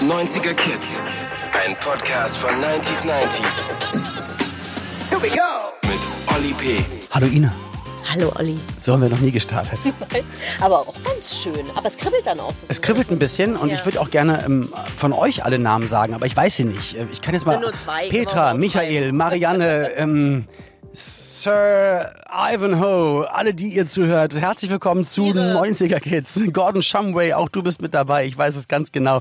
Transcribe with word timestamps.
90er 0.00 0.54
Kids. 0.54 1.00
Ein 1.66 1.76
Podcast 1.80 2.36
von 2.36 2.50
90s 2.50 3.04
90s. 3.04 3.68
Here 5.10 5.20
we 5.20 5.28
go. 5.28 5.72
Mit 5.88 5.98
Olli 6.36 6.54
P. 6.54 6.84
Hallo 7.10 7.26
Ina. 7.26 7.52
Hallo 8.12 8.30
Olli. 8.38 8.56
So 8.78 8.92
haben 8.92 9.02
wir 9.02 9.08
noch 9.08 9.18
nie 9.18 9.32
gestartet. 9.32 9.78
Aber 10.60 10.78
auch 10.80 10.94
ganz 11.04 11.36
schön. 11.42 11.68
Aber 11.74 11.88
es 11.88 11.96
kribbelt 11.96 12.24
dann 12.24 12.38
auch 12.38 12.54
so. 12.54 12.64
Es 12.68 12.80
kribbelt 12.80 13.10
ein 13.10 13.18
bisschen 13.18 13.56
und 13.56 13.70
Ja. 13.70 13.74
ich 13.74 13.84
würde 13.84 14.00
auch 14.00 14.10
gerne 14.10 14.44
ähm, 14.46 14.72
von 14.96 15.12
euch 15.12 15.44
alle 15.44 15.58
Namen 15.58 15.88
sagen, 15.88 16.14
aber 16.14 16.26
ich 16.26 16.36
weiß 16.36 16.54
sie 16.56 16.64
nicht. 16.64 16.94
Äh, 16.94 17.06
Ich 17.10 17.22
kann 17.22 17.34
jetzt 17.34 17.44
mal 17.44 17.58
Nur 17.58 17.72
zwei, 17.72 18.08
Petra, 18.08 18.54
Michael, 18.54 19.10
Marianne, 19.12 19.90
ähm, 19.96 20.44
Sir 21.42 22.14
Ivanhoe, 22.30 23.26
alle, 23.28 23.52
die 23.52 23.70
ihr 23.70 23.84
zuhört, 23.84 24.32
herzlich 24.32 24.70
willkommen 24.70 25.02
zu 25.04 25.22
90er 25.22 25.98
Kids. 25.98 26.40
Gordon 26.52 26.82
Shumway, 26.82 27.32
auch 27.32 27.48
du 27.48 27.64
bist 27.64 27.82
mit 27.82 27.94
dabei, 27.94 28.26
ich 28.26 28.38
weiß 28.38 28.54
es 28.54 28.68
ganz 28.68 28.92
genau. 28.92 29.18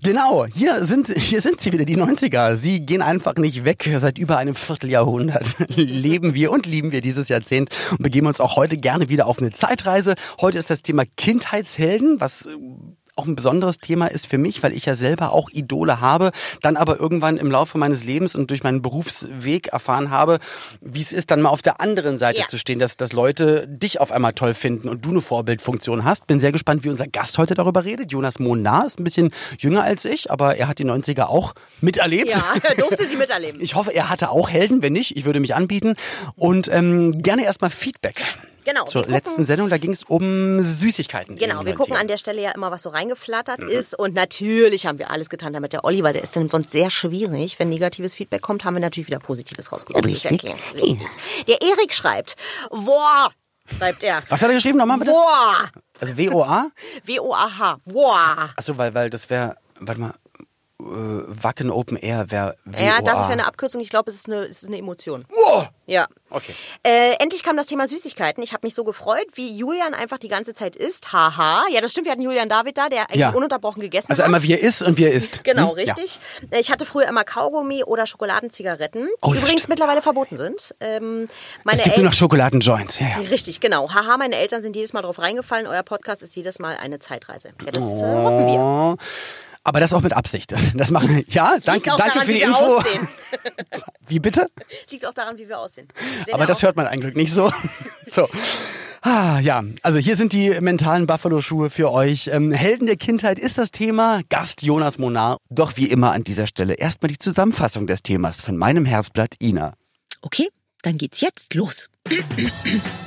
Genau, 0.00 0.46
hier 0.46 0.84
sind, 0.84 1.08
hier 1.08 1.40
sind 1.40 1.60
sie 1.60 1.72
wieder, 1.72 1.84
die 1.84 1.96
90er. 1.96 2.54
Sie 2.54 2.86
gehen 2.86 3.02
einfach 3.02 3.34
nicht 3.34 3.64
weg. 3.64 3.90
Seit 3.98 4.16
über 4.16 4.36
einem 4.36 4.54
Vierteljahrhundert 4.54 5.56
leben 5.74 6.34
wir 6.34 6.52
und 6.52 6.66
lieben 6.66 6.92
wir 6.92 7.00
dieses 7.00 7.28
Jahrzehnt 7.28 7.70
und 7.90 8.00
begeben 8.00 8.28
uns 8.28 8.40
auch 8.40 8.54
heute 8.54 8.76
gerne 8.76 9.08
wieder 9.08 9.26
auf 9.26 9.40
eine 9.40 9.50
Zeitreise. 9.50 10.14
Heute 10.40 10.58
ist 10.58 10.70
das 10.70 10.82
Thema 10.82 11.02
Kindheitshelden, 11.16 12.20
was 12.20 12.48
auch 13.16 13.26
ein 13.26 13.34
besonderes 13.36 13.78
Thema 13.78 14.06
ist 14.06 14.26
für 14.26 14.38
mich, 14.38 14.62
weil 14.62 14.72
ich 14.72 14.86
ja 14.86 14.94
selber 14.94 15.32
auch 15.32 15.50
Idole 15.50 16.00
habe, 16.00 16.30
dann 16.62 16.76
aber 16.76 17.00
irgendwann 17.00 17.36
im 17.36 17.50
Laufe 17.50 17.78
meines 17.78 18.04
Lebens 18.04 18.36
und 18.36 18.50
durch 18.50 18.62
meinen 18.62 18.82
Berufsweg 18.82 19.68
erfahren 19.68 20.10
habe, 20.10 20.38
wie 20.80 21.00
es 21.00 21.12
ist, 21.12 21.30
dann 21.30 21.40
mal 21.42 21.48
auf 21.50 21.62
der 21.62 21.80
anderen 21.80 22.18
Seite 22.18 22.40
Ja. 22.40 22.46
zu 22.46 22.58
stehen, 22.58 22.78
dass, 22.78 22.96
dass 22.96 23.12
Leute 23.12 23.66
dich 23.68 24.00
auf 24.00 24.12
einmal 24.12 24.32
toll 24.34 24.54
finden 24.54 24.88
und 24.88 25.04
du 25.04 25.10
eine 25.10 25.22
Vorbildfunktion 25.22 26.04
hast. 26.04 26.26
Bin 26.26 26.40
sehr 26.40 26.52
gespannt, 26.52 26.84
wie 26.84 26.90
unser 26.90 27.06
Gast 27.06 27.38
heute 27.38 27.54
darüber 27.54 27.84
redet. 27.84 28.12
Jonas 28.12 28.38
Monar 28.38 28.86
ist 28.86 28.98
ein 29.00 29.04
bisschen 29.04 29.30
jünger 29.58 29.82
als 29.82 30.04
ich, 30.04 30.30
aber 30.30 30.56
er 30.56 30.68
hat 30.68 30.78
die 30.78 30.84
90er 30.84 31.24
auch 31.24 31.54
miterlebt. 31.80 32.30
Ja, 32.30 32.42
durfte 32.78 33.06
sie 33.08 33.16
miterleben. 33.16 33.60
Ich 33.60 33.74
hoffe, 33.74 33.92
er 33.94 34.10
hatte 34.10 34.30
auch 34.30 34.48
Helden. 34.50 34.82
Wenn 34.82 34.92
nicht, 34.92 35.16
ich 35.16 35.24
würde 35.24 35.40
mich 35.40 35.54
anbieten. 35.54 35.94
Und 36.34 36.68
ähm, 36.72 37.22
gerne 37.22 37.44
erstmal 37.44 37.70
Feedback. 37.70 38.22
Genau, 38.66 38.84
Zur 38.84 39.02
gucken- 39.02 39.12
letzten 39.12 39.44
Sendung, 39.44 39.70
da 39.70 39.78
ging 39.78 39.92
es 39.92 40.02
um 40.02 40.60
Süßigkeiten. 40.60 41.36
Genau, 41.36 41.64
wir 41.64 41.74
gucken 41.74 41.94
90ern. 41.94 42.00
an 42.00 42.08
der 42.08 42.16
Stelle 42.18 42.42
ja 42.42 42.50
immer, 42.50 42.70
was 42.72 42.82
so 42.82 42.90
reingeflattert 42.90 43.62
Mhm. 43.62 43.68
ist. 43.68 43.96
Und 43.98 44.14
natürlich 44.14 44.86
haben 44.86 44.98
wir 44.98 45.10
alles 45.10 45.30
getan, 45.30 45.52
damit 45.52 45.72
der 45.72 45.84
Olli, 45.84 46.02
weil 46.02 46.12
der 46.12 46.22
ist 46.22 46.34
dann 46.36 46.48
sonst 46.48 46.70
sehr 46.70 46.90
schwierig. 46.90 47.58
Wenn 47.58 47.68
negatives 47.68 48.14
Feedback 48.14 48.42
kommt, 48.42 48.64
haben 48.64 48.74
wir 48.74 48.80
natürlich 48.80 49.06
wieder 49.06 49.20
Positives 49.20 49.70
rausgesucht. 49.72 50.04
Richtig. 50.04 50.42
Der 51.48 51.62
Erik 51.62 51.94
schreibt, 51.94 52.34
boah, 52.70 53.30
schreibt 53.78 54.02
er. 54.02 54.22
Was 54.28 54.42
hat 54.42 54.48
er 54.50 54.54
geschrieben 54.56 54.78
nochmal 54.78 54.98
bitte? 54.98 55.12
Boah, 55.12 55.70
Also 56.00 56.16
W-O-A? 56.16 56.66
W-O-A-H, 57.04 57.78
boah. 57.84 58.50
Achso, 58.56 58.76
weil, 58.76 58.92
weil 58.94 59.10
das 59.10 59.30
wäre, 59.30 59.56
warte 59.80 60.00
mal, 60.00 60.14
äh, 60.80 60.84
Wacken 60.84 61.70
Open 61.70 61.96
Air 61.96 62.30
wäre. 62.30 62.56
Ja, 62.78 63.00
das 63.00 63.14
ist 63.14 63.20
ja 63.20 63.28
eine 63.28 63.46
Abkürzung. 63.46 63.80
Ich 63.80 63.88
glaube, 63.88 64.10
es 64.10 64.16
ist 64.16 64.26
eine, 64.26 64.44
es 64.44 64.62
ist 64.62 64.68
eine 64.68 64.78
Emotion. 64.78 65.24
Wow! 65.30 65.68
Ja. 65.86 66.06
Okay. 66.30 66.52
Äh, 66.82 67.12
endlich 67.20 67.42
kam 67.44 67.56
das 67.56 67.66
Thema 67.66 67.86
Süßigkeiten. 67.86 68.42
Ich 68.42 68.52
habe 68.52 68.66
mich 68.66 68.74
so 68.74 68.82
gefreut, 68.84 69.26
wie 69.34 69.56
Julian 69.56 69.94
einfach 69.94 70.18
die 70.18 70.26
ganze 70.28 70.52
Zeit 70.52 70.74
isst. 70.76 71.12
Haha. 71.12 71.64
Ja, 71.72 71.80
das 71.80 71.92
stimmt. 71.92 72.06
Wir 72.06 72.12
hatten 72.12 72.22
Julian 72.22 72.48
David 72.48 72.76
da, 72.76 72.88
der 72.88 73.02
eigentlich 73.02 73.20
Ja. 73.20 73.30
ununterbrochen 73.30 73.80
gegessen 73.80 74.10
Also 74.10 74.22
hat. 74.22 74.26
einmal 74.26 74.42
wie 74.42 74.52
er 74.52 74.60
isst 74.60 74.82
und 74.82 74.98
wie 74.98 75.04
er 75.04 75.12
isst. 75.12 75.44
Genau, 75.44 75.68
Hm? 75.70 75.74
richtig. 75.76 76.18
Äh, 76.50 76.60
Ich 76.60 76.70
hatte 76.70 76.84
früher 76.86 77.06
immer 77.06 77.22
Kaugummi 77.24 77.84
oder 77.84 78.06
Schokoladenzigaretten, 78.06 79.04
die 79.06 79.10
Oh, 79.22 79.32
ja, 79.32 79.38
übrigens 79.40 79.50
stimmt. 79.62 79.68
mittlerweile 79.70 80.02
verboten 80.02 80.36
sind. 80.36 80.74
Ähm, 80.80 81.28
Ja. 81.64 81.72
Es 81.72 81.82
gibt 81.82 81.96
nur 81.96 82.04
El- 82.04 82.10
noch 82.10 82.12
Schokoladenjoints. 82.14 82.98
Ja, 82.98 83.06
ja. 83.08 83.16
Richtig, 83.30 83.60
genau. 83.60 83.88
Haha, 83.94 84.16
meine 84.16 84.34
Eltern 84.36 84.62
sind 84.62 84.74
jedes 84.76 84.92
Mal 84.92 85.02
drauf 85.02 85.18
reingefallen. 85.20 85.66
Euer 85.68 85.84
Podcast 85.84 86.22
ist 86.22 86.34
jedes 86.36 86.58
Mal 86.58 86.76
eine 86.76 86.98
Zeitreise. 86.98 87.50
Ja, 87.64 87.70
das 87.70 87.84
äh, 88.00 88.04
hoffen 88.04 88.46
wir. 88.46 88.96
Aber 89.66 89.80
das 89.80 89.92
auch 89.92 90.00
mit 90.00 90.12
Absicht. 90.12 90.54
Das 90.74 90.90
machen 90.92 91.24
Ja, 91.28 91.54
Liegt 91.54 91.66
danke, 91.66 91.90
danke 91.90 92.04
daran, 92.12 92.26
für 92.26 92.32
die 92.32 92.38
wie 92.38 92.42
wir 92.42 92.48
Info. 92.48 92.82
Wie 94.08 94.20
bitte? 94.20 94.48
Liegt 94.90 95.04
auch 95.04 95.12
daran, 95.12 95.36
wie 95.38 95.48
wir 95.48 95.58
aussehen. 95.58 95.88
Wir 96.24 96.34
Aber 96.34 96.46
das 96.46 96.62
hört 96.62 96.76
man 96.76 96.86
eigentlich 96.86 97.16
nicht 97.16 97.32
so. 97.32 97.52
so. 98.04 98.28
Ah, 99.02 99.40
ja, 99.40 99.64
also 99.82 99.98
hier 99.98 100.16
sind 100.16 100.32
die 100.32 100.50
mentalen 100.60 101.08
Buffalo-Schuhe 101.08 101.70
für 101.70 101.90
euch. 101.90 102.28
Ähm, 102.32 102.52
Helden 102.52 102.86
der 102.86 102.96
Kindheit 102.96 103.40
ist 103.40 103.58
das 103.58 103.72
Thema. 103.72 104.20
Gast 104.28 104.62
Jonas 104.62 104.98
Monar. 104.98 105.38
Doch 105.50 105.76
wie 105.76 105.86
immer 105.86 106.12
an 106.12 106.22
dieser 106.22 106.46
Stelle 106.46 106.74
erstmal 106.74 107.08
die 107.08 107.18
Zusammenfassung 107.18 107.88
des 107.88 108.02
Themas 108.04 108.40
von 108.40 108.56
meinem 108.56 108.84
Herzblatt 108.84 109.34
Ina. 109.40 109.74
Okay, 110.22 110.48
dann 110.86 110.98
geht's 110.98 111.20
jetzt 111.20 111.54
los. 111.54 111.88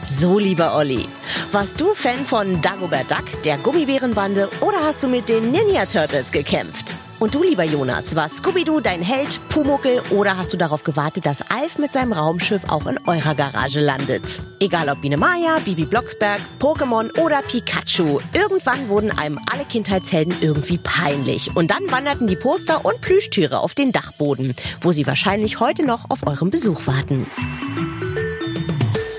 So, 0.03 0.37
lieber 0.37 0.75
Olli, 0.75 1.07
warst 1.53 1.79
du 1.79 1.93
Fan 1.93 2.25
von 2.25 2.61
Dagobert 2.61 3.09
Duck, 3.09 3.41
der 3.43 3.57
Gummibärenbande, 3.57 4.49
oder 4.59 4.83
hast 4.83 5.01
du 5.01 5.07
mit 5.07 5.29
den 5.29 5.51
Ninja 5.51 5.85
Turtles 5.85 6.31
gekämpft? 6.31 6.97
Und 7.19 7.35
du, 7.35 7.43
lieber 7.43 7.65
Jonas, 7.65 8.15
war 8.15 8.29
Scooby-Doo 8.29 8.79
dein 8.79 9.01
Held, 9.01 9.41
Pumuckel, 9.49 10.01
oder 10.11 10.37
hast 10.37 10.53
du 10.53 10.57
darauf 10.57 10.83
gewartet, 10.83 11.25
dass 11.25 11.41
Alf 11.51 11.77
mit 11.77 11.91
seinem 11.91 12.13
Raumschiff 12.13 12.63
auch 12.69 12.87
in 12.87 12.97
eurer 13.07 13.35
Garage 13.35 13.81
landet? 13.81 14.41
Egal 14.61 14.87
ob 14.87 15.01
Biene 15.01 15.17
Maya, 15.17 15.59
Bibi 15.65 15.83
Blocksberg, 15.83 16.39
Pokémon 16.59 17.17
oder 17.19 17.41
Pikachu, 17.41 18.19
irgendwann 18.33 18.87
wurden 18.87 19.11
einem 19.11 19.37
alle 19.51 19.65
Kindheitshelden 19.65 20.33
irgendwie 20.39 20.77
peinlich. 20.77 21.55
Und 21.55 21.71
dann 21.71 21.91
wanderten 21.91 22.27
die 22.27 22.37
Poster 22.37 22.85
und 22.85 23.01
Plüschtiere 23.01 23.59
auf 23.59 23.75
den 23.75 23.91
Dachboden, 23.91 24.55
wo 24.81 24.93
sie 24.93 25.05
wahrscheinlich 25.05 25.59
heute 25.59 25.85
noch 25.85 26.09
auf 26.09 26.25
euren 26.25 26.49
Besuch 26.49 26.87
warten. 26.87 27.25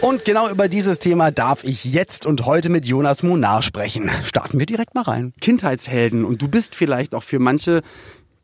Und 0.01 0.25
genau 0.25 0.49
über 0.49 0.69
dieses 0.69 0.99
Thema 0.99 1.31
darf 1.31 1.63
ich 1.63 1.85
jetzt 1.85 2.25
und 2.25 2.47
heute 2.47 2.71
mit 2.71 2.87
Jonas 2.87 3.23
Monar 3.23 3.61
sprechen. 3.61 4.11
Starten 4.25 4.59
wir 4.59 4.65
direkt 4.65 4.95
mal 4.95 5.03
rein. 5.03 5.35
Kindheitshelden. 5.43 6.25
Und 6.25 6.41
du 6.41 6.49
bist 6.49 6.75
vielleicht 6.75 7.15
auch 7.15 7.23
für 7.23 7.39
manche, 7.39 7.83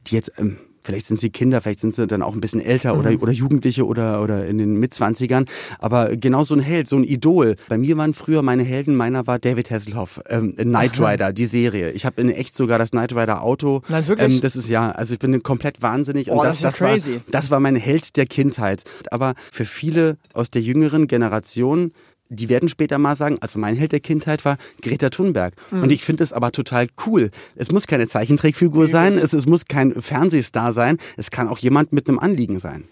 die 0.06 0.16
jetzt, 0.16 0.32
ähm, 0.36 0.58
vielleicht 0.86 1.06
sind 1.06 1.20
sie 1.20 1.30
Kinder, 1.30 1.60
vielleicht 1.60 1.80
sind 1.80 1.94
sie 1.94 2.06
dann 2.06 2.22
auch 2.22 2.32
ein 2.32 2.40
bisschen 2.40 2.60
älter 2.60 2.96
oder, 2.96 3.10
oder 3.20 3.32
Jugendliche 3.32 3.84
oder, 3.84 4.22
oder 4.22 4.46
in 4.46 4.58
den 4.58 4.76
Mitzwanzigern. 4.76 5.44
Aber 5.78 6.16
genau 6.16 6.44
so 6.44 6.54
ein 6.54 6.60
Held, 6.60 6.88
so 6.88 6.96
ein 6.96 7.04
Idol. 7.04 7.56
Bei 7.68 7.76
mir 7.76 7.96
waren 7.96 8.14
früher 8.14 8.42
meine 8.42 8.62
Helden, 8.62 8.94
meiner 8.94 9.26
war 9.26 9.38
David 9.38 9.70
Hasselhoff, 9.70 10.20
ähm, 10.28 10.54
Knight 10.56 10.98
Rider, 11.00 11.32
die 11.32 11.46
Serie. 11.46 11.90
Ich 11.90 12.06
habe 12.06 12.20
in 12.20 12.30
echt 12.30 12.54
sogar 12.54 12.78
das 12.78 12.92
Knight 12.92 13.14
Rider 13.14 13.42
Auto. 13.42 13.82
Nein, 13.88 14.06
wirklich? 14.06 14.34
Ähm, 14.36 14.40
das 14.40 14.56
ist 14.56 14.68
ja, 14.68 14.90
also 14.92 15.14
ich 15.14 15.18
bin 15.18 15.42
komplett 15.42 15.82
wahnsinnig. 15.82 16.30
Oh, 16.30 16.42
das 16.42 16.56
ist 16.56 16.62
ja 16.62 16.70
crazy. 16.70 17.14
War, 17.14 17.20
das 17.30 17.50
war 17.50 17.60
mein 17.60 17.76
Held 17.76 18.16
der 18.16 18.26
Kindheit. 18.26 18.84
Aber 19.10 19.34
für 19.50 19.64
viele 19.64 20.16
aus 20.32 20.50
der 20.50 20.62
jüngeren 20.62 21.08
Generation, 21.08 21.92
die 22.28 22.48
werden 22.48 22.68
später 22.68 22.98
mal 22.98 23.16
sagen, 23.16 23.36
also 23.40 23.58
mein 23.58 23.76
Held 23.76 23.92
der 23.92 24.00
Kindheit 24.00 24.44
war 24.44 24.58
Greta 24.82 25.10
Thunberg. 25.10 25.54
Mhm. 25.70 25.82
Und 25.82 25.90
ich 25.90 26.04
finde 26.04 26.24
es 26.24 26.32
aber 26.32 26.52
total 26.52 26.88
cool. 27.06 27.30
Es 27.54 27.70
muss 27.70 27.86
keine 27.86 28.06
Zeichentrickfigur 28.06 28.86
sein, 28.86 29.14
es, 29.14 29.32
es 29.32 29.46
muss 29.46 29.66
kein 29.66 30.00
Fernsehstar 30.00 30.72
sein, 30.72 30.98
es 31.16 31.30
kann 31.30 31.48
auch 31.48 31.58
jemand 31.58 31.92
mit 31.92 32.08
einem 32.08 32.18
Anliegen 32.18 32.58
sein. 32.58 32.84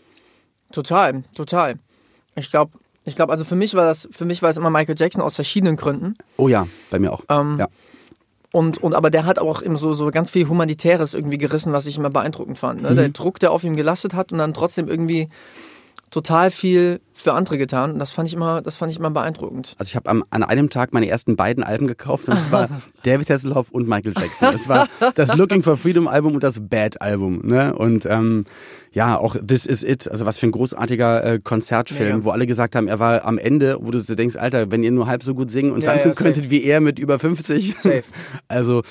Total, 0.72 1.24
total. 1.34 1.76
Ich 2.36 2.50
glaube, 2.50 2.72
ich 3.04 3.16
glaube, 3.16 3.32
also 3.32 3.44
für 3.44 3.54
mich 3.54 3.74
war 3.74 3.84
das, 3.84 4.08
für 4.10 4.24
mich 4.24 4.42
war 4.42 4.50
es 4.50 4.56
immer 4.56 4.70
Michael 4.70 4.96
Jackson 4.98 5.22
aus 5.22 5.34
verschiedenen 5.34 5.76
Gründen. 5.76 6.14
Oh 6.36 6.48
ja, 6.48 6.66
bei 6.90 6.98
mir 6.98 7.12
auch. 7.12 7.22
Ähm, 7.28 7.58
ja. 7.58 7.68
Und, 8.50 8.78
und 8.78 8.94
aber 8.94 9.10
der 9.10 9.26
hat 9.26 9.40
auch 9.40 9.62
eben 9.62 9.76
so, 9.76 9.94
so 9.94 10.10
ganz 10.10 10.30
viel 10.30 10.48
Humanitäres 10.48 11.12
irgendwie 11.12 11.38
gerissen, 11.38 11.72
was 11.72 11.86
ich 11.86 11.98
immer 11.98 12.10
beeindruckend 12.10 12.58
fand. 12.58 12.82
Ne? 12.82 12.92
Mhm. 12.92 12.96
Der 12.96 13.08
Druck, 13.08 13.40
der 13.40 13.50
auf 13.50 13.64
ihm 13.64 13.74
gelastet 13.74 14.14
hat 14.14 14.30
und 14.30 14.38
dann 14.38 14.54
trotzdem 14.54 14.88
irgendwie 14.88 15.26
total 16.14 16.52
viel 16.52 17.00
für 17.12 17.32
andere 17.32 17.58
getan. 17.58 17.92
Und 17.92 17.98
das 17.98 18.12
fand 18.12 18.28
ich 18.28 18.34
immer, 18.34 18.62
das 18.62 18.76
fand 18.76 18.92
ich 18.92 18.98
immer 18.98 19.10
beeindruckend. 19.10 19.74
Also 19.78 19.90
ich 19.90 19.96
habe 19.96 20.08
an 20.08 20.42
einem 20.44 20.70
Tag 20.70 20.92
meine 20.92 21.08
ersten 21.08 21.34
beiden 21.34 21.64
Alben 21.64 21.88
gekauft 21.88 22.28
und 22.28 22.36
das 22.36 22.52
war 22.52 22.68
David 23.02 23.30
Hasselhoff 23.30 23.70
und 23.70 23.88
Michael 23.88 24.14
Jackson. 24.16 24.52
Das 24.52 24.68
war 24.68 24.88
das 25.16 25.34
Looking 25.34 25.64
for 25.64 25.76
Freedom 25.76 26.06
Album 26.06 26.34
und 26.34 26.44
das 26.44 26.60
Bad 26.60 27.02
Album. 27.02 27.40
Ne? 27.44 27.74
Und 27.74 28.06
ähm, 28.06 28.44
ja, 28.94 29.18
auch 29.18 29.36
This 29.36 29.66
Is 29.66 29.82
It, 29.82 30.08
also 30.08 30.24
was 30.24 30.38
für 30.38 30.46
ein 30.46 30.52
großartiger 30.52 31.24
äh, 31.24 31.40
Konzertfilm, 31.42 32.18
Mega. 32.18 32.24
wo 32.24 32.30
alle 32.30 32.46
gesagt 32.46 32.76
haben, 32.76 32.86
er 32.86 33.00
war 33.00 33.24
am 33.24 33.38
Ende, 33.38 33.76
wo 33.80 33.90
du 33.90 33.98
so 34.00 34.14
denkst, 34.14 34.36
Alter, 34.36 34.70
wenn 34.70 34.84
ihr 34.84 34.92
nur 34.92 35.08
halb 35.08 35.24
so 35.24 35.34
gut 35.34 35.50
singen 35.50 35.72
und 35.72 35.82
Ja, 35.82 35.92
tanzen 35.92 36.08
ja, 36.10 36.14
könntet 36.14 36.50
wie 36.50 36.62
er 36.62 36.80
mit 36.80 36.98
über 36.98 37.18
50. 37.18 37.74
Safe. 37.74 38.04
Also 38.48 38.82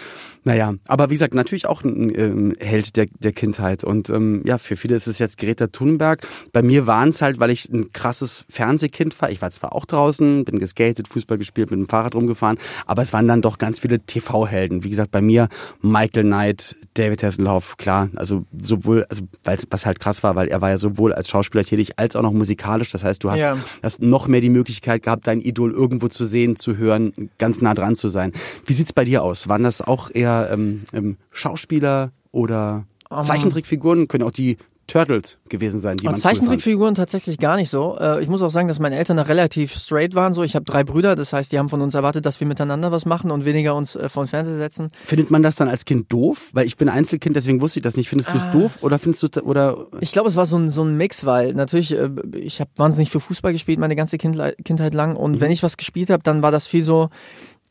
naja, 0.46 0.74
aber 0.88 1.10
wie 1.10 1.14
gesagt, 1.14 1.34
natürlich 1.34 1.68
auch 1.68 1.84
ein 1.84 2.12
ähm, 2.16 2.56
Held 2.60 2.98
der, 2.98 3.06
der 3.20 3.32
Kindheit. 3.32 3.86
Und 3.86 4.10
ähm, 4.10 4.44
ja, 4.46 4.58
für 4.58 4.76
viele 4.76 4.96
ist 4.96 5.08
es 5.08 5.20
jetzt 5.20 5.38
Greta 5.38 5.68
Thunberg. 5.68 6.28
Bei 6.52 6.62
mir 6.62 6.86
waren 6.86 7.10
es 7.10 7.22
halt, 7.22 7.40
weil 7.40 7.50
ich 7.50 7.70
ein 7.70 7.94
krasses 7.94 8.44
Fernsehkind 8.50 9.20
war. 9.22 9.32
Ich 9.32 9.42
war 9.42 9.52
zwar 9.52 9.74
auch 9.74 9.86
draußen, 9.86 10.44
bin 10.44 10.60
geskatet, 10.60 11.08
Fußball 11.08 11.38
gespielt, 11.38 11.72
mit 11.72 11.80
dem 11.80 11.88
Fahrrad 11.88 12.14
rumgefahren, 12.14 12.58
aber 12.86 13.02
es 13.04 13.14
waren 13.14 13.28
dann 13.28 13.42
doch 13.42 13.58
ganz 13.58 13.80
viele 13.80 14.02
TV-Helden. 14.02 14.84
Wie 14.84 14.90
gesagt, 14.90 15.12
bei 15.12 15.22
mir 15.22 15.48
Michael 15.82 16.24
Knight, 16.24 16.76
David 16.96 17.24
Hasselhoff, 17.24 17.78
klar. 17.78 18.10
Also 18.16 18.46
sowohl, 18.58 19.04
also 19.10 19.24
weil 19.44 19.58
was 19.70 19.86
halt 19.86 20.00
krass 20.00 20.22
war, 20.24 20.36
weil 20.36 20.48
er 20.48 20.62
war 20.62 20.70
ja 20.70 20.78
sowohl 20.78 21.12
als 21.14 21.28
Schauspieler 21.30 21.64
tätig 21.64 21.94
als 21.98 22.16
auch 22.16 22.22
noch 22.22 22.34
musikalisch. 22.34 22.92
Das 22.92 23.04
heißt, 23.04 23.24
du 23.24 23.32
hast, 23.32 23.40
Ja. 23.40 23.58
hast 23.82 24.02
noch 24.02 24.28
mehr 24.28 24.42
die 24.42 24.50
Möglichkeit 24.50 25.04
gehabt, 25.04 25.26
dein 25.28 25.42
Idol 25.42 25.72
irgendwo 25.72 26.08
zu 26.08 26.26
sehen, 26.26 26.56
zu 26.56 26.78
hören, 26.78 27.30
ganz 27.38 27.62
nah 27.62 27.74
dran 27.74 27.96
zu 27.96 28.10
sein. 28.10 28.32
Wie 28.66 28.74
sieht's 28.74 28.94
bei 28.94 29.06
dir 29.06 29.24
aus? 29.24 29.48
Waren 29.48 29.64
das 29.64 29.82
auch 29.82 30.10
eher 30.14 30.50
ähm, 30.52 30.84
ähm, 30.94 31.18
Schauspieler 31.32 32.12
oder 32.32 32.86
Zeichentrickfiguren? 33.22 34.08
Können 34.08 34.24
auch 34.24 34.32
die 34.32 34.58
Turtles 34.88 35.38
gewesen 35.50 35.80
sein, 35.80 35.98
die 35.98 36.02
Und 36.06 36.12
man 36.12 36.16
cool. 36.16 36.22
Zeichentrickfiguren 36.22 36.96
tatsächlich 36.96 37.38
gar 37.38 37.56
nicht 37.56 37.70
so. 37.70 37.98
Äh, 37.98 38.22
Ich 38.22 38.28
muss 38.30 38.42
auch 38.42 38.52
sagen, 38.52 38.68
dass 38.68 38.80
meine 38.80 38.98
Eltern 38.98 39.18
relativ 39.20 39.74
straight 39.74 40.14
waren. 40.14 40.34
So, 40.34 40.44
ich 40.44 40.56
habe 40.56 40.66
drei 40.66 40.84
Brüder, 40.84 41.16
das 41.16 41.34
heißt, 41.34 41.52
die 41.52 41.60
haben 41.60 41.70
von 41.70 41.82
uns 41.82 41.96
erwartet, 41.96 42.26
dass 42.26 42.40
wir 42.40 42.48
miteinander 42.48 42.92
was 42.92 43.06
machen 43.06 43.32
und 43.32 43.46
weniger 43.46 43.76
uns 43.76 43.96
äh, 43.96 44.10
vor 44.10 44.24
den 44.24 44.30
Fernseher 44.30 44.58
setzen. 44.58 44.90
Findet 45.06 45.32
man 45.32 45.42
das 45.42 45.56
dann 45.56 45.70
als 45.70 45.86
Kind 45.86 46.12
doof? 46.12 46.50
Weil 46.54 46.66
ich 46.66 46.78
bin 46.78 46.90
Einzelkind, 46.90 47.36
deswegen 47.36 47.62
wusste 47.62 47.80
ich 47.80 47.84
das 47.84 47.96
nicht. 47.96 48.10
Findest 48.10 48.34
du 48.34 48.38
es 48.38 48.50
doof 48.52 48.78
oder 48.82 49.00
findest 49.00 49.24
du 49.24 49.42
oder 49.42 49.88
Ich 50.02 50.12
glaube, 50.12 50.30
es 50.30 50.36
war 50.36 50.46
so 50.46 50.58
ein, 50.58 50.70
so 50.70 50.84
ein 50.84 50.98
Mix, 50.98 51.26
weil 51.26 51.54
natürlich, 51.54 51.98
äh, 51.98 52.10
ich 52.36 52.60
habe 52.60 52.70
wahnsinnig 52.76 53.10
viel 53.10 53.22
Fußball 53.22 53.54
gespielt, 53.54 53.80
meine 53.80 53.96
ganze 53.96 54.18
Kindheit 54.18 54.94
lang. 54.94 55.16
Und 55.16 55.40
wenn 55.42 55.52
ich 55.52 55.64
was 55.64 55.78
gespielt 55.78 56.10
habe, 56.10 56.24
dann 56.24 56.44
war 56.44 56.52
das 56.52 56.68
viel 56.68 56.84
so, 56.84 57.10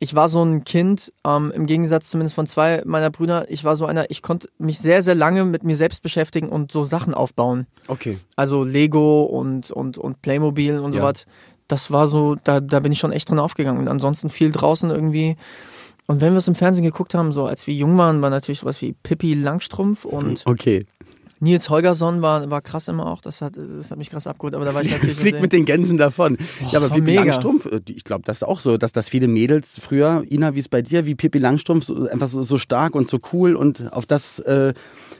ich 0.02 0.16
war 0.16 0.28
so 0.28 0.44
ein 0.44 0.64
Kind, 0.64 1.12
ähm, 1.24 1.52
im 1.54 1.66
Gegensatz 1.66 2.10
zumindest 2.10 2.34
von 2.34 2.48
zwei 2.48 2.82
meiner 2.84 3.08
Brüder, 3.10 3.48
ich 3.48 3.62
war 3.62 3.76
so 3.76 3.86
einer, 3.86 4.10
ich 4.10 4.20
konnte 4.20 4.48
mich 4.58 4.80
sehr, 4.80 5.00
sehr 5.00 5.14
lange 5.14 5.44
mit 5.44 5.62
mir 5.62 5.76
selbst 5.76 6.02
beschäftigen 6.02 6.48
und 6.48 6.72
so 6.72 6.82
Sachen 6.82 7.14
aufbauen. 7.14 7.68
okay? 7.86 8.18
Also 8.34 8.64
Lego 8.64 9.22
und, 9.22 9.70
und, 9.70 9.98
und 9.98 10.20
Playmobil 10.20 10.80
und 10.80 10.92
Ja. 10.92 11.02
sowas. 11.02 11.24
Das 11.68 11.92
war 11.92 12.08
so, 12.08 12.34
da, 12.34 12.58
da 12.58 12.80
bin 12.80 12.90
ich 12.90 12.98
schon 12.98 13.12
echt 13.12 13.30
drin 13.30 13.38
aufgegangen. 13.38 13.78
Und 13.80 13.86
ansonsten 13.86 14.28
viel 14.28 14.50
draußen 14.50 14.90
irgendwie. 14.90 15.36
Und 16.08 16.20
wenn 16.20 16.32
wir 16.32 16.38
es 16.40 16.48
im 16.48 16.56
Fernsehen 16.56 16.84
geguckt 16.84 17.14
haben, 17.14 17.32
so 17.32 17.46
als 17.46 17.68
wir 17.68 17.74
jung 17.74 17.96
waren, 17.96 18.20
war 18.22 18.30
natürlich 18.30 18.58
sowas 18.58 18.82
wie 18.82 18.94
Pippi 19.04 19.34
Langstrumpf 19.34 20.04
und 20.04 20.42
Okay. 20.46 20.84
Nils 21.42 21.68
Holgersson 21.68 22.22
war, 22.22 22.50
war 22.50 22.62
krass 22.62 22.86
immer 22.86 23.06
auch. 23.06 23.20
Das 23.20 23.40
hat, 23.40 23.56
das 23.56 23.90
hat 23.90 23.98
mich 23.98 24.10
krass 24.10 24.28
abgeholt, 24.28 24.54
aber 24.54 24.64
da 24.64 24.74
war 24.74 24.82
ich 24.82 24.90
natürlich. 24.92 25.18
Fliegt 25.18 25.42
mit 25.42 25.52
den 25.52 25.64
Gänsen 25.64 25.98
davon. 25.98 26.38
ja, 26.70 26.78
aber 26.78 26.88
Pippi 26.88 27.00
mega. 27.00 27.22
Langstrumpf, 27.24 27.66
äh, 27.66 27.80
ich 27.88 28.04
glaube, 28.04 28.22
das 28.24 28.38
ist 28.38 28.42
auch 28.44 28.60
so, 28.60 28.78
dass 28.78 28.92
das 28.92 29.08
viele 29.08 29.26
Mädels 29.26 29.78
früher, 29.80 30.24
Ina, 30.30 30.54
wie 30.54 30.60
es 30.60 30.68
bei 30.68 30.82
dir, 30.82 31.04
wie 31.04 31.16
Pippi 31.16 31.38
Langstrumpf, 31.38 31.84
so, 31.84 32.08
einfach 32.08 32.28
so, 32.28 32.44
so 32.44 32.58
stark 32.58 32.94
und 32.94 33.08
so 33.08 33.18
cool 33.32 33.56
und 33.56 33.92
auf 33.92 34.06
das, 34.06 34.38
äh, 34.38 34.72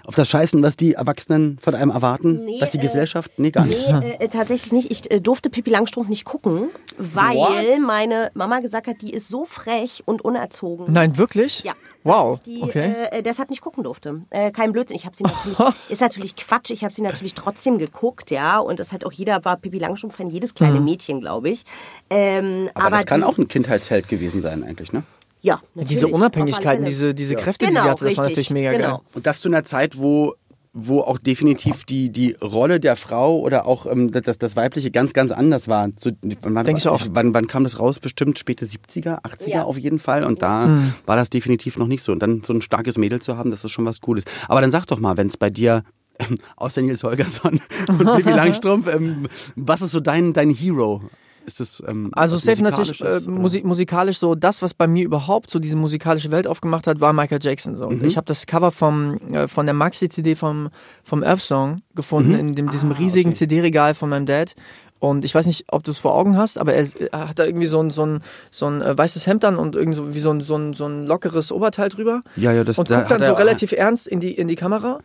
auf 0.04 0.14
das 0.14 0.28
Scheißen, 0.28 0.62
was 0.62 0.76
die 0.76 0.94
Erwachsenen 0.94 1.58
von 1.60 1.75
einem 1.75 1.90
erwarten, 1.90 2.44
Nee, 2.44 2.58
dass 2.58 2.72
die 2.72 2.78
äh, 2.78 2.82
Gesellschaft, 2.82 3.31
nee, 3.38 3.50
gar 3.50 3.64
nicht. 3.66 3.87
Nee, 3.88 4.16
äh, 4.19 4.28
tatsächlich 4.28 4.72
nicht. 4.72 4.90
Ich 4.90 5.10
äh, 5.10 5.20
durfte 5.20 5.50
Pippi 5.50 5.70
Langstrumpf 5.70 6.08
nicht 6.08 6.25
gucken, 6.25 6.69
weil 6.99 7.37
What? 7.37 7.81
meine 7.81 8.31
Mama 8.34 8.60
gesagt 8.60 8.87
hat, 8.87 9.00
die 9.00 9.12
ist 9.12 9.28
so 9.28 9.44
frech 9.44 10.02
und 10.06 10.22
unerzogen. 10.25 10.93
Nein, 10.93 11.19
wirklich? 11.19 11.62
Ja. 11.64 11.75
Wow. 12.04 12.40
Die, 12.43 12.62
okay. 12.62 12.94
äh, 13.12 13.19
äh, 13.19 13.22
deshalb 13.22 13.50
nicht 13.50 13.60
gucken 13.60 13.84
durfte. 13.84 14.22
Äh, 14.31 14.50
kein 14.50 14.72
Blödsinn. 14.72 14.96
Ich 14.96 15.06
habe 15.06 15.16
sie 15.16 15.22
natürlich, 15.22 15.58
ist 15.90 16.00
natürlich 16.00 16.37
Quatsch. 16.37 16.70
Ich 16.70 16.82
habe 16.84 16.93
sie 16.93 17.02
natürlich 17.02 17.34
trotzdem 17.34 17.78
geguckt, 17.78 18.31
ja. 18.32 18.58
Und 18.58 18.81
das 18.81 18.93
hat 18.93 19.04
auch 19.04 19.12
jeder 19.12 19.44
war 19.44 19.56
Pippi 19.56 19.78
Langstrumpf-Fan, 19.78 20.31
jedes 20.31 20.54
kleine 20.54 20.81
Mhm. 20.81 20.84
Mädchen, 20.84 21.20
glaube 21.20 21.50
ich. 21.50 21.64
Ähm, 22.10 22.70
Aber, 22.75 22.90
das 22.96 23.06
kann 23.06 23.20
die, 23.20 23.26
auch 23.26 23.38
ein 23.38 23.46
Kindheitsheld 23.46 24.08
gewesen 24.08 24.43
sein 24.43 24.64
eigentlich, 24.64 24.93
ne? 24.93 25.04
Ja, 25.43 25.61
natürlich, 25.75 25.89
diese 25.89 26.09
Unabhängigkeiten, 26.09 26.85
diese, 26.87 27.12
diese 27.15 27.35
Kräfte, 27.35 27.67
die 27.67 27.71
Genau, 27.73 27.83
sie 27.83 27.91
hatte, 27.91 28.05
das 28.06 28.17
war 28.17 28.25
richtig, 28.25 28.49
natürlich 28.49 28.50
mega 28.50 28.73
genau. 28.73 28.97
geil. 28.99 29.00
Und 29.15 29.27
das 29.27 29.41
zu 29.41 29.49
einer 29.49 29.65
Zeit, 29.65 29.99
wo 29.99 30.35
wo 30.75 31.03
auch 31.03 31.19
definitiv 31.19 31.85
die, 31.85 32.09
die 32.09 32.33
Rolle 32.41 32.81
der 32.81 32.97
Frau 32.97 33.39
oder 33.41 33.67
auch 33.67 33.85
ähm, 33.85 34.11
das, 34.11 34.39
das 34.39 34.56
Weibliche 34.56 34.91
ganz, 34.91 35.12
ganz 35.12 35.31
anders 35.31 35.69
war. 35.69 35.94
Zu, 35.97 36.12
wann, 36.41 36.65
Denk 36.65 36.79
ich 36.79 36.89
auch. 36.89 36.99
Wann, 37.11 37.35
wann 37.35 37.47
kam 37.47 37.65
das 37.65 37.79
raus? 37.79 37.99
Bestimmt 37.99 38.39
späte 38.39 38.65
70er, 38.65 39.21
80er 39.23 39.49
Ja. 39.50 39.65
auf 39.65 39.77
jeden 39.77 39.99
Fall. 39.99 40.25
Und 40.25 40.41
da 40.41 40.69
Mhm. 40.69 40.94
war 41.05 41.17
das 41.17 41.29
definitiv 41.29 41.77
noch 41.77 41.88
nicht 41.88 42.03
so. 42.03 42.11
Und 42.12 42.21
dann 42.21 42.43
so 42.43 42.55
ein 42.55 42.62
starkes 42.62 42.97
Mädel 42.97 43.21
zu 43.21 43.37
haben, 43.37 43.50
das 43.50 43.62
ist 43.67 43.71
schon 43.73 43.85
was 43.85 44.00
Cooles. 44.00 44.25
Aber 44.49 44.62
dann 44.62 44.71
sag 44.71 44.87
doch 44.87 44.99
mal, 44.99 45.19
wenn 45.19 45.27
es 45.27 45.37
bei 45.37 45.50
dir 45.50 45.83
ähm, 46.19 46.38
außer 46.56 46.81
Nils 46.81 47.05
Holgersson 47.05 47.61
und 47.88 47.99
Pippi 47.99 48.31
Langstrumpf, 48.35 48.87
ähm, 48.87 49.29
was 49.56 49.83
ist 49.83 49.91
so 49.93 50.00
dein, 50.00 50.33
dein 50.33 50.49
Hero? 50.49 51.03
Ist 51.44 51.61
das 51.61 51.83
ähm, 51.87 52.11
Also 52.15 52.37
safe 52.37 52.62
natürlich 52.62 53.00
äh, 53.00 53.21
musik 53.27 53.65
musikalisch 53.65 54.19
so, 54.19 54.35
das, 54.35 54.62
was 54.62 54.75
bei 54.75 54.87
mir 54.87 55.05
überhaupt 55.05 55.50
so 55.50 55.59
diese 55.59 55.77
musikalische 55.77 56.31
Welt 56.31 56.47
aufgemacht 56.47 56.87
hat, 56.87 57.00
war 57.00 57.12
Michael 57.12 57.41
Jackson. 57.43 57.77
So. 57.77 57.91
Mhm. 57.91 58.05
Ich 58.05 58.17
habe 58.17 58.27
das 58.27 58.47
Cover 58.47 58.71
vom, 58.71 59.19
äh, 59.33 59.49
von 59.49 59.67
der 59.67 59.75
Maxi-CD 59.75 60.35
vom, 60.35 60.71
vom 61.03 61.23
Earth 61.23 61.41
Song 61.41 61.83
gefunden, 61.94 62.35
in 62.35 62.55
dem, 62.55 62.71
diesem 62.71 62.93
riesigen 62.93 63.31
Mhm. 63.31 63.33
Ah, 63.33 63.37
okay. 63.37 63.49
CD-Regal 63.49 63.94
von 63.94 64.11
meinem 64.11 64.27
Dad. 64.27 64.55
Und 64.99 65.25
ich 65.25 65.35
weiß 65.35 65.47
nicht, 65.47 65.65
ob 65.69 65.83
du 65.83 65.91
es 65.91 65.99
vor 65.99 66.15
Augen 66.15 66.37
hast, 66.37 66.59
aber 66.59 66.75
er, 66.75 66.87
er 67.11 67.29
hat 67.29 67.39
da 67.41 67.45
irgendwie 67.45 67.67
so 67.67 67.81
ein, 67.83 67.91
so 67.91 68.06
ein, 68.06 68.23
so 68.53 68.67
ein 68.67 68.81
äh, 68.83 68.97
weißes 68.97 69.27
Hemd 69.27 69.45
an 69.45 69.56
und 69.56 69.75
irgendwie 69.75 69.97
so, 69.97 70.15
wie 70.15 70.21
so 70.21 70.31
ein, 70.31 70.41
so, 70.41 70.55
ein, 70.55 70.75
so 70.75 70.87
ein 70.87 71.06
lockeres 71.06 71.50
Oberteil 71.50 71.88
drüber. 71.88 72.23
Ja, 72.37 72.53
ja, 72.53 72.62
das 72.62 72.79
und 72.79 72.88
da 72.88 72.99
guckt 73.00 73.11
dann 73.11 73.21
hat 73.21 73.27
so 73.27 73.35
relativ 73.35 73.73
ernst 73.73 74.06
in 74.06 74.21
die, 74.21 74.31
in 74.31 74.47
die 74.47 74.55
Kamera. 74.55 75.00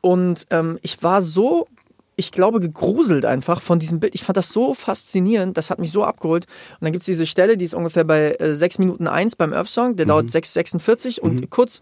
Und 0.00 0.46
ähm, 0.50 0.78
ich 0.82 1.02
war 1.02 1.20
so, 1.20 1.66
ich 2.16 2.32
glaube, 2.32 2.60
gegruselt 2.60 3.24
einfach 3.24 3.60
von 3.60 3.78
diesem 3.78 4.00
Bild. 4.00 4.14
Ich 4.14 4.22
fand 4.22 4.36
das 4.36 4.50
so 4.50 4.74
faszinierend, 4.74 5.56
das 5.56 5.70
hat 5.70 5.78
mich 5.78 5.92
so 5.92 6.04
abgeholt. 6.04 6.46
Und 6.72 6.84
dann 6.84 6.92
gibt's 6.92 7.06
diese 7.06 7.26
Stelle, 7.26 7.56
die 7.56 7.64
ist 7.64 7.74
ungefähr 7.74 8.04
bei 8.04 8.32
äh, 8.32 8.54
6 8.54 8.78
Minuten 8.78 9.08
1 9.08 9.36
beim 9.36 9.52
Earth 9.52 9.68
Song, 9.68 9.96
der 9.96 10.06
dauert 10.06 10.28
6,46 10.28 11.20
und 11.20 11.50
kurz, 11.50 11.80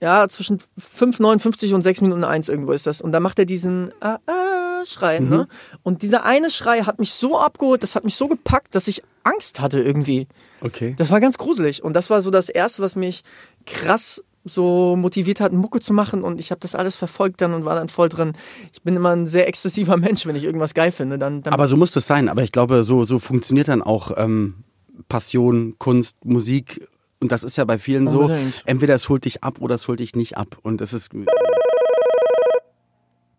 ja, 0.00 0.28
zwischen 0.28 0.58
5,59 0.78 1.74
und 1.74 1.82
6 1.82 2.02
Minuten 2.02 2.24
1 2.24 2.48
irgendwo 2.48 2.72
ist 2.72 2.86
das. 2.86 3.00
Und 3.00 3.12
da 3.12 3.20
macht 3.20 3.38
er 3.38 3.46
diesen 3.46 3.92
ah, 4.00 4.18
ah, 4.26 4.84
Schrei, 4.84 5.18
ne? 5.18 5.48
Und 5.82 6.02
dieser 6.02 6.24
eine 6.24 6.50
Schrei 6.50 6.82
hat 6.82 7.00
mich 7.00 7.12
so 7.12 7.38
abgeholt, 7.38 7.82
das 7.82 7.96
hat 7.96 8.04
mich 8.04 8.14
so 8.14 8.28
gepackt, 8.28 8.74
dass 8.74 8.86
ich 8.86 9.02
Angst 9.24 9.60
hatte 9.60 9.80
irgendwie. 9.80 10.28
Okay. 10.60 10.94
Das 10.98 11.10
war 11.10 11.20
ganz 11.20 11.36
gruselig. 11.36 11.82
Und 11.82 11.94
das 11.94 12.10
war 12.10 12.22
so 12.22 12.30
das 12.30 12.48
Erste, 12.48 12.82
was 12.82 12.96
mich 12.96 13.22
krass 13.66 14.22
so 14.48 14.96
motiviert 14.96 15.40
hat, 15.40 15.52
Mucke 15.52 15.80
zu 15.80 15.92
machen. 15.92 16.22
Und 16.22 16.40
ich 16.40 16.50
habe 16.50 16.60
das 16.60 16.74
alles 16.74 16.96
verfolgt 16.96 17.40
dann 17.40 17.54
und 17.54 17.64
war 17.64 17.74
dann 17.74 17.88
voll 17.88 18.08
drin. 18.08 18.32
Ich 18.72 18.82
bin 18.82 18.96
immer 18.96 19.10
ein 19.10 19.26
sehr 19.26 19.48
exzessiver 19.48 19.96
Mensch, 19.98 20.26
wenn 20.26 20.36
ich 20.36 20.44
irgendwas 20.44 20.74
geil 20.74 20.92
finde. 20.92 21.18
Dann, 21.18 21.42
dann 21.42 21.52
Aber 21.52 21.68
so 21.68 21.76
muss 21.76 21.92
das 21.92 22.06
sein. 22.06 22.28
Aber 22.28 22.42
ich 22.42 22.52
glaube, 22.52 22.82
so, 22.84 23.04
so 23.04 23.18
funktioniert 23.18 23.68
dann 23.68 23.82
auch 23.82 24.12
ähm, 24.16 24.64
Passion, 25.08 25.76
Kunst, 25.78 26.24
Musik. 26.24 26.86
Und 27.20 27.32
das 27.32 27.42
ist 27.42 27.56
ja 27.56 27.64
bei 27.64 27.78
vielen 27.78 28.06
so, 28.06 28.22
Unbedingt. 28.22 28.62
entweder 28.66 28.94
es 28.94 29.08
holt 29.08 29.24
dich 29.24 29.42
ab 29.42 29.56
oder 29.60 29.74
es 29.76 29.88
holt 29.88 30.00
dich 30.00 30.14
nicht 30.14 30.36
ab. 30.36 30.58
Und 30.62 30.80
es 30.80 30.92
ist, 30.92 31.10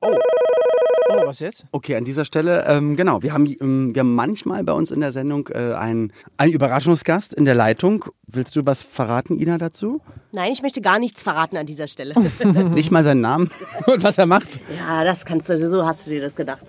oh, 0.02 0.18
was 1.30 1.40
jetzt? 1.40 1.66
okay, 1.72 1.96
an 1.96 2.04
dieser 2.04 2.26
Stelle, 2.26 2.66
ähm, 2.68 2.96
genau, 2.96 3.22
wir 3.24 3.34
haben, 3.34 3.46
ähm, 3.62 3.94
wir 3.94 4.02
haben 4.02 4.16
manchmal 4.16 4.64
bei 4.64 4.74
uns 4.74 4.92
in 4.92 5.00
der 5.00 5.12
Sendung 5.12 5.48
äh, 5.50 5.74
einen, 5.74 6.12
einen 6.38 6.52
Überraschungsgast 6.52 7.34
in 7.34 7.46
der 7.46 7.56
Leitung. 7.56 8.06
Willst 8.28 8.56
du 8.56 8.66
was 8.66 8.82
verraten, 8.82 9.40
Ina, 9.40 9.58
dazu? 9.58 10.02
Nein, 10.32 10.52
ich 10.52 10.62
möchte 10.62 10.82
gar 10.82 11.00
nichts 11.00 11.24
verraten 11.24 11.58
an 11.58 11.66
dieser 11.66 11.88
Stelle. 11.88 12.16
Nicht 12.74 12.92
mal 12.92 13.04
seinen 13.04 13.22
Namen 13.22 13.52
und 13.86 14.04
was 14.04 14.18
er 14.18 14.26
macht? 14.26 14.60
ja, 14.78 15.04
das 15.04 15.26
kannst 15.26 15.50
du, 15.50 15.58
so 15.58 15.86
hast 15.86 16.08
du 16.08 16.12
dir 16.12 16.22
das 16.22 16.36
gedacht. 16.36 16.66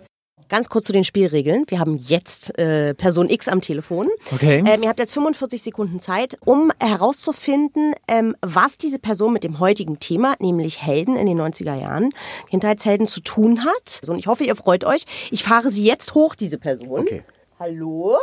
Ganz 0.50 0.68
kurz 0.68 0.86
zu 0.86 0.92
den 0.92 1.04
Spielregeln. 1.04 1.64
Wir 1.68 1.78
haben 1.78 1.94
jetzt 1.94 2.58
äh, 2.58 2.92
Person 2.92 3.30
X 3.30 3.46
am 3.46 3.60
Telefon. 3.60 4.08
Okay. 4.32 4.64
Ähm, 4.66 4.82
ihr 4.82 4.88
habt 4.88 4.98
jetzt 4.98 5.14
45 5.14 5.62
Sekunden 5.62 6.00
Zeit, 6.00 6.38
um 6.44 6.72
herauszufinden, 6.80 7.94
ähm, 8.08 8.34
was 8.42 8.76
diese 8.76 8.98
Person 8.98 9.32
mit 9.32 9.44
dem 9.44 9.60
heutigen 9.60 10.00
Thema, 10.00 10.34
nämlich 10.40 10.82
Helden 10.82 11.14
in 11.14 11.26
den 11.26 11.40
90er 11.40 11.80
Jahren, 11.80 12.10
Kindheitshelden 12.50 13.06
zu 13.06 13.20
tun 13.20 13.64
hat. 13.64 14.00
So, 14.02 14.12
und 14.12 14.18
ich 14.18 14.26
hoffe, 14.26 14.42
ihr 14.42 14.56
freut 14.56 14.84
euch. 14.84 15.04
Ich 15.30 15.44
fahre 15.44 15.70
sie 15.70 15.84
jetzt 15.84 16.14
hoch, 16.14 16.34
diese 16.34 16.58
Person. 16.58 16.98
Okay. 16.98 17.22
Hallo? 17.60 18.16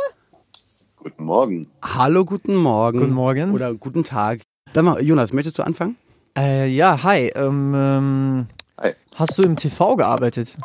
Guten 0.96 1.24
Morgen. 1.24 1.66
Hallo, 1.82 2.26
guten 2.26 2.56
Morgen. 2.56 2.98
Guten 2.98 3.14
Morgen. 3.14 3.52
Oder 3.54 3.72
guten 3.72 4.04
Tag. 4.04 4.40
Dann 4.74 4.84
mal, 4.84 5.02
Jonas, 5.02 5.32
möchtest 5.32 5.58
du 5.58 5.62
anfangen? 5.62 5.96
Äh, 6.36 6.68
ja, 6.68 7.02
hi. 7.02 7.32
Ähm, 7.34 7.72
ähm, 7.74 8.46
Hi. 8.78 8.92
hast 9.14 9.38
du 9.38 9.44
im 9.44 9.56
TV 9.56 9.96
gearbeitet? 9.96 10.58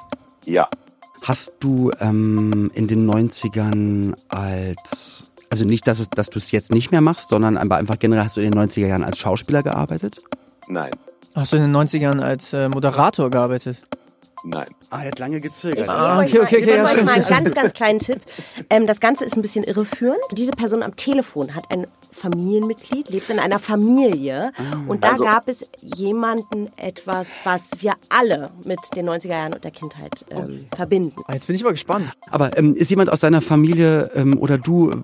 Ja, 0.43 0.67
Hast 1.23 1.53
du 1.61 1.91
ähm, 1.99 2.69
in 2.73 2.87
den 2.87 3.09
90ern 3.09 4.13
als, 4.27 5.31
also 5.49 5.63
nicht, 5.63 5.87
dass, 5.87 5.99
es, 5.99 6.09
dass 6.09 6.29
du 6.29 6.37
es 6.37 6.51
jetzt 6.51 6.71
nicht 6.71 6.91
mehr 6.91 6.99
machst, 6.99 7.29
sondern 7.29 7.57
aber 7.57 7.77
einfach 7.77 7.97
generell 7.97 8.25
hast 8.25 8.35
du 8.35 8.41
in 8.41 8.51
den 8.51 8.59
90er 8.59 8.87
Jahren 8.87 9.03
als 9.03 9.19
Schauspieler 9.19 9.63
gearbeitet? 9.63 10.21
nein, 10.67 10.91
Hast 11.35 11.51
du 11.51 11.57
in 11.57 11.63
den 11.63 11.75
90ern 11.75 12.21
als 12.21 12.53
äh, 12.53 12.69
Moderator 12.69 13.29
gearbeitet? 13.31 13.77
Nein. 14.43 14.67
Ah, 14.89 15.01
er 15.03 15.07
hat 15.11 15.19
lange 15.19 15.37
Ich 15.37 15.43
gezögert. 15.43 15.77
gebe 15.87 15.89
Ah, 15.91 16.19
euch 16.19 16.27
okay, 16.29 16.37
mal, 16.37 16.43
okay, 16.45 16.55
ich 16.57 16.63
okay, 16.63 16.65
gebe 16.71 16.77
ja, 16.77 16.83
euch 16.85 16.91
stimmt, 16.91 17.05
mal 17.07 17.13
einen 17.15 17.27
ganz, 17.27 17.53
ganz 17.55 17.73
kleinen 17.73 17.99
Tipp. 17.99 18.21
Ähm, 18.69 18.87
das 18.87 18.99
Ganze 18.99 19.25
ist 19.25 19.35
ein 19.35 19.41
bisschen 19.41 19.63
irreführend. 19.63 20.19
Diese 20.33 20.51
Person 20.51 20.83
am 20.83 20.95
Telefon 20.95 21.55
hat 21.55 21.65
ein 21.71 21.87
Familienmitglied, 22.11 23.09
lebt 23.09 23.29
in 23.29 23.39
einer 23.39 23.59
Familie. 23.59 24.51
Und 24.87 25.03
da 25.03 25.11
Also- 25.13 25.23
gab 25.25 25.47
es 25.47 25.65
jemanden 25.81 26.69
etwas, 26.77 27.39
was 27.43 27.71
wir 27.79 27.93
alle 28.09 28.51
mit 28.65 28.79
den 28.95 29.05
90er 29.09 29.29
Jahren 29.29 29.53
und 29.53 29.63
der 29.63 29.71
Kindheit 29.71 30.25
ähm, 30.29 30.65
verbinden. 30.75 31.15
Ah, 31.27 31.33
jetzt 31.33 31.47
bin 31.47 31.55
ich 31.55 31.63
aber 31.63 31.71
gespannt. 31.71 32.05
Aber 32.29 32.57
ähm, 32.57 32.75
ist 32.75 32.89
jemand 32.89 33.11
aus 33.11 33.19
deiner 33.21 33.41
Familie 33.41 34.09
ähm, 34.15 34.37
oder 34.39 34.57
du, 34.57 34.91
ähm, 34.91 35.03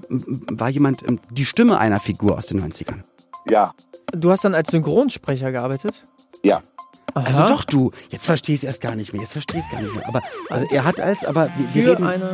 war 0.52 0.70
jemand 0.70 1.04
ähm, 1.08 1.20
die 1.32 1.46
Stimme 1.46 1.80
einer 1.80 2.00
Figur 2.00 2.38
aus 2.38 2.46
den 2.48 2.62
90ern? 2.62 3.04
Ja, 3.50 3.74
Du 4.12 4.32
hast 4.32 4.44
dann 4.44 4.56
als 4.56 4.72
Synchronsprecher 4.72 5.52
gearbeitet? 5.52 6.06
ja. 6.44 6.62
Aha. 7.14 7.26
Also 7.26 7.48
doch 7.48 7.64
du, 7.64 7.92
jetzt 8.10 8.26
verstehe 8.26 8.54
ich 8.56 8.62
es 8.62 8.64
erst 8.66 8.82
gar 8.82 8.96
nicht 8.96 9.14
mehr, 9.14 9.22
jetzt 9.22 9.34
verstehe 9.34 9.60
ich 9.60 9.66
es 9.66 9.72
gar 9.72 9.82
nicht 9.82 9.96
mehr. 9.96 10.08
Aber 10.08 10.22
also 10.50 10.66
er 10.72 10.84
hat 10.84 11.00
als, 11.00 11.26
aber 11.26 11.50
wir, 11.74 11.84
wir 11.86 11.92
reden, 11.94 12.04
eine... 12.06 12.30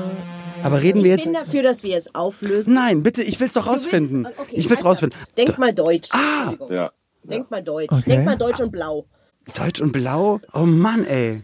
aber 0.63 0.81
reden 0.81 1.03
wir 1.03 1.15
Ich 1.15 1.21
jetzt... 1.21 1.23
bin 1.25 1.33
dafür, 1.33 1.63
dass 1.63 1.83
wir 1.83 1.91
jetzt 1.91 2.15
auflösen. 2.15 2.73
Nein, 2.73 3.03
bitte, 3.03 3.23
ich 3.23 3.39
will 3.39 3.47
es 3.47 3.53
doch 3.53 3.67
rausfinden. 3.67 4.25
okay, 4.25 4.37
ich 4.51 4.65
will 4.69 4.73
es 4.75 4.79
also, 4.79 4.89
rausfinden. 4.89 5.19
Denk 5.37 5.57
mal 5.57 5.73
Deutsch. 5.73 6.09
Entschuldigung. 6.13 6.71
Ja. 6.71 6.91
Denk 7.23 7.49
mal 7.51 7.63
Deutsch. 7.63 7.91
Okay. 7.91 8.03
Denk 8.05 8.25
mal 8.25 8.37
Deutsch 8.37 8.59
und 8.59 8.71
Blau. 8.71 9.05
Deutsch 9.55 9.81
und 9.81 9.91
Blau? 9.91 10.39
Oh 10.53 10.59
Mann, 10.65 11.05
ey. 11.05 11.41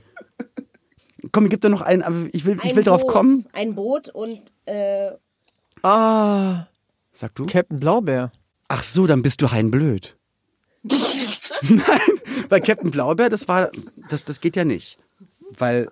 Komm, 1.32 1.50
gib 1.50 1.62
doch 1.62 1.70
noch 1.70 1.82
einen, 1.82 2.02
aber 2.02 2.16
ich 2.34 2.46
will, 2.46 2.58
ich 2.64 2.72
Ein 2.72 2.76
will 2.76 2.84
drauf 2.84 3.02
Boot. 3.02 3.12
kommen. 3.12 3.46
Ein 3.54 3.76
Boot 3.76 4.10
und 4.10 4.42
äh, 4.66 5.12
Ah, 5.84 6.68
Sag 7.14 7.36
du? 7.36 7.46
Captain 7.46 7.80
Blaubeer. 7.80 8.32
Ach 8.68 8.84
so, 8.84 9.06
dann 9.06 9.22
bist 9.22 9.42
du 9.42 9.52
Hein 9.52 9.70
Blöd. 9.72 10.18
Nein, 10.84 11.80
bei 12.50 12.60
Captain 12.60 12.92
Blaubeer, 12.92 13.30
das 13.30 13.48
war, 13.48 13.70
das, 14.10 14.24
das 14.26 14.40
geht 14.42 14.56
ja 14.56 14.64
nicht. 14.66 14.98
weil 15.58 15.88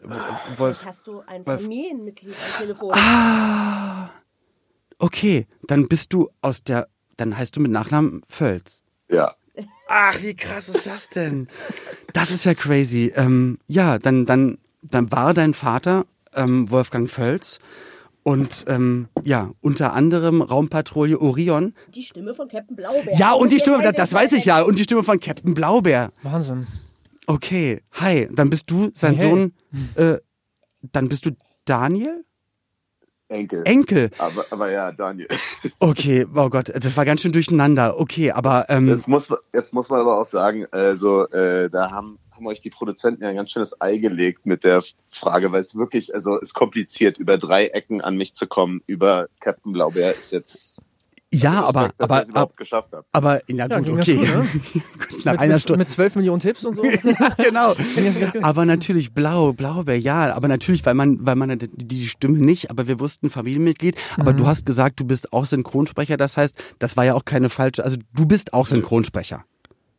Wolf. 0.55 0.77
Vielleicht 0.79 0.85
hast 0.85 1.07
du 1.07 1.21
ein 1.27 1.45
Wolf- 1.45 1.61
Familienmitglied 1.61 2.33
am 2.35 2.61
Telefon. 2.61 2.91
Ah, 2.93 4.09
okay, 4.99 5.47
dann 5.67 5.87
bist 5.87 6.13
du 6.13 6.29
aus 6.41 6.63
der, 6.63 6.87
dann 7.17 7.37
heißt 7.37 7.55
du 7.55 7.59
mit 7.61 7.71
Nachnamen 7.71 8.21
Völz. 8.27 8.81
Ja. 9.09 9.35
Ach, 9.87 10.21
wie 10.21 10.35
krass 10.35 10.69
ist 10.69 10.85
das 10.85 11.09
denn? 11.09 11.47
Das 12.13 12.31
ist 12.31 12.45
ja 12.45 12.53
crazy. 12.53 13.11
Ähm, 13.15 13.57
ja, 13.67 13.97
dann, 13.97 14.25
dann, 14.25 14.57
dann 14.83 15.11
war 15.11 15.33
dein 15.33 15.53
Vater 15.53 16.05
ähm, 16.35 16.69
Wolfgang 16.69 17.09
Völz 17.09 17.59
und 18.23 18.65
ähm, 18.67 19.07
ja, 19.23 19.51
unter 19.61 19.93
anderem 19.93 20.41
Raumpatrouille 20.41 21.19
Orion. 21.19 21.73
Die 21.93 22.03
Stimme 22.03 22.33
von 22.33 22.47
Captain 22.47 22.75
Blaubeer. 22.75 23.15
Ja, 23.17 23.33
und 23.33 23.51
die 23.51 23.55
Jetzt 23.55 23.63
Stimme, 23.63 23.79
ein 23.79 23.93
das 23.95 24.13
weiß 24.13 24.33
ich 24.33 24.45
ja, 24.45 24.61
und 24.61 24.77
die 24.77 24.83
Stimme 24.83 25.03
von 25.03 25.19
Captain 25.19 25.53
Blaubeer. 25.53 26.11
Wahnsinn. 26.23 26.67
Okay, 27.27 27.81
hi, 27.93 28.27
dann 28.31 28.49
bist 28.49 28.69
du 28.71 28.89
sein 28.93 29.15
Hey. 29.15 29.29
Sohn, 29.29 29.53
äh, 29.95 30.17
dann 30.91 31.09
bist 31.09 31.25
du 31.25 31.31
Daniel? 31.65 32.23
Enkel. 33.27 33.61
Enkel. 33.65 34.09
Aber, 34.17 34.45
aber 34.49 34.71
ja, 34.71 34.91
Daniel. 34.91 35.27
Okay, 35.79 36.25
oh 36.35 36.49
Gott, 36.49 36.71
das 36.75 36.97
war 36.97 37.05
ganz 37.05 37.21
schön 37.21 37.31
durcheinander. 37.31 37.99
Okay, 37.99 38.31
aber 38.31 38.65
ähm, 38.69 38.87
Das 38.87 39.05
muss, 39.05 39.29
man- 39.29 39.37
jetzt 39.53 39.73
muss 39.73 39.89
man 39.89 39.99
aber 40.01 40.19
auch 40.19 40.25
sagen, 40.25 40.65
also 40.71 41.27
äh, 41.29 41.69
da 41.69 41.91
haben, 41.91 42.17
haben 42.39 42.47
euch 42.47 42.61
die 42.61 42.69
Produzenten 42.69 43.23
ja 43.23 43.29
ein 43.29 43.35
ganz 43.35 43.51
schönes 43.51 43.79
Ei 43.81 43.97
gelegt 43.97 44.45
mit 44.45 44.63
der 44.63 44.81
Frage, 45.11 45.51
weil 45.51 45.61
es 45.61 45.75
wirklich, 45.75 46.13
also 46.15 46.37
ist 46.39 46.53
kompliziert, 46.53 47.17
über 47.17 47.37
drei 47.37 47.67
Ecken 47.67 48.01
an 48.01 48.15
mich 48.15 48.33
zu 48.33 48.47
kommen. 48.47 48.81
Über 48.87 49.27
Captain 49.41 49.73
Blaubeer 49.73 50.15
ist 50.17 50.31
jetzt 50.31 50.81
ja, 51.31 51.63
aber, 51.63 51.81
Respekt, 51.81 52.01
dass 52.01 52.09
aber, 52.09 52.49
es 52.49 52.55
geschafft 52.55 52.89
habt. 52.91 53.05
aber, 53.11 53.41
ja, 53.47 53.67
Ja, 53.67 53.79
gut, 53.79 53.89
okay. 53.89 54.15
gut, 54.15 54.27
ne? 54.27 54.47
Gut, 55.09 55.25
Nach 55.25 55.33
mit, 55.33 55.41
einer 55.41 55.59
Stunde. 55.59 55.79
Mit 55.79 55.89
12 55.89 56.15
Millionen 56.15 56.39
Tipps 56.39 56.65
und 56.65 56.75
so. 56.75 56.83
ja, 56.85 57.29
genau. 57.37 57.75
Aber 58.41 58.65
natürlich 58.65 59.13
blau, 59.13 59.53
Blaubeer, 59.53 59.99
ja. 59.99 60.33
Aber 60.33 60.47
natürlich, 60.47 60.83
weil 60.87 60.95
man, 60.95 61.23
weil 61.27 61.35
man 61.35 61.59
die, 61.59 61.69
die 61.69 62.07
Stimme 62.07 62.39
nicht, 62.39 62.71
aber 62.71 62.87
wir 62.87 62.99
wussten 62.99 63.29
Familienmitglied. 63.29 63.95
Aber 64.17 64.33
Mhm. 64.33 64.37
du 64.37 64.47
hast 64.47 64.65
gesagt, 64.65 64.99
du 64.99 65.05
bist 65.05 65.31
auch 65.31 65.45
Synchronsprecher. 65.45 66.17
Das 66.17 66.35
heißt, 66.35 66.57
das 66.79 66.97
war 66.97 67.05
ja 67.05 67.13
auch 67.13 67.25
keine 67.25 67.49
falsche, 67.49 67.83
also 67.83 67.97
du 68.15 68.25
bist 68.25 68.53
auch 68.53 68.65
Synchronsprecher. 68.65 69.43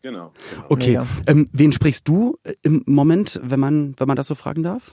Genau. 0.02 0.33
genau. 0.54 0.66
Okay. 0.69 1.00
Ähm, 1.26 1.47
wen 1.52 1.73
sprichst 1.73 2.09
du 2.09 2.38
äh, 2.45 2.54
im 2.62 2.83
Moment, 2.87 3.40
wenn 3.42 3.61
man, 3.61 3.95
wenn 3.99 4.09
man 4.09 4.16
das 4.16 4.28
so 4.28 4.35
fragen 4.35 4.62
darf? 4.62 4.92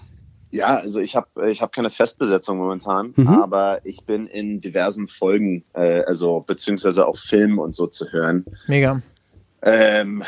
Ja, 0.49 0.77
also 0.77 0.99
ich 0.99 1.15
habe 1.15 1.49
ich 1.51 1.61
hab 1.61 1.73
keine 1.73 1.89
Festbesetzung 1.89 2.57
momentan, 2.57 3.13
Mhm. 3.15 3.27
aber 3.27 3.85
ich 3.85 4.05
bin 4.05 4.27
in 4.27 4.61
diversen 4.61 5.07
Folgen, 5.07 5.65
äh, 5.73 6.01
also 6.03 6.41
beziehungsweise 6.41 7.05
auch 7.05 7.17
Filmen 7.17 7.59
und 7.59 7.75
so 7.75 7.87
zu 7.87 8.11
hören. 8.11 8.45
Mega. 8.67 9.01
Ähm, 9.61 10.23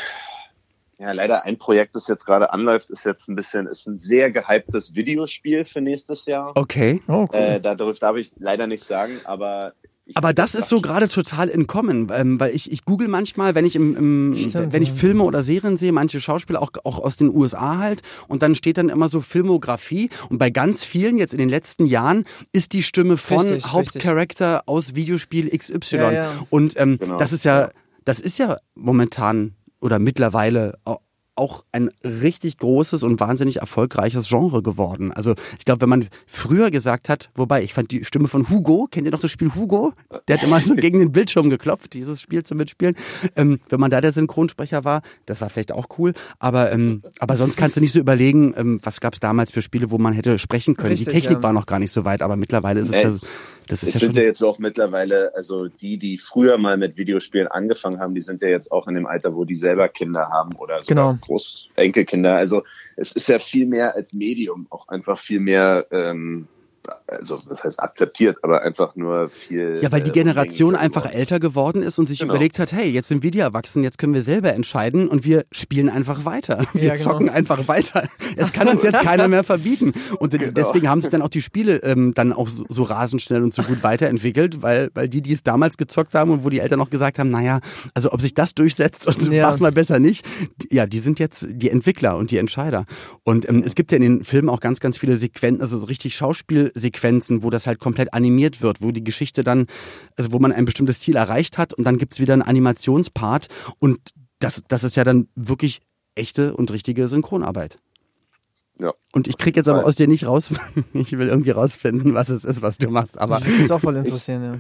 ja, 0.98 1.14
leider 1.14 1.46
ein 1.46 1.58
Projekt, 1.58 1.96
das 1.96 2.10
jetzt 2.10 2.26
gerade 2.26 2.52
anläuft, 2.52 2.90
ist 2.90 3.06
jetzt 3.06 3.30
ein 3.30 3.36
bisschen, 3.36 3.68
ist 3.68 3.88
ein 3.88 4.00
sehr 4.00 4.32
gehyptes 4.32 4.96
Videospiel 4.96 5.64
für 5.64 5.80
nächstes 5.80 6.26
Jahr. 6.26 6.52
Okay. 6.56 7.00
Oh, 7.08 7.28
cool. 7.32 7.40
Äh, 7.40 7.62
da 7.62 7.76
darf, 7.76 8.18
ich 8.18 8.34
leider 8.38 8.68
nicht 8.68 8.84
sagen, 8.84 9.14
aber 9.24 9.74
Aber 10.16 10.34
das 10.34 10.56
ist 10.56 10.70
so 10.70 10.82
gerade 10.82 11.08
total 11.08 11.50
entkommen, 11.50 12.08
ähm, 12.14 12.40
weil 12.40 12.54
ich, 12.56 12.72
ich 12.72 12.86
google 12.86 13.08
manchmal, 13.08 13.56
wenn 13.56 13.66
ich 13.66 13.76
im, 13.76 13.96
im 13.96 14.36
Stimmt, 14.36 14.74
wenn 14.74 14.84
ich. 14.84 14.92
Filme 14.92 15.24
oder 15.24 15.44
Serien 15.44 15.78
sehe, 15.78 15.92
manche 15.92 16.20
Schauspieler 16.20 16.62
auch, 16.62 16.72
auch 16.84 17.00
aus 17.00 17.18
den 17.18 17.30
USA 17.30 17.78
halt, 17.78 18.02
und 18.28 18.42
dann 18.44 18.56
steht 18.56 18.78
dann 18.78 18.90
immer 18.90 19.10
so 19.10 19.22
Filmografie 19.22 20.10
und 20.30 20.38
bei 20.38 20.50
ganz 20.50 20.84
vielen 20.84 21.18
jetzt 21.18 21.34
in 21.34 21.40
den 21.40 21.50
letzten 21.50 21.86
Jahren 21.86 22.26
ist 22.52 22.74
die 22.74 22.84
Stimme 22.84 23.18
von 23.18 23.48
Richtig, 23.48 23.72
Hauptcharakter 23.72 24.64
aus 24.66 24.96
Videospiel 24.96 25.50
XY. 25.56 25.98
Ja, 25.98 26.12
ja. 26.12 26.32
Und 26.50 26.80
ähm, 26.80 26.98
Genau, 27.00 27.18
das 27.18 27.34
ist 27.34 27.46
ja, 27.46 27.72
das 28.06 28.20
ist 28.20 28.38
ja 28.40 28.58
momentan 28.76 29.56
oder 29.80 30.00
mittlerweile 30.00 30.78
auch 31.40 31.64
ein 31.72 31.90
richtig 32.04 32.58
großes 32.58 33.04
und 33.04 33.20
wahnsinnig 33.20 33.58
erfolgreiches 33.58 34.28
Genre 34.28 34.62
geworden. 34.62 35.12
Also 35.12 35.34
ich 35.58 35.66
glaube, 35.66 35.82
wenn 35.82 35.90
man 35.90 36.08
früher 36.28 36.70
gesagt 36.70 37.10
hat, 37.10 37.30
wobei 37.36 37.64
ich 37.64 37.74
fand 37.74 37.92
die 37.92 38.04
Stimme 38.04 38.28
von 38.28 38.50
Hugo, 38.50 38.88
kennt 38.92 39.06
ihr 39.06 39.12
noch 39.12 39.20
das 39.20 39.32
Spiel 39.32 39.56
Hugo? 39.56 39.94
Der 40.28 40.38
hat 40.38 40.44
immer 40.44 40.62
so 40.62 40.76
gegen 40.76 41.00
den 41.00 41.12
Bildschirm 41.12 41.50
geklopft, 41.50 41.94
dieses 41.94 42.22
Spiel 42.22 42.44
zum 42.44 42.58
Mitspielen. 42.58 42.96
Ähm, 43.36 43.60
wenn 43.70 43.80
man 43.80 43.90
da 43.90 44.02
der 44.02 44.14
Synchronsprecher 44.14 44.84
war, 44.84 45.02
das 45.26 45.42
war 45.42 45.50
vielleicht 45.50 45.72
auch 45.72 45.88
cool. 45.98 46.14
Aber, 46.40 46.72
ähm, 46.72 47.04
aber 47.20 47.38
sonst 47.38 47.58
kannst 47.58 47.78
du 47.78 47.82
nicht 47.82 47.92
so 47.92 48.00
überlegen, 48.00 48.54
ähm, 48.58 48.80
was 48.84 49.00
gab 49.00 49.14
es 49.14 49.20
damals 49.20 49.52
für 49.52 49.62
Spiele, 49.62 49.92
wo 49.92 49.98
man 49.98 50.14
hätte 50.14 50.40
sprechen 50.40 50.76
können. 50.76 50.96
die 50.96 51.04
Richtig, 51.04 51.24
Technik 51.24 51.40
ja. 51.40 51.44
war 51.44 51.54
noch 51.54 51.66
gar 51.66 51.80
nicht 51.80 51.92
so 51.92 52.06
weit, 52.06 52.22
aber 52.22 52.36
mittlerweile 52.36 52.82
ist 52.82 52.94
es 52.94 53.22
ja, 53.22 53.30
es- 53.72 53.82
das 53.82 53.90
es 53.90 53.96
ist 53.96 54.02
ja 54.02 54.08
sind 54.08 54.18
ja 54.18 54.24
jetzt 54.24 54.42
auch 54.44 54.60
mittlerweile, 54.60 55.34
also 55.36 55.68
die, 55.68 55.98
die 55.98 56.18
früher 56.18 56.58
mal 56.58 56.78
mit 56.78 56.98
Videospielen 56.98 57.48
angefangen 57.48 58.00
haben, 58.00 58.16
die 58.16 58.22
sind 58.22 58.42
ja 58.42 58.50
jetzt 58.50 58.72
auch 58.72 58.88
in 58.88 58.96
dem 58.96 59.06
Alter, 59.08 59.36
wo 59.36 59.46
die 59.46 59.56
selber 59.56 59.90
Kinder 59.90 60.30
haben 60.30 60.56
oder 60.56 60.82
sogar 60.84 61.14
Genau. 61.14 61.18
Großenkelkinder. 61.26 62.36
Also 62.36 62.64
es 62.96 63.12
ist 63.14 63.30
ja 63.30 63.40
viel 63.40 63.66
mehr 63.66 63.96
als 63.96 64.14
Medium, 64.14 64.68
auch 64.70 64.88
einfach 64.88 65.20
viel 65.20 65.40
mehr, 65.40 65.86
ähm, 65.92 66.48
also 67.08 67.42
das 67.48 67.64
heißt 67.64 67.80
akzeptiert, 67.82 68.38
aber 68.44 68.62
einfach 68.62 68.96
nur 68.96 69.30
viel. 69.30 69.80
Ja, 69.82 69.92
weil 69.92 70.02
die 70.02 70.10
äh, 70.10 70.14
Generation 70.14 70.76
einfach 70.76 71.04
geworden. 71.04 71.18
älter 71.20 71.40
geworden 71.40 71.84
ist 71.84 72.00
und 72.00 72.08
sich 72.10 72.20
Genau. 72.20 72.34
überlegt 72.34 72.60
hat, 72.60 72.72
hey, 72.72 72.90
jetzt 72.90 73.08
sind 73.08 73.24
wir 73.24 73.32
die 73.32 73.40
Erwachsenen, 73.40 73.84
jetzt 73.84 73.98
können 73.98 74.14
wir 74.14 74.22
selber 74.22 74.54
entscheiden 74.54 75.08
und 75.08 75.26
wir 75.26 75.46
spielen 75.52 75.90
einfach 75.90 76.26
weiter. 76.26 76.66
Wir 76.74 76.84
Ja, 76.84 76.94
genau. 76.94 77.04
zocken 77.12 77.30
einfach 77.30 77.68
weiter. 77.68 78.08
Es 78.36 78.52
kann 78.54 78.68
uns 78.68 78.84
jetzt 78.84 79.02
keiner 79.02 79.28
mehr 79.28 79.44
verbieten. 79.44 79.94
Und 80.20 80.32
Genau. 80.32 80.52
deswegen 80.52 80.88
haben 80.90 81.02
sich 81.02 81.10
dann 81.10 81.22
auch 81.22 81.30
die 81.30 81.42
Spiele 81.42 81.78
ähm, 81.84 82.14
dann 82.14 82.34
auch 82.34 82.48
so, 82.48 82.66
so 82.70 82.84
rasend 82.84 83.22
schnell 83.22 83.44
und 83.44 83.54
so 83.54 83.64
gut 83.64 83.84
weiterentwickelt, 83.84 84.62
weil, 84.62 84.90
weil 84.94 85.10
die, 85.10 85.22
die 85.22 85.32
es 85.34 85.44
damals 85.44 85.78
gezockt 85.78 86.16
haben 86.16 86.32
und 86.32 86.44
wo 86.44 86.50
die 86.50 86.60
Eltern 86.60 86.80
noch 86.80 86.90
gesagt 86.90 87.20
haben, 87.20 87.30
naja, 87.30 87.60
also 87.94 88.12
ob 88.12 88.22
sich 88.22 88.34
das 88.34 88.54
durchsetzt 88.56 89.08
und 89.08 89.32
Ja. 89.32 89.48
mach's 89.48 89.60
mal 89.60 89.72
besser 89.72 90.00
nicht, 90.00 90.26
die, 90.62 90.76
ja, 90.76 90.86
die 90.86 91.00
sind 91.00 91.20
jetzt 91.20 91.48
die 91.50 91.70
Entwickler 91.70 92.18
und 92.18 92.32
die 92.32 92.38
Entscheider. 92.38 92.86
Und 93.24 93.48
ähm, 93.50 93.64
es 93.66 93.76
gibt 93.76 93.92
ja 93.92 93.98
in 93.98 94.02
den 94.04 94.24
Filmen 94.24 94.50
auch 94.50 94.60
ganz, 94.60 94.80
ganz 94.80 94.98
viele 94.98 95.16
Sequenzen, 95.16 95.62
also 95.62 95.80
so 95.80 95.86
richtig 95.86 96.16
Schauspielsequenzen, 96.80 97.44
wo 97.44 97.50
das 97.50 97.68
halt 97.68 97.80
komplett 97.80 98.14
animiert 98.14 98.62
wird, 98.62 98.82
wo 98.82 98.92
die 98.92 99.04
Geschichte 99.04 99.44
dann, 99.44 99.68
also 100.18 100.32
wo 100.32 100.40
man 100.40 100.52
ein 100.52 100.66
bestimmtes 100.66 101.00
Ziel 101.00 101.16
erreicht 101.16 101.58
hat 101.58 101.74
und 101.74 101.84
dann 101.84 101.98
gibt's 101.98 102.20
wieder 102.20 102.34
einen 102.34 102.42
Animationspart 102.42 103.48
und 103.80 104.00
das, 104.40 104.64
das 104.68 104.84
ist 104.84 104.96
ja 104.96 105.04
dann 105.04 105.28
wirklich 105.36 105.82
echte 106.16 106.56
und 106.56 106.72
richtige 106.72 107.08
Synchronarbeit. 107.08 107.80
Ja. 108.82 108.94
Und 109.12 109.28
ich 109.28 109.38
krieg 109.38 109.58
jetzt 109.58 109.68
aber 109.68 109.86
aus 109.86 109.96
dir 109.96 110.08
nicht 110.08 110.26
raus, 110.26 110.52
ich 110.94 111.12
will 111.18 111.28
irgendwie 111.28 111.52
rausfinden, 111.52 112.14
was 112.14 112.30
es 112.30 112.46
ist, 112.46 112.62
was 112.62 112.78
du 112.78 112.90
machst. 112.90 113.18
Aber, 113.18 113.42
das 113.42 113.72
auch 113.72 113.82
voll 113.82 113.96
interessieren, 113.98 114.44
ja. 114.44 114.60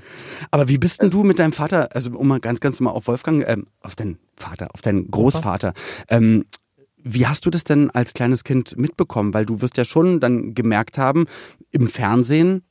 aber 0.52 0.68
wie 0.68 0.78
bist 0.78 1.02
denn 1.02 1.10
du 1.10 1.24
mit 1.24 1.40
deinem 1.40 1.54
Vater, 1.54 1.96
also 1.96 2.12
um 2.12 2.28
mal 2.28 2.42
ganz, 2.42 2.60
ganz 2.60 2.82
mal 2.82 2.92
auf 2.92 3.08
Wolfgang, 3.08 3.48
ähm, 3.48 3.68
auf 3.82 3.96
deinen 3.96 4.20
Vater, 4.36 4.68
auf 4.74 4.82
deinen 4.82 5.10
Großvater, 5.10 5.74
ähm, 6.10 6.46
wie 7.04 7.26
hast 7.28 7.46
du 7.46 7.50
das 7.50 7.64
denn 7.64 7.90
als 7.92 8.14
kleines 8.14 8.44
Kind 8.44 8.78
mitbekommen? 8.78 9.34
Weil 9.34 9.46
du 9.46 9.62
wirst 9.62 9.78
ja 9.78 9.86
schon 9.86 10.20
dann 10.20 10.54
gemerkt 10.54 10.98
haben, 10.98 11.26
im 11.72 11.88
Fernsehen, 11.88 12.64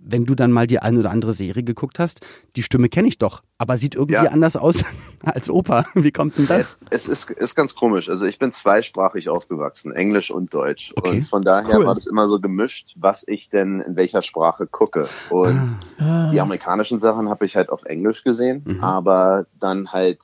wenn 0.00 0.24
du 0.26 0.36
dann 0.36 0.52
mal 0.52 0.68
die 0.68 0.78
eine 0.78 1.00
oder 1.00 1.10
andere 1.10 1.32
Serie 1.32 1.64
geguckt 1.64 1.98
hast, 1.98 2.20
die 2.54 2.62
Stimme 2.62 2.88
kenne 2.88 3.08
ich 3.08 3.18
doch, 3.18 3.42
aber 3.58 3.78
sieht 3.78 3.96
irgendwie 3.96 4.14
Ja. 4.24 4.30
anders 4.30 4.54
aus 4.56 4.84
als 5.24 5.50
Opa. 5.50 5.84
Wie 5.94 6.12
kommt 6.12 6.38
denn 6.38 6.46
das? 6.46 6.78
Es, 6.90 7.08
es 7.08 7.24
ist, 7.26 7.30
ist 7.32 7.54
ganz 7.56 7.74
komisch. 7.74 8.08
Also 8.08 8.24
ich 8.24 8.38
bin 8.38 8.52
zweisprachig 8.52 9.28
aufgewachsen, 9.28 9.92
Englisch 9.92 10.30
und 10.30 10.54
Deutsch. 10.54 10.92
Okay. 10.96 11.16
Und 11.18 11.26
von 11.26 11.42
daher 11.42 11.78
Cool. 11.80 11.86
war 11.86 11.94
das 11.96 12.06
immer 12.06 12.28
so 12.28 12.38
gemischt, 12.40 12.92
was 12.96 13.24
ich 13.26 13.48
denn 13.50 13.80
in 13.80 13.96
welcher 13.96 14.22
Sprache 14.22 14.68
gucke. 14.68 15.08
Und 15.30 15.76
Ah. 15.98 16.30
die 16.30 16.40
amerikanischen 16.40 17.00
Sachen 17.00 17.28
habe 17.28 17.44
ich 17.44 17.56
halt 17.56 17.68
auf 17.68 17.82
Englisch 17.84 18.22
gesehen, 18.22 18.62
Mhm. 18.64 18.80
aber 18.84 19.46
dann 19.58 19.90
halt 19.92 20.20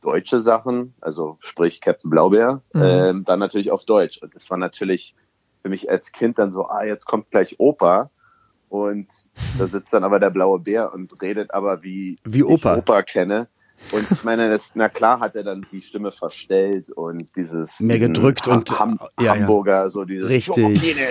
deutsche 0.00 0.40
Sachen, 0.40 0.94
also 1.00 1.38
sprich 1.40 1.80
Captain 1.80 2.10
Blaubeer, 2.10 2.62
Mhm. 2.72 2.82
ähm, 2.82 3.24
dann 3.24 3.38
natürlich 3.38 3.70
auf 3.70 3.84
Deutsch. 3.84 4.18
Und 4.22 4.34
das 4.34 4.48
war 4.50 4.56
natürlich 4.58 5.14
für 5.62 5.68
mich 5.68 5.90
als 5.90 6.12
Kind 6.12 6.38
dann 6.38 6.50
so, 6.50 6.66
ah, 6.68 6.84
jetzt 6.84 7.04
kommt 7.06 7.30
gleich 7.30 7.56
Opa. 7.58 8.10
Und 8.68 9.08
da 9.58 9.66
sitzt 9.66 9.92
dann 9.92 10.04
aber 10.04 10.20
der 10.20 10.30
blaue 10.30 10.58
Bär 10.60 10.92
und 10.92 11.20
redet 11.22 11.52
aber 11.54 11.82
wie, 11.82 12.18
Wie 12.24 12.44
Opa. 12.44 12.72
ich 12.74 12.78
Opa 12.78 13.02
kenne. 13.02 13.48
Und 13.92 14.10
ich 14.10 14.24
meine, 14.24 14.50
das, 14.50 14.72
na 14.74 14.88
klar 14.88 15.20
hat 15.20 15.36
er 15.36 15.44
dann 15.44 15.64
die 15.70 15.82
Stimme 15.82 16.10
verstellt 16.10 16.90
und 16.90 17.28
dieses 17.36 17.78
Mehr 17.78 18.00
gedrückt 18.00 18.48
und- 18.48 18.76
Ham 18.78 18.98
ja, 19.20 19.26
ja. 19.26 19.34
Hamburger, 19.36 19.88
so 19.88 20.04
dieses 20.04 20.28
Richtig. 20.28 20.82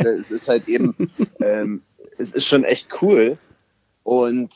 Es 0.00 0.30
ist 0.30 0.48
halt 0.48 0.68
eben, 0.68 0.94
ähm, 1.40 1.82
es 2.18 2.32
ist 2.32 2.46
schon 2.46 2.64
echt 2.64 2.90
cool. 3.02 3.38
Und 4.02 4.52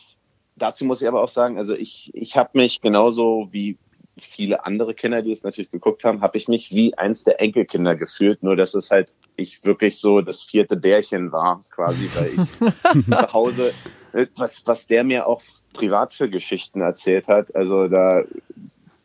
dazu 0.62 0.84
muss 0.84 1.02
ich 1.02 1.08
aber 1.08 1.22
auch 1.22 1.28
sagen, 1.28 1.58
also 1.58 1.74
ich, 1.74 2.10
ich 2.14 2.36
habe 2.36 2.50
mich 2.54 2.80
genauso 2.80 3.48
wie 3.50 3.78
viele 4.16 4.64
andere 4.64 4.94
Kinder, 4.94 5.22
die 5.22 5.32
es 5.32 5.42
natürlich 5.42 5.70
geguckt 5.70 6.04
haben, 6.04 6.20
habe 6.20 6.36
ich 6.36 6.46
mich 6.46 6.70
wie 6.70 6.96
eins 6.96 7.24
der 7.24 7.40
Enkelkinder 7.40 7.96
gefühlt, 7.96 8.42
nur 8.42 8.56
dass 8.56 8.74
es 8.74 8.90
halt 8.90 9.12
ich 9.36 9.64
wirklich 9.64 9.98
so 9.98 10.20
das 10.20 10.42
vierte 10.42 10.76
Bärchen 10.76 11.32
war, 11.32 11.64
quasi, 11.70 12.08
weil 12.14 12.30
ich 12.36 13.04
zu 13.16 13.32
Hause, 13.32 13.72
äh, 14.12 14.26
was, 14.36 14.62
was 14.66 14.86
der 14.86 15.02
mir 15.02 15.26
auch 15.26 15.42
privat 15.72 16.14
für 16.14 16.28
Geschichten 16.28 16.80
erzählt 16.80 17.26
hat, 17.26 17.54
also 17.56 17.88
da 17.88 18.22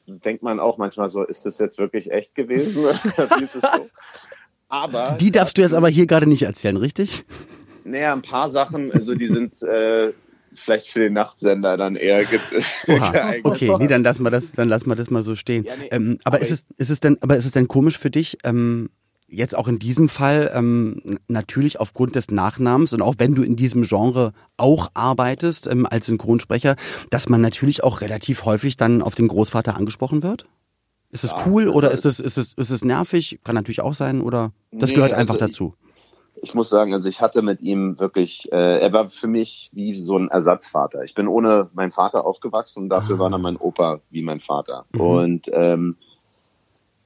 denkt 0.05 0.43
man 0.43 0.59
auch 0.59 0.77
manchmal 0.77 1.09
so, 1.09 1.23
ist 1.23 1.45
das 1.45 1.57
jetzt 1.57 1.79
wirklich 1.79 2.11
echt 2.11 2.35
gewesen? 2.35 2.85
So? 3.53 3.89
Aber 4.69 5.17
Die 5.19 5.31
darfst 5.31 5.57
du 5.57 5.61
jetzt 5.61 5.73
aber 5.73 5.87
hier 5.87 6.05
gerade 6.05 6.27
nicht 6.27 6.43
erzählen, 6.43 6.77
richtig? 6.77 7.23
naja, 7.87 8.11
ein 8.11 8.21
paar 8.21 8.49
Sachen, 8.49 8.91
also 8.91 9.15
die 9.15 9.27
sind 9.27 9.61
äh, 9.63 10.11
vielleicht 10.57 10.87
für 10.89 10.99
den 10.99 11.13
Nachtsender 11.13 11.77
dann 11.77 11.95
eher 11.95 12.23
Oha. 12.87 13.33
Okay, 13.43 13.73
nee, 13.79 13.87
dann 13.87 14.03
lassen 14.03 14.23
wir 14.23 14.31
das, 14.31 14.51
dann 14.53 14.67
lassen 14.69 14.89
wir 14.89 14.95
das 14.95 15.09
mal 15.09 15.23
so 15.23 15.35
stehen. 15.35 15.63
Ja, 15.63 15.73
nee, 15.79 15.87
ähm, 15.91 16.17
aber, 16.23 16.37
aber 16.37 16.43
ist 16.45 16.51
es, 16.51 16.65
ist 16.77 16.89
es 16.89 16.99
denn, 16.99 17.17
aber 17.21 17.37
ist 17.37 17.45
es 17.45 17.51
denn 17.51 17.67
komisch 17.67 17.97
für 17.97 18.09
dich, 18.09 18.37
ähm, 18.43 18.89
jetzt 19.29 19.55
auch 19.57 19.67
in 19.67 19.77
diesem 19.77 20.07
Fall 20.07 20.51
ähm, 20.53 21.19
natürlich 21.27 21.79
aufgrund 21.79 22.15
des 22.15 22.31
Nachnamens 22.31 22.93
und 22.93 23.01
auch 23.01 23.15
wenn 23.17 23.35
du 23.35 23.43
in 23.43 23.55
diesem 23.57 23.83
Genre 23.83 24.31
auch 24.55 24.89
arbeitest 24.93 25.67
ähm, 25.67 25.85
als 25.85 26.05
Synchronsprecher, 26.05 26.75
dass 27.09 27.27
man 27.27 27.41
natürlich 27.41 27.83
auch 27.83 27.99
relativ 28.01 28.45
häufig 28.45 28.77
dann 28.77 29.01
auf 29.01 29.15
den 29.15 29.27
Großvater 29.27 29.75
angesprochen 29.75 30.23
wird? 30.23 30.45
Ist 31.09 31.23
es 31.23 31.31
Ja, 31.31 31.43
cool 31.45 31.67
oder 31.67 31.89
also- 31.91 32.07
ist 32.09 32.19
es, 32.19 32.25
ist, 32.25 32.37
es, 32.37 32.53
ist 32.53 32.69
es 32.69 32.83
nervig? 32.85 33.39
Kann 33.43 33.55
natürlich 33.55 33.81
auch 33.81 33.93
sein 33.93 34.21
oder 34.21 34.51
das 34.71 34.89
Nee, 34.89 34.95
gehört 34.95 35.11
also 35.13 35.21
einfach 35.21 35.35
ich- 35.35 35.39
dazu. 35.39 35.73
ich 35.81 35.86
muss 36.53 36.69
sagen, 36.69 36.93
also 36.93 37.09
ich 37.09 37.21
hatte 37.21 37.41
mit 37.41 37.61
ihm 37.61 37.99
wirklich, 37.99 38.51
äh, 38.51 38.79
er 38.79 38.93
war 38.93 39.09
für 39.09 39.27
mich 39.27 39.69
wie 39.73 39.97
so 39.97 40.17
ein 40.17 40.29
Ersatzvater. 40.29 41.03
Ich 41.03 41.15
bin 41.15 41.27
ohne 41.27 41.69
meinen 41.73 41.91
Vater 41.91 42.25
aufgewachsen 42.25 42.83
und 42.83 42.89
dafür 42.89 43.19
war 43.19 43.29
dann 43.29 43.41
mein 43.41 43.57
Opa 43.57 43.99
wie 44.09 44.21
mein 44.21 44.39
Vater. 44.39 44.85
Und 44.97 45.49
ähm, 45.51 45.95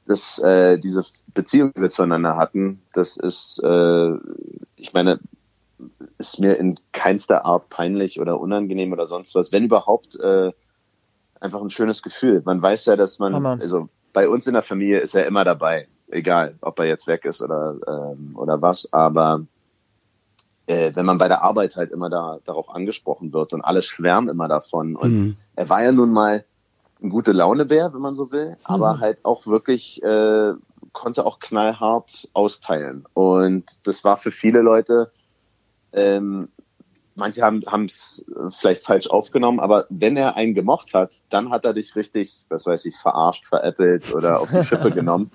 das, 0.05 0.39
äh, 0.39 0.77
diese 0.79 1.05
Beziehung, 1.33 1.71
die 1.75 1.81
wir 1.81 1.89
zueinander 1.89 2.35
hatten, 2.35 2.81
das 2.93 3.17
ist, 3.17 3.61
äh, 3.63 4.11
ich 4.75 4.93
meine, 4.93 5.19
ist 6.17 6.39
mir 6.39 6.57
in 6.57 6.79
keinster 6.91 7.45
Art 7.45 7.69
peinlich 7.69 8.19
oder 8.19 8.39
unangenehm 8.39 8.91
oder 8.91 9.07
sonst 9.07 9.33
was. 9.35 9.51
Wenn 9.51 9.65
überhaupt, 9.65 10.19
äh, 10.19 10.51
einfach 11.41 11.61
ein 11.61 11.69
schönes 11.69 12.03
Gefühl. 12.03 12.41
Man 12.45 12.61
weiß 12.61 12.85
ja, 12.85 12.95
dass 12.95 13.19
man, 13.19 13.33
Hammer. 13.33 13.57
also 13.59 13.89
bei 14.13 14.29
uns 14.29 14.47
in 14.47 14.53
der 14.53 14.61
Familie 14.61 15.00
ist 15.00 15.15
er 15.15 15.25
immer 15.25 15.43
dabei, 15.43 15.88
egal, 16.11 16.55
ob 16.61 16.79
er 16.79 16.85
jetzt 16.85 17.07
weg 17.07 17.25
ist 17.25 17.41
oder 17.41 17.75
ähm, 17.87 18.35
oder 18.35 18.61
was. 18.61 18.91
Aber 18.91 19.45
äh, 20.67 20.91
wenn 20.95 21.05
man 21.05 21.17
bei 21.17 21.27
der 21.27 21.43
Arbeit 21.43 21.75
halt 21.75 21.91
immer 21.91 22.09
da 22.09 22.39
darauf 22.45 22.69
angesprochen 22.69 23.33
wird 23.33 23.53
und 23.53 23.61
alle 23.61 23.81
schwärmen 23.81 24.29
immer 24.29 24.47
davon 24.47 24.95
und 24.95 25.11
Mhm. 25.11 25.37
er 25.55 25.69
war 25.69 25.83
ja 25.83 25.91
nun 25.91 26.11
mal 26.11 26.45
ein 27.01 27.09
gute 27.09 27.31
Launebär, 27.31 27.93
wenn 27.93 28.01
man 28.01 28.15
so 28.15 28.31
will, 28.31 28.57
aber 28.63 28.99
halt 28.99 29.25
auch 29.25 29.47
wirklich 29.47 30.01
äh, 30.03 30.53
konnte 30.93 31.25
auch 31.25 31.39
knallhart 31.39 32.29
austeilen 32.33 33.05
und 33.13 33.65
das 33.87 34.03
war 34.03 34.17
für 34.17 34.31
viele 34.31 34.61
Leute 34.61 35.11
ähm, 35.93 36.49
manche 37.15 37.41
haben 37.43 37.85
es 37.85 38.25
vielleicht 38.59 38.85
falsch 38.85 39.07
aufgenommen, 39.07 39.59
aber 39.59 39.85
wenn 39.89 40.17
er 40.17 40.35
einen 40.35 40.53
gemocht 40.53 40.93
hat, 40.93 41.11
dann 41.29 41.49
hat 41.49 41.65
er 41.65 41.73
dich 41.73 41.95
richtig, 41.95 42.45
was 42.49 42.65
weiß 42.65 42.85
ich, 42.85 42.95
verarscht, 42.97 43.45
veräppelt 43.47 44.09
oder 44.09 44.39
auf 44.39 44.49
die 44.49 44.63
Schippe 44.63 44.91
genommen, 44.93 45.31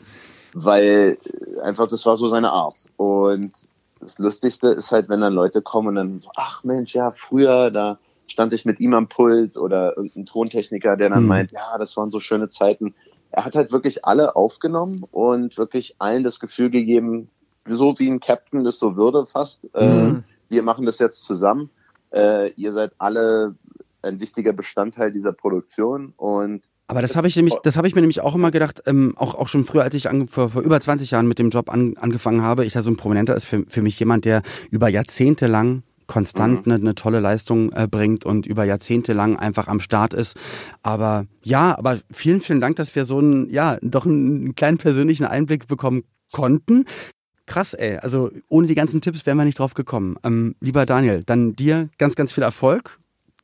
weil 0.58 1.18
äh, 1.24 1.60
einfach 1.60 1.86
das 1.86 2.06
war 2.06 2.16
so 2.16 2.28
seine 2.28 2.50
Art. 2.50 2.86
Und 2.96 3.54
das 4.00 4.18
Lustigste 4.18 4.68
ist 4.68 4.90
halt, 4.90 5.08
wenn 5.08 5.20
dann 5.20 5.34
Leute 5.34 5.60
kommen 5.62 5.88
und 5.88 5.94
dann 5.96 6.18
so, 6.20 6.30
ach 6.36 6.64
Mensch, 6.64 6.94
ja, 6.94 7.12
früher, 7.12 7.70
da 7.70 8.00
stand 8.26 8.52
ich 8.54 8.64
mit 8.64 8.80
ihm 8.80 8.94
am 8.94 9.08
Pult 9.08 9.56
oder 9.56 9.96
irgendein 9.96 10.26
Tontechniker, 10.26 10.96
der 10.96 11.10
dann 11.10 11.24
Mhm. 11.24 11.28
meint, 11.28 11.52
ja, 11.52 11.76
das 11.78 11.96
waren 11.96 12.10
so 12.10 12.20
schöne 12.20 12.48
Zeiten. 12.48 12.94
Er 13.30 13.44
hat 13.44 13.54
halt 13.54 13.70
wirklich 13.70 14.04
alle 14.06 14.34
aufgenommen 14.34 15.04
und 15.10 15.58
wirklich 15.58 15.96
allen 15.98 16.24
das 16.24 16.40
Gefühl 16.40 16.70
gegeben, 16.70 17.30
so 17.66 17.98
wie 17.98 18.08
ein 18.08 18.20
Captain 18.20 18.64
das 18.64 18.78
so 18.78 18.96
würde 18.96 19.26
fast. 19.26 19.68
Äh, 19.74 20.14
Mhm. 20.14 20.24
wir 20.48 20.62
machen 20.62 20.86
das 20.86 20.98
jetzt 21.00 21.24
zusammen. 21.24 21.70
Äh, 22.12 22.52
ihr 22.52 22.72
seid 22.72 22.92
alle 22.98 23.56
ein 24.02 24.20
wichtiger 24.20 24.52
Bestandteil 24.54 25.12
dieser 25.12 25.32
Produktion 25.32 26.14
und 26.16 26.66
Aber 26.88 27.02
das 27.02 27.16
habe 27.16 27.26
ich 27.26 27.36
nämlich, 27.36 27.54
das 27.62 27.76
habe 27.76 27.88
ich 27.88 27.94
mir 27.94 28.00
nämlich 28.00 28.20
auch 28.20 28.34
immer 28.34 28.50
gedacht, 28.50 28.82
ähm, 28.86 29.14
auch, 29.16 29.34
auch 29.34 29.48
schon 29.48 29.64
früher, 29.64 29.82
als 29.82 29.94
ich 29.94 30.08
ange, 30.08 30.28
vor, 30.28 30.50
vor 30.50 30.62
über 30.62 30.80
20 30.80 31.10
Jahren 31.10 31.26
mit 31.26 31.38
dem 31.38 31.50
Job 31.50 31.68
an, 31.68 31.96
angefangen 31.96 32.42
habe. 32.42 32.64
Ich 32.64 32.76
also 32.76 32.90
ein 32.90 32.96
Prominenter 32.96 33.34
ist 33.34 33.46
für, 33.46 33.64
für 33.68 33.82
mich 33.82 33.98
jemand, 33.98 34.24
der 34.24 34.42
über 34.70 34.88
Jahrzehnte 34.88 35.46
lang 35.46 35.82
konstant 36.06 36.66
eine, 36.66 36.76
eine 36.76 36.94
tolle 36.94 37.20
Leistung 37.20 37.72
äh, 37.72 37.88
bringt 37.90 38.24
und 38.24 38.46
über 38.46 38.64
Jahrzehnte 38.64 39.12
lang 39.12 39.36
einfach 39.36 39.66
am 39.66 39.80
Start 39.80 40.14
ist. 40.14 40.36
Aber 40.82 41.26
ja, 41.42 41.76
aber 41.76 41.98
vielen, 42.12 42.40
vielen 42.40 42.60
Dank, 42.60 42.76
dass 42.76 42.94
wir 42.94 43.04
so 43.04 43.18
einen, 43.18 43.50
ja, 43.50 43.78
doch 43.82 44.06
einen 44.06 44.54
kleinen 44.54 44.78
persönlichen 44.78 45.24
Einblick 45.24 45.66
bekommen 45.66 46.04
konnten. 46.32 46.84
Krass, 47.46 47.74
ey. 47.74 47.98
Also 47.98 48.30
ohne 48.48 48.66
die 48.66 48.74
ganzen 48.74 49.00
Tipps 49.00 49.26
wären 49.26 49.38
wir 49.38 49.44
nicht 49.44 49.58
drauf 49.58 49.74
gekommen. 49.74 50.16
Ähm, 50.24 50.56
lieber 50.60 50.86
Daniel, 50.86 51.22
dann 51.24 51.54
dir 51.54 51.88
ganz, 51.98 52.16
ganz 52.16 52.32
viel 52.32 52.42
Erfolg. 52.42 52.98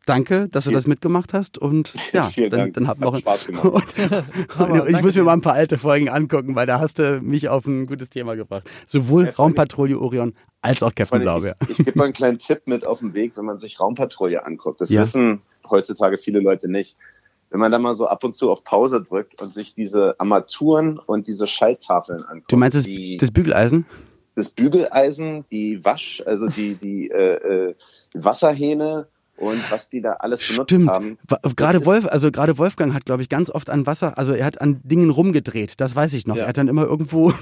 Danke, 0.07 0.49
dass 0.49 0.65
du 0.65 0.71
das 0.73 0.87
mitgemacht 0.87 1.33
hast 1.33 1.59
und 1.59 1.95
ja, 2.13 2.29
Vielen 2.31 2.51
dann, 2.51 2.61
Dank. 2.61 2.75
dann 2.75 2.89
habt 2.89 3.01
Hat 3.01 3.13
noch 3.13 3.19
Spaß 3.19 3.47
gemacht. 3.47 3.65
Und, 3.73 4.59
Hammer, 4.59 4.83
und 4.83 4.91
ich 4.91 5.03
muss 5.03 5.15
mir 5.15 5.23
mal 5.23 5.33
ein 5.35 5.41
paar 5.41 5.55
alte 5.55 5.79
Folgen 5.79 6.09
angucken, 6.09 6.57
weil 6.57 6.67
da 6.67 6.81
hast 6.81 6.99
du 6.99 7.21
mich 7.21 7.49
auf 7.49 7.67
ein 7.67 7.87
gutes 7.87 8.11
Thema 8.11 8.35
gebracht. 8.35 8.69
Sowohl 8.87 9.27
Ja, 9.27 9.31
Raumpatrouille 9.33 9.99
Orion 9.99 10.35
als 10.61 10.83
auch 10.83 10.95
Captain 10.95 11.21
Blaubeer. 11.21 11.55
Ich, 11.69 11.79
ich 11.79 11.85
gebe 11.85 11.99
mal 11.99 12.05
einen 12.05 12.13
kleinen 12.13 12.39
Tipp 12.39 12.63
mit 12.67 12.85
auf 12.87 12.99
den 13.01 13.15
Weg, 13.15 13.37
wenn 13.37 13.45
man 13.45 13.59
sich 13.59 13.79
Raumpatrouille 13.81 14.45
anguckt. 14.45 14.81
Das 14.81 14.91
Ja. 14.91 15.03
wissen 15.03 15.43
heutzutage 15.69 16.19
viele 16.19 16.41
Leute 16.41 16.69
nicht. 16.69 16.97
Wenn 17.51 17.61
man 17.61 17.71
da 17.71 17.79
mal 17.79 17.95
so 17.95 18.07
ab 18.09 18.25
und 18.25 18.35
zu 18.35 18.51
auf 18.51 18.65
Pause 18.65 19.03
drückt 19.03 19.41
und 19.43 19.53
sich 19.55 19.75
diese 19.75 20.19
Armaturen 20.19 20.99
und 20.99 21.27
diese 21.29 21.47
Schalttafeln 21.47 22.25
anguckt. 22.25 22.51
Du 22.51 22.57
meinst 22.57 22.77
das, 22.77 22.85
die, 22.85 23.19
das 23.19 23.31
Bügeleisen? 23.31 23.87
das 24.35 24.49
Bügeleisen, 24.49 25.45
die 25.51 25.85
Wasch, 25.85 26.23
also 26.25 26.47
die, 26.49 26.75
die 26.77 27.11
äh, 27.11 27.35
äh, 27.71 27.75
Wasserhähne 28.15 29.07
und 29.43 29.71
was 29.73 29.91
die 29.91 30.01
da 30.01 30.13
alles 30.15 30.41
benutzt 30.49 30.71
Stimmt. 30.71 30.89
haben. 30.91 31.19
Gerade 31.57 31.85
Wolf, 31.85 32.07
also 32.07 32.31
gerade 32.31 32.57
Wolfgang 32.59 32.95
hat, 32.95 33.05
glaube 33.05 33.23
ich, 33.23 33.29
ganz 33.29 33.51
oft 33.51 33.69
an 33.71 33.87
Wasser, 33.87 34.17
also 34.19 34.33
er 34.33 34.45
hat 34.47 34.61
an 34.61 34.81
Dingen 34.85 35.11
rumgedreht. 35.11 35.75
Das 35.81 35.95
weiß 35.97 36.15
ich 36.15 36.27
noch. 36.27 36.37
Ja. 36.37 36.43
Er 36.45 36.49
hat 36.49 36.59
dann 36.59 36.69
immer 36.69 36.85
irgendwo 36.85 37.33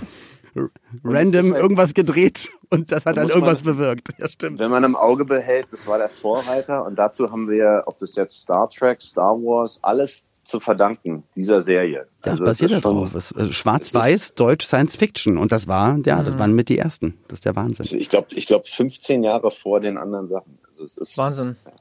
random 1.04 1.52
halt- 1.52 1.62
irgendwas 1.62 1.94
gedreht 1.94 2.50
und 2.70 2.90
das 2.92 3.06
hat 3.06 3.16
Da 3.16 3.22
dann 3.22 3.30
irgendwas 3.30 3.64
man- 3.64 3.76
bewirkt. 3.76 4.08
Ja, 4.18 4.28
stimmt. 4.28 4.58
Wenn 4.58 4.70
man 4.70 4.84
im 4.84 4.96
Auge 4.96 5.24
behält, 5.24 5.68
das 5.70 5.86
war 5.86 5.98
der 5.98 6.08
Vorreiter 6.08 6.84
und 6.84 6.96
dazu 6.96 7.30
haben 7.30 7.48
wir, 7.48 7.84
ob 7.86 7.98
das 7.98 8.14
jetzt 8.16 8.40
Star 8.40 8.68
Trek, 8.70 9.00
Star 9.02 9.34
Wars, 9.36 9.78
alles 9.82 10.24
zu 10.44 10.58
verdanken 10.58 11.22
dieser 11.36 11.60
Serie. 11.60 12.08
Ja, 12.24 12.30
Also 12.32 12.44
basiert 12.44 12.72
da 12.72 12.76
ist 12.78 12.82
schon- 12.82 13.08
drauf? 13.12 13.32
Äh, 13.36 13.52
Schwarz-Weiß, 13.52 14.34
Deutsch, 14.34 14.66
Science 14.66 14.96
Fiction. 14.96 15.38
Und 15.38 15.52
das 15.52 15.68
war, 15.68 15.96
ja, 16.04 16.22
das 16.24 16.38
waren 16.40 16.54
mit 16.54 16.68
die 16.68 16.78
ersten. 16.78 17.16
Das 17.28 17.38
ist 17.38 17.44
der 17.44 17.54
Wahnsinn. 17.54 17.86
Ich 17.96 18.08
glaube, 18.08 18.28
ich 18.30 18.46
glaube 18.48 18.64
15 18.66 19.22
Jahre 19.22 19.52
vor 19.52 19.78
den 19.78 19.96
anderen 19.96 20.26
Sachen. 20.26 20.58
Also 20.66 20.82
es 20.82 20.96
ist 20.96 21.16
Wahnsinn. 21.18 21.56
Ja. 21.64 21.72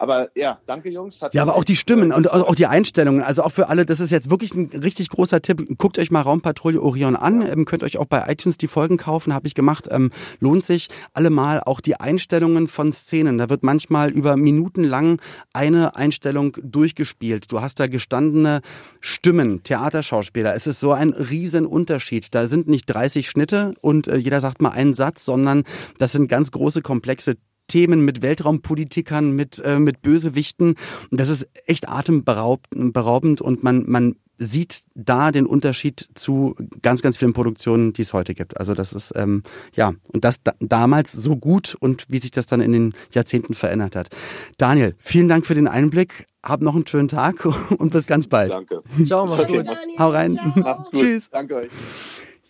Aber 0.00 0.30
ja, 0.34 0.58
danke 0.64 0.88
Jungs. 0.88 1.20
Ja, 1.32 1.42
aber 1.42 1.56
auch 1.56 1.62
die 1.62 1.76
Stimmen 1.76 2.10
und 2.10 2.30
auch 2.32 2.54
die 2.54 2.66
Einstellungen. 2.66 3.22
Also 3.22 3.42
auch 3.42 3.52
für 3.52 3.68
alle, 3.68 3.84
das 3.84 4.00
ist 4.00 4.10
jetzt 4.10 4.30
wirklich 4.30 4.54
ein 4.54 4.70
richtig 4.82 5.10
großer 5.10 5.42
Tipp. 5.42 5.76
Guckt 5.76 5.98
euch 5.98 6.10
mal 6.10 6.22
Raumpatrouille 6.22 6.80
Orion 6.80 7.16
an. 7.16 7.42
Ähm, 7.42 7.66
könnt 7.66 7.82
euch 7.82 7.98
auch 7.98 8.06
bei 8.06 8.24
iTunes 8.26 8.56
die 8.56 8.66
Folgen 8.66 8.96
kaufen, 8.96 9.34
habe 9.34 9.46
ich 9.46 9.54
gemacht. 9.54 9.88
Ähm, 9.90 10.10
lohnt 10.38 10.64
sich 10.64 10.88
allemal 11.12 11.60
auch 11.60 11.82
die 11.82 12.00
Einstellungen 12.00 12.66
von 12.66 12.94
Szenen. 12.94 13.36
Da 13.36 13.50
wird 13.50 13.62
manchmal 13.62 14.10
über 14.10 14.38
Minuten 14.38 14.84
lang 14.84 15.20
eine 15.52 15.96
Einstellung 15.96 16.56
durchgespielt. 16.62 17.52
Du 17.52 17.60
hast 17.60 17.78
da 17.78 17.86
gestandene 17.86 18.62
Stimmen, 19.00 19.62
Theaterschauspieler. 19.64 20.54
Es 20.54 20.66
ist 20.66 20.80
so 20.80 20.92
ein 20.92 21.10
riesen 21.10 21.66
Unterschied. 21.66 22.34
Da 22.34 22.46
sind 22.46 22.68
nicht 22.68 22.86
30 22.86 23.28
Schnitte 23.28 23.74
und 23.82 24.08
äh, 24.08 24.16
jeder 24.16 24.40
sagt 24.40 24.62
mal 24.62 24.70
einen 24.70 24.94
Satz, 24.94 25.26
sondern 25.26 25.64
das 25.98 26.12
sind 26.12 26.28
ganz 26.28 26.52
große, 26.52 26.80
komplexe 26.80 27.34
Themen 27.70 28.04
mit 28.04 28.20
Weltraumpolitikern, 28.20 29.32
mit, 29.32 29.58
äh, 29.64 29.78
mit 29.78 30.02
Bösewichten. 30.02 30.74
Und 31.10 31.20
das 31.20 31.30
ist 31.30 31.48
echt 31.66 31.88
atemberaubend 31.88 32.92
beraubend 32.92 33.40
und 33.40 33.62
man, 33.62 33.84
man 33.88 34.16
sieht 34.38 34.84
da 34.94 35.32
den 35.32 35.44
Unterschied 35.46 36.08
zu 36.14 36.54
ganz, 36.80 37.02
ganz 37.02 37.18
vielen 37.18 37.34
Produktionen, 37.34 37.92
die 37.92 38.02
es 38.02 38.14
heute 38.14 38.34
gibt. 38.34 38.56
Also 38.56 38.72
das 38.72 38.94
ist, 38.94 39.12
ähm, 39.14 39.42
ja, 39.74 39.92
und 40.12 40.24
das 40.24 40.42
da, 40.42 40.54
damals 40.60 41.12
so 41.12 41.36
gut 41.36 41.76
und 41.78 42.06
wie 42.08 42.18
sich 42.18 42.30
das 42.30 42.46
dann 42.46 42.62
in 42.62 42.72
den 42.72 42.94
Jahrzehnten 43.12 43.52
verändert 43.52 43.96
hat. 43.96 44.08
Daniel, 44.56 44.94
vielen 44.98 45.28
Dank 45.28 45.46
für 45.46 45.54
den 45.54 45.68
Einblick. 45.68 46.26
Hab 46.42 46.62
noch 46.62 46.74
einen 46.74 46.86
schönen 46.86 47.08
Tag 47.08 47.44
und 47.78 47.92
bis 47.92 48.06
ganz 48.06 48.28
bald. 48.28 48.52
Danke. 48.52 48.82
Ciao, 49.04 49.26
mach's 49.26 49.44
Okay. 49.44 49.58
gut. 49.58 49.66
Hau 49.98 50.10
rein. 50.10 50.38
Macht's 50.56 50.90
gut. 50.90 51.00
Tschüss. 51.00 51.28
Danke 51.30 51.56
euch. 51.56 51.70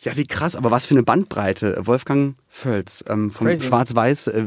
Ja, 0.03 0.17
wie 0.17 0.27
krass, 0.27 0.57
aber 0.57 0.71
was 0.71 0.87
für 0.87 0.95
eine 0.95 1.03
Bandbreite. 1.03 1.79
Wolfgang 1.83 2.37
Völz, 2.49 3.05
ähm, 3.09 3.31
vom 3.31 3.47
Crazy. 3.47 3.65
Schwarz-Weiß 3.65 4.29
äh, 4.29 4.47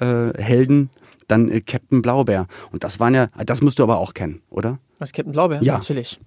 äh, 0.00 0.86
dann 1.26 1.50
äh, 1.50 1.60
Captain 1.60 2.00
Blaubeer. 2.02 2.46
Und 2.70 2.84
das 2.84 3.00
waren 3.00 3.14
ja, 3.14 3.26
das 3.44 3.60
musst 3.60 3.80
du 3.80 3.82
aber 3.82 3.98
auch 3.98 4.14
kennen, 4.14 4.42
oder? 4.48 4.78
Was, 5.00 5.12
Captain 5.12 5.32
Blaubeer? 5.32 5.62
Ja. 5.62 5.78
Natürlich. 5.78 6.20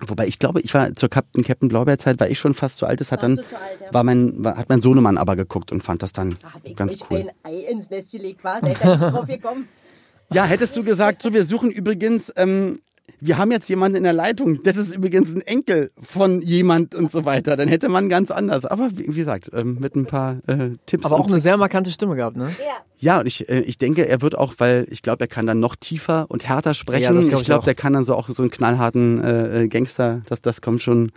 Wobei 0.00 0.26
ich 0.26 0.38
glaube, 0.38 0.60
ich 0.60 0.74
war 0.74 0.94
zur 0.94 1.08
Captain, 1.08 1.42
Captain 1.42 1.68
Blaubeer 1.68 1.98
Zeit, 1.98 2.20
war 2.20 2.28
ich 2.28 2.38
schon 2.38 2.52
fast 2.52 2.76
zu 2.78 2.86
alt. 2.86 3.00
Das 3.00 3.12
hat 3.12 3.22
Warst 3.22 3.38
dann, 3.38 3.44
du 3.44 3.48
zu 3.48 3.56
alt, 3.56 3.80
ja? 3.80 3.94
war 3.94 4.02
mein, 4.02 4.44
war, 4.44 4.56
hat 4.56 4.68
mein 4.68 4.82
Sohnemann 4.82 5.16
aber 5.16 5.36
geguckt 5.36 5.72
und 5.72 5.82
fand 5.82 6.02
das 6.02 6.12
dann 6.12 6.34
Hab 6.42 6.60
ich 6.64 6.76
ganz 6.76 6.98
cool. 7.08 7.18
ein 7.18 7.30
Ei 7.44 7.70
ins 7.70 7.88
Nest 7.88 8.12
gelegt, 8.12 8.44
war? 8.44 8.60
Seid 8.60 8.84
ihr 8.84 8.90
nicht 8.90 9.02
drauf 9.02 9.26
gekommen? 9.26 9.68
Ja, 10.32 10.44
hättest 10.44 10.76
du 10.76 10.82
gesagt, 10.82 11.22
so, 11.22 11.32
wir 11.32 11.44
suchen 11.44 11.70
übrigens, 11.70 12.32
ähm, 12.36 12.80
wir 13.20 13.38
haben 13.38 13.50
jetzt 13.50 13.68
jemanden 13.68 13.96
in 13.96 14.04
der 14.04 14.12
Leitung, 14.12 14.62
das 14.62 14.76
ist 14.76 14.94
übrigens 14.94 15.34
ein 15.34 15.40
Enkel 15.40 15.90
von 16.00 16.42
jemand 16.42 16.94
und 16.94 17.10
so 17.10 17.24
weiter, 17.24 17.56
dann 17.56 17.68
hätte 17.68 17.88
man 17.88 18.08
ganz 18.08 18.30
anders. 18.30 18.66
Aber 18.66 18.90
wie, 18.92 19.08
wie 19.08 19.20
gesagt, 19.20 19.50
ähm, 19.54 19.78
mit 19.80 19.96
ein 19.96 20.06
paar 20.06 20.38
äh, 20.46 20.70
Tipps. 20.86 21.06
Aber 21.06 21.16
auch 21.16 21.20
eine 21.20 21.28
Tricks. 21.32 21.42
sehr 21.42 21.56
markante 21.56 21.90
Stimme 21.90 22.16
gehabt, 22.16 22.36
ne? 22.36 22.50
Ja. 22.58 22.86
Ja, 22.98 23.20
und 23.20 23.26
ich, 23.26 23.48
äh, 23.48 23.60
ich 23.60 23.76
denke, 23.76 24.08
er 24.08 24.22
wird 24.22 24.38
auch, 24.38 24.54
weil 24.58 24.86
ich 24.90 25.02
glaube, 25.02 25.24
er 25.24 25.28
kann 25.28 25.46
dann 25.46 25.60
noch 25.60 25.76
tiefer 25.76 26.26
und 26.28 26.48
härter 26.48 26.72
sprechen. 26.72 27.02
Ja, 27.02 27.12
das 27.12 27.28
glaub 27.28 27.40
ich 27.40 27.42
ich 27.42 27.46
glaube, 27.46 27.64
der 27.64 27.74
kann 27.74 27.92
dann 27.92 28.04
so 28.04 28.14
auch 28.14 28.28
so 28.28 28.42
einen 28.42 28.50
knallharten 28.50 29.22
äh, 29.22 29.64
äh, 29.64 29.68
Gangster, 29.68 30.22
das, 30.26 30.40
das 30.40 30.62
kommt 30.62 30.82
schon 30.82 31.12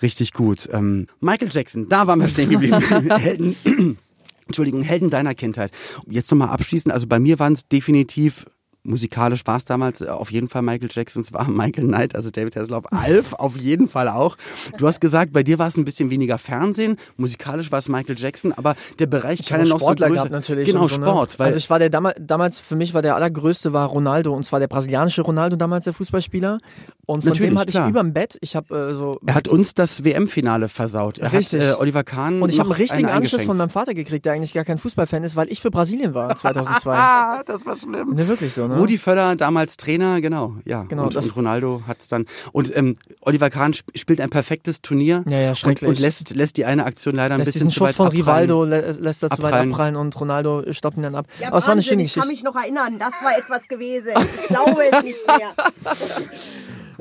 richtig 0.00 0.32
gut. 0.32 0.68
Ähm, 0.72 1.06
Michael 1.20 1.48
Jackson, 1.50 1.88
da 1.88 2.06
waren 2.06 2.20
wir 2.20 2.28
stehen 2.28 2.50
geblieben. 2.50 2.80
Helden, 3.16 3.56
Entschuldigung, 4.46 4.82
Helden 4.82 5.10
deiner 5.10 5.34
Kindheit. 5.34 5.72
Jetzt 6.08 6.30
nochmal 6.30 6.50
abschließend, 6.50 6.94
also 6.94 7.08
bei 7.08 7.18
mir 7.18 7.38
waren 7.40 7.54
es 7.54 7.66
definitiv 7.66 8.46
musikalisch 8.84 9.46
war 9.46 9.56
es 9.56 9.64
damals 9.64 10.02
auf 10.02 10.30
jeden 10.30 10.48
Fall 10.48 10.62
Michael 10.62 10.88
Jackson, 10.90 11.22
es 11.22 11.32
war 11.32 11.48
Michael 11.48 11.86
Knight, 11.86 12.14
also 12.14 12.30
David 12.30 12.56
Hasselhoff, 12.56 12.84
Alf 12.92 13.32
auf 13.34 13.56
jeden 13.56 13.88
Fall 13.88 14.08
auch. 14.08 14.36
Du 14.78 14.86
hast 14.86 15.00
gesagt, 15.00 15.32
bei 15.32 15.42
dir 15.42 15.58
war 15.58 15.68
es 15.68 15.76
ein 15.76 15.84
bisschen 15.84 16.10
weniger 16.10 16.38
Fernsehen, 16.38 16.96
musikalisch 17.16 17.72
war 17.72 17.78
es 17.78 17.88
Michael 17.88 18.16
Jackson, 18.18 18.52
aber 18.52 18.74
der 18.98 19.06
Bereich 19.06 19.40
Ich 19.40 19.46
kann 19.46 19.60
ja 19.60 19.66
noch 19.66 19.80
Sportler 19.80 20.08
so 20.08 20.14
gehabt 20.14 20.30
natürlich. 20.30 20.66
Genau, 20.66 20.88
so, 20.88 20.98
ne? 20.98 21.06
Sport. 21.06 21.38
Weil 21.38 21.46
also 21.48 21.58
ich 21.58 21.70
war 21.70 21.78
der 21.78 21.90
damals, 21.90 22.16
damals 22.20 22.58
für 22.60 22.76
mich 22.76 22.94
war 22.94 23.02
der 23.02 23.16
allergrößte 23.16 23.72
war 23.72 23.88
Ronaldo 23.88 24.32
und 24.34 24.44
zwar 24.44 24.60
der 24.60 24.68
brasilianische 24.68 25.22
Ronaldo 25.22 25.56
damals 25.56 25.84
der 25.84 25.92
Fußballspieler 25.92 26.58
und 27.06 27.22
von 27.22 27.30
Natürlich, 27.30 27.50
dem 27.50 27.58
hatte 27.58 27.70
klar. 27.70 27.86
ich 27.86 27.90
überm 27.90 28.12
Bett. 28.12 28.38
Ich 28.40 28.56
habe 28.56 28.74
äh, 28.74 28.94
so 28.94 29.18
er 29.26 29.34
hat 29.34 29.48
uns 29.48 29.74
das 29.74 30.04
WM-Finale 30.04 30.68
versaut. 30.68 31.18
Er 31.18 31.32
Richtig. 31.32 31.62
hat 31.62 31.76
äh, 31.76 31.80
Oliver 31.80 32.02
Kahn 32.04 32.40
und 32.40 32.48
ich 32.48 32.58
habe 32.58 32.70
einen 32.70 32.76
richtigen 32.80 33.06
einen 33.06 33.22
Anschluss 33.22 33.42
von 33.42 33.56
meinem 33.56 33.70
Vater 33.70 33.94
gekriegt, 33.94 34.24
der 34.24 34.32
eigentlich 34.32 34.54
gar 34.54 34.64
kein 34.64 34.78
Fußballfan 34.78 35.22
ist, 35.22 35.36
weil 35.36 35.50
ich 35.50 35.60
für 35.60 35.70
Brasilien 35.70 36.14
war 36.14 36.34
2002. 36.36 36.94
Ah, 36.96 37.42
das 37.44 37.66
war 37.66 37.76
schlimm. 37.76 38.14
ne, 38.14 38.26
wirklich 38.26 38.52
so, 38.52 38.68
ne? 38.68 38.73
Rudi 38.78 38.98
Völler, 38.98 39.36
damals 39.36 39.76
Trainer, 39.76 40.20
genau, 40.20 40.56
ja. 40.64 40.84
Genau, 40.84 41.04
und, 41.04 41.16
und 41.16 41.36
Ronaldo 41.36 41.82
hat 41.86 42.00
es 42.00 42.08
dann. 42.08 42.26
Und 42.52 42.74
ähm, 42.76 42.96
Oliver 43.20 43.50
Kahn 43.50 43.72
sp 43.76 43.86
spielt 43.94 44.20
ein 44.20 44.30
perfektes 44.30 44.82
Turnier 44.82 45.24
Ja, 45.28 45.38
ja, 45.38 45.48
und, 45.50 45.58
schrecklich. 45.58 45.88
und 45.88 45.98
lässt, 45.98 46.34
lässt 46.34 46.56
die 46.56 46.64
eine 46.64 46.84
Aktion 46.84 47.14
leider 47.14 47.34
ein 47.34 47.40
lässt 47.40 47.52
bisschen 47.52 47.68
diesen 47.68 47.70
zu 47.70 47.78
Schuss 47.78 47.88
weit 47.88 47.94
von 47.96 48.06
abprallen. 48.06 48.50
Rivaldo 48.50 48.64
lä 48.64 48.80
lässt 49.00 49.22
er 49.22 49.30
zu 49.30 49.42
weit 49.42 49.54
Abprallen. 49.54 49.96
und 49.96 50.20
Ronaldo 50.20 50.64
stoppt 50.72 50.96
ihn 50.96 51.02
dann 51.02 51.14
ab. 51.14 51.26
Ja, 51.40 51.48
Aber 51.48 51.58
es 51.58 51.66
war 51.66 51.72
eine 51.72 51.80
ich 51.80 52.14
kann 52.14 52.28
mich 52.28 52.42
noch 52.42 52.56
erinnern, 52.56 52.98
das 52.98 53.14
war 53.22 53.36
etwas 53.38 53.68
gewesen. 53.68 54.10
Ich 54.16 54.48
glaube 54.48 54.82
es 54.90 55.02
nicht 55.02 55.26
mehr. 55.26 55.52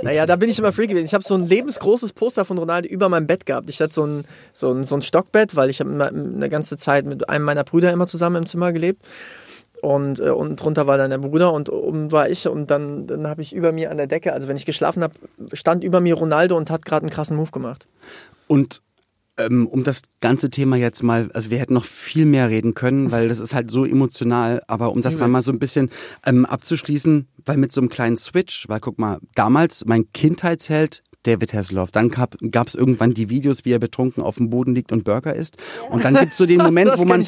Naja, 0.02 0.26
da 0.26 0.36
bin 0.36 0.50
ich 0.50 0.60
immer 0.60 0.74
free 0.74 0.88
gewesen. 0.88 1.06
Ich 1.06 1.14
habe 1.14 1.24
so 1.24 1.36
ein 1.36 1.46
lebensgroßes 1.48 2.14
Poster 2.14 2.46
von 2.46 2.58
Ronaldo 2.58 2.88
über 2.88 3.10
meinem 3.10 3.28
Bett 3.28 3.46
gehabt. 3.46 3.70
Ich 3.70 3.80
hatte 3.80 3.94
so 3.94 4.06
ein, 4.06 4.26
so 4.52 4.72
ein, 4.74 4.84
so 4.84 4.96
ein 4.96 5.02
Stockbett, 5.02 5.56
weil 5.56 5.70
ich 5.70 5.80
habe 5.80 5.92
eine 6.08 6.50
ganze 6.50 6.78
Zeit 6.78 7.06
mit 7.06 7.30
einem 7.30 7.46
meiner 7.46 7.64
Brüder 7.64 7.92
immer 7.92 8.08
zusammen 8.08 8.38
im 8.38 8.46
Zimmer 8.48 8.74
gelebt. 8.74 9.04
Und 9.84 10.22
äh, 10.22 10.30
unten 10.30 10.56
drunter 10.56 10.88
war 10.88 10.98
dann 10.98 11.10
der 11.10 11.17
Bruder 11.17 11.52
und 11.52 11.69
oben 11.69 12.13
war 12.13 12.30
ich 12.30 12.48
und 12.48 12.72
dann, 12.72 13.06
dann 13.06 13.28
habe 13.28 13.41
ich 13.41 13.52
über 13.52 13.74
mir 13.74 13.91
an 13.91 13.98
der 13.98 14.08
Decke, 14.08 14.32
also 14.32 14.48
wenn 14.48 14.56
ich 14.56 14.65
geschlafen 14.65 15.04
habe, 15.04 15.13
stand 15.52 15.84
über 15.84 16.00
mir 16.00 16.15
Ronaldo 16.15 16.56
und 16.56 16.69
hat 16.69 16.86
gerade 16.86 17.04
einen 17.04 17.10
krassen 17.10 17.36
Move 17.36 17.52
gemacht. 17.52 17.86
Und 18.48 18.82
ähm, 19.38 19.67
um 19.67 19.84
das 19.84 20.04
ganze 20.22 20.50
Thema 20.50 20.78
jetzt 20.78 21.04
mal, 21.04 21.30
also 21.34 21.50
wir 21.50 21.58
hätten 21.58 21.74
noch 21.74 21.84
viel 21.84 22.26
mehr 22.26 22.50
reden 22.50 22.76
können, 22.76 23.12
weil 23.12 23.28
das 23.28 23.41
ist 23.41 23.54
halt 23.54 23.72
so 23.72 23.84
emotional, 23.84 24.62
aber 24.67 24.93
um 24.93 25.02
das 25.02 25.17
dann 25.17 25.32
mal 25.32 25.41
so 25.41 25.52
ein 25.52 25.60
bisschen 25.60 25.89
ähm, 26.26 26.46
abzuschließen, 26.46 27.28
weil 27.46 27.58
mit 27.58 27.74
so 27.74 27.82
einem 27.82 27.89
kleinen 27.89 28.15
Switch, 28.15 28.69
weil 28.69 28.80
guck 28.80 29.00
mal, 29.00 29.19
damals 29.36 29.84
mein 29.86 30.10
Kindheitsheld 30.13 31.04
David 31.24 31.54
Hasselhoff. 31.54 31.92
Dann 31.92 32.10
gab 32.10 32.38
es 32.68 32.76
irgendwann 32.76 33.14
die 33.14 33.30
Videos, 33.30 33.66
wie 33.66 33.72
er 33.72 33.80
betrunken 33.80 34.22
auf 34.24 34.36
dem 34.36 34.50
Boden 34.50 34.76
liegt 34.76 34.92
und 34.92 35.04
Burger 35.04 35.36
isst. 35.36 35.58
Und 35.90 36.04
dann 36.06 36.16
gibt's 36.16 36.38
so 36.38 36.46
den 36.46 36.58
Moment, 36.64 36.92
wo 36.98 37.06
man 37.06 37.24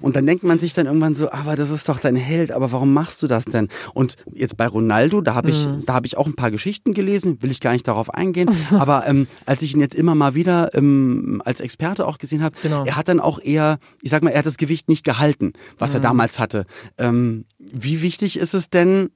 und 0.00 0.16
dann 0.16 0.26
denkt 0.26 0.44
man 0.44 0.58
sich 0.58 0.74
dann 0.74 0.86
irgendwann 0.86 1.14
so, 1.14 1.30
aber 1.30 1.56
das 1.56 1.70
ist 1.70 1.88
doch 1.88 1.98
dein 2.00 2.16
Held, 2.16 2.52
aber 2.52 2.72
warum 2.72 2.92
machst 2.92 3.22
du 3.22 3.26
das 3.26 3.44
denn? 3.44 3.68
Und 3.94 4.16
jetzt 4.34 4.56
bei 4.56 4.66
Ronaldo, 4.66 5.20
da 5.20 5.34
habe 5.34 5.50
ich, 5.50 5.66
Mhm. 5.66 5.84
da 5.86 5.94
habe 5.94 6.06
ich 6.06 6.16
auch 6.16 6.26
ein 6.26 6.34
paar 6.34 6.50
Geschichten 6.50 6.92
gelesen, 6.94 7.42
will 7.42 7.50
ich 7.50 7.60
gar 7.60 7.72
nicht 7.72 7.86
darauf 7.86 8.12
eingehen. 8.12 8.50
aber 8.70 9.06
ähm, 9.06 9.26
als 9.46 9.62
ich 9.62 9.74
ihn 9.74 9.80
jetzt 9.80 9.94
immer 9.94 10.14
mal 10.14 10.34
wieder 10.34 10.74
ähm, 10.74 11.40
als 11.44 11.60
Experte 11.60 12.06
auch 12.06 12.18
gesehen 12.18 12.42
habe, 12.42 12.56
Genau. 12.62 12.84
er 12.84 12.96
hat 12.96 13.08
dann 13.08 13.20
auch 13.20 13.38
eher, 13.40 13.78
ich 14.02 14.10
sag 14.10 14.22
mal, 14.22 14.30
er 14.30 14.38
hat 14.38 14.46
das 14.46 14.56
Gewicht 14.56 14.88
nicht 14.88 15.04
gehalten, 15.04 15.52
was 15.78 15.90
Mhm. 15.90 15.96
er 15.96 16.00
damals 16.00 16.38
hatte. 16.38 16.66
Ähm, 16.98 17.44
wie 17.58 18.02
wichtig 18.02 18.38
ist 18.38 18.54
es 18.54 18.70
denn? 18.70 19.10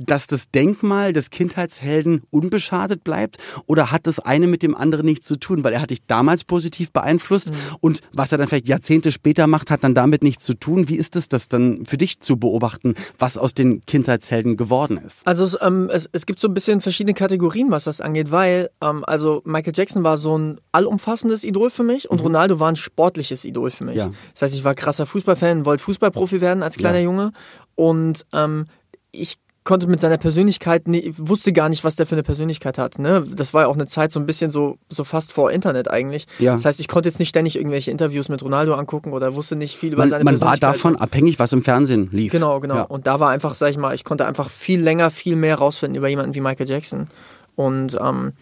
Dass 0.00 0.26
das 0.26 0.50
Denkmal 0.50 1.12
des 1.12 1.30
Kindheitshelden 1.30 2.22
unbeschadet 2.30 3.04
bleibt? 3.04 3.36
Oder 3.66 3.90
hat 3.90 4.06
das 4.06 4.18
eine 4.18 4.46
mit 4.46 4.62
dem 4.62 4.74
anderen 4.74 5.06
nichts 5.06 5.26
zu 5.26 5.36
tun? 5.36 5.62
Weil 5.62 5.74
er 5.74 5.82
hat 5.82 5.90
dich 5.90 6.06
damals 6.06 6.44
positiv 6.44 6.92
beeinflusst 6.92 7.52
und 7.80 8.00
was 8.12 8.32
er 8.32 8.38
dann 8.38 8.48
vielleicht 8.48 8.68
Jahrzehnte 8.68 9.12
später 9.12 9.46
macht, 9.46 9.70
hat 9.70 9.84
dann 9.84 9.94
damit 9.94 10.22
nichts 10.22 10.44
zu 10.44 10.54
tun. 10.54 10.88
Wie 10.88 10.96
ist 10.96 11.16
es, 11.16 11.28
das 11.28 11.48
dann 11.48 11.84
für 11.86 11.98
dich 11.98 12.20
zu 12.20 12.36
beobachten, 12.36 12.94
was 13.18 13.36
aus 13.36 13.54
den 13.54 13.84
Kindheitshelden 13.86 14.56
geworden 14.56 14.98
ist? 15.04 15.26
Also 15.26 15.44
es, 15.44 15.58
ähm, 15.60 15.90
es, 15.92 16.08
es 16.12 16.26
gibt 16.26 16.40
so 16.40 16.48
ein 16.48 16.54
bisschen 16.54 16.80
verschiedene 16.80 17.14
Kategorien, 17.14 17.70
was 17.70 17.84
das 17.84 18.00
angeht, 18.00 18.30
weil 18.30 18.70
ähm, 18.82 19.04
also 19.06 19.42
Michael 19.44 19.72
Jackson 19.76 20.02
war 20.02 20.16
so 20.16 20.36
ein 20.36 20.60
allumfassendes 20.72 21.44
Idol 21.44 21.70
für 21.70 21.82
mich 21.82 22.10
und 22.10 22.22
Ronaldo 22.22 22.58
war 22.60 22.68
ein 22.68 22.76
sportliches 22.76 23.44
Idol 23.44 23.70
für 23.70 23.84
mich. 23.84 23.96
Ja. 23.96 24.10
Das 24.32 24.42
heißt, 24.42 24.54
ich 24.54 24.64
war 24.64 24.74
krasser 24.74 25.06
Fußballfan, 25.06 25.64
wollte 25.66 25.82
Fußballprofi 25.82 26.40
werden 26.40 26.62
als 26.62 26.76
kleiner 26.76 26.98
Ja. 26.98 27.04
Junge 27.04 27.32
und 27.74 28.26
ähm, 28.32 28.66
ich 29.12 29.38
konnte 29.70 29.86
mit 29.86 30.00
seiner 30.00 30.18
Persönlichkeit, 30.18 30.88
nie, 30.88 31.12
wusste 31.16 31.52
gar 31.52 31.68
nicht, 31.68 31.84
was 31.84 31.94
der 31.94 32.04
für 32.04 32.16
eine 32.16 32.24
Persönlichkeit 32.24 32.76
hat. 32.76 32.98
Ne? 32.98 33.24
Das 33.36 33.54
war 33.54 33.62
ja 33.62 33.68
auch 33.68 33.76
eine 33.76 33.86
Zeit 33.86 34.10
so 34.10 34.18
ein 34.18 34.26
bisschen 34.26 34.50
so, 34.50 34.78
so 34.88 35.04
fast 35.04 35.30
vor 35.30 35.52
Internet 35.52 35.88
eigentlich. 35.88 36.26
Ja. 36.40 36.54
Das 36.54 36.64
heißt, 36.64 36.80
ich 36.80 36.88
konnte 36.88 37.08
jetzt 37.08 37.20
nicht 37.20 37.28
ständig 37.28 37.54
irgendwelche 37.54 37.92
Interviews 37.92 38.28
mit 38.28 38.42
Ronaldo 38.42 38.74
angucken 38.74 39.12
oder 39.12 39.36
wusste 39.36 39.54
nicht 39.54 39.76
viel 39.76 39.92
über 39.92 40.02
Man, 40.02 40.10
seine 40.10 40.24
man 40.24 40.40
war 40.40 40.58
Persönlichkeit. 40.58 40.74
davon 40.74 40.96
abhängig, 40.96 41.38
was 41.38 41.52
im 41.52 41.62
Fernsehen 41.62 42.08
lief. 42.10 42.32
Genau, 42.32 42.58
genau. 42.58 42.74
Ja. 42.74 42.82
Und 42.82 43.06
da 43.06 43.20
war 43.20 43.30
einfach, 43.30 43.54
sag 43.54 43.70
ich 43.70 43.78
mal, 43.78 43.94
ich 43.94 44.02
konnte 44.02 44.26
einfach 44.26 44.50
viel 44.50 44.82
länger, 44.82 45.12
viel 45.12 45.36
mehr 45.36 45.54
rausfinden 45.54 45.96
über 45.96 46.08
jemanden 46.08 46.34
wie 46.34 46.40
Michael 46.40 46.68
Jackson. 46.68 47.06
Und 47.54 47.96
ähm, 48.02 48.32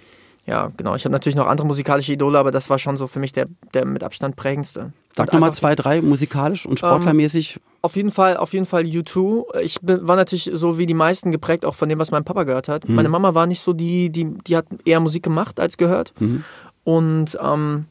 ja, 0.46 0.72
genau. 0.78 0.94
Ich 0.94 1.04
habe 1.04 1.12
natürlich 1.12 1.36
noch 1.36 1.46
andere 1.46 1.66
musikalische 1.66 2.14
Idole, 2.14 2.38
aber 2.38 2.52
das 2.52 2.70
war 2.70 2.78
schon 2.78 2.96
so 2.96 3.06
für 3.06 3.18
mich 3.18 3.34
der, 3.34 3.48
der 3.74 3.84
mit 3.84 4.02
Abstand 4.02 4.34
prägendste. 4.34 4.94
Sag 5.18 5.28
Und 5.28 5.34
noch 5.34 5.40
mal 5.40 5.46
einfach- 5.48 5.58
zwei, 5.58 5.74
drei 5.74 6.00
musikalisch 6.00 6.64
und 6.66 6.78
sportlermäßig. 6.78 7.60
Auf 7.82 7.94
jeden 7.96 8.10
Fall, 8.10 8.36
auf 8.36 8.52
jeden 8.54 8.66
Fall 8.66 8.84
U2. 8.84 9.44
Ich 9.60 9.80
bin, 9.80 10.08
war 10.08 10.16
natürlich 10.16 10.50
so 10.52 10.78
wie 10.78 10.86
die 10.86 10.94
meisten 10.94 11.30
geprägt 11.30 11.64
auch 11.64 11.74
von 11.74 11.88
dem, 11.88 11.98
was 11.98 12.10
mein 12.10 12.24
Papa 12.24 12.44
gehört 12.44 12.68
hat. 12.68 12.88
Meine 12.88 13.08
Mama 13.08 13.34
war 13.34 13.46
nicht 13.46 13.60
so 13.60 13.72
die, 13.72 14.10
die, 14.10 14.24
die 14.46 14.56
hat 14.56 14.66
eher 14.84 14.98
Musik 15.00 15.22
gemacht 15.22 15.60
als 15.60 15.76
gehört. 15.76 16.12
Und 16.84 17.38
ähm, 17.42 17.84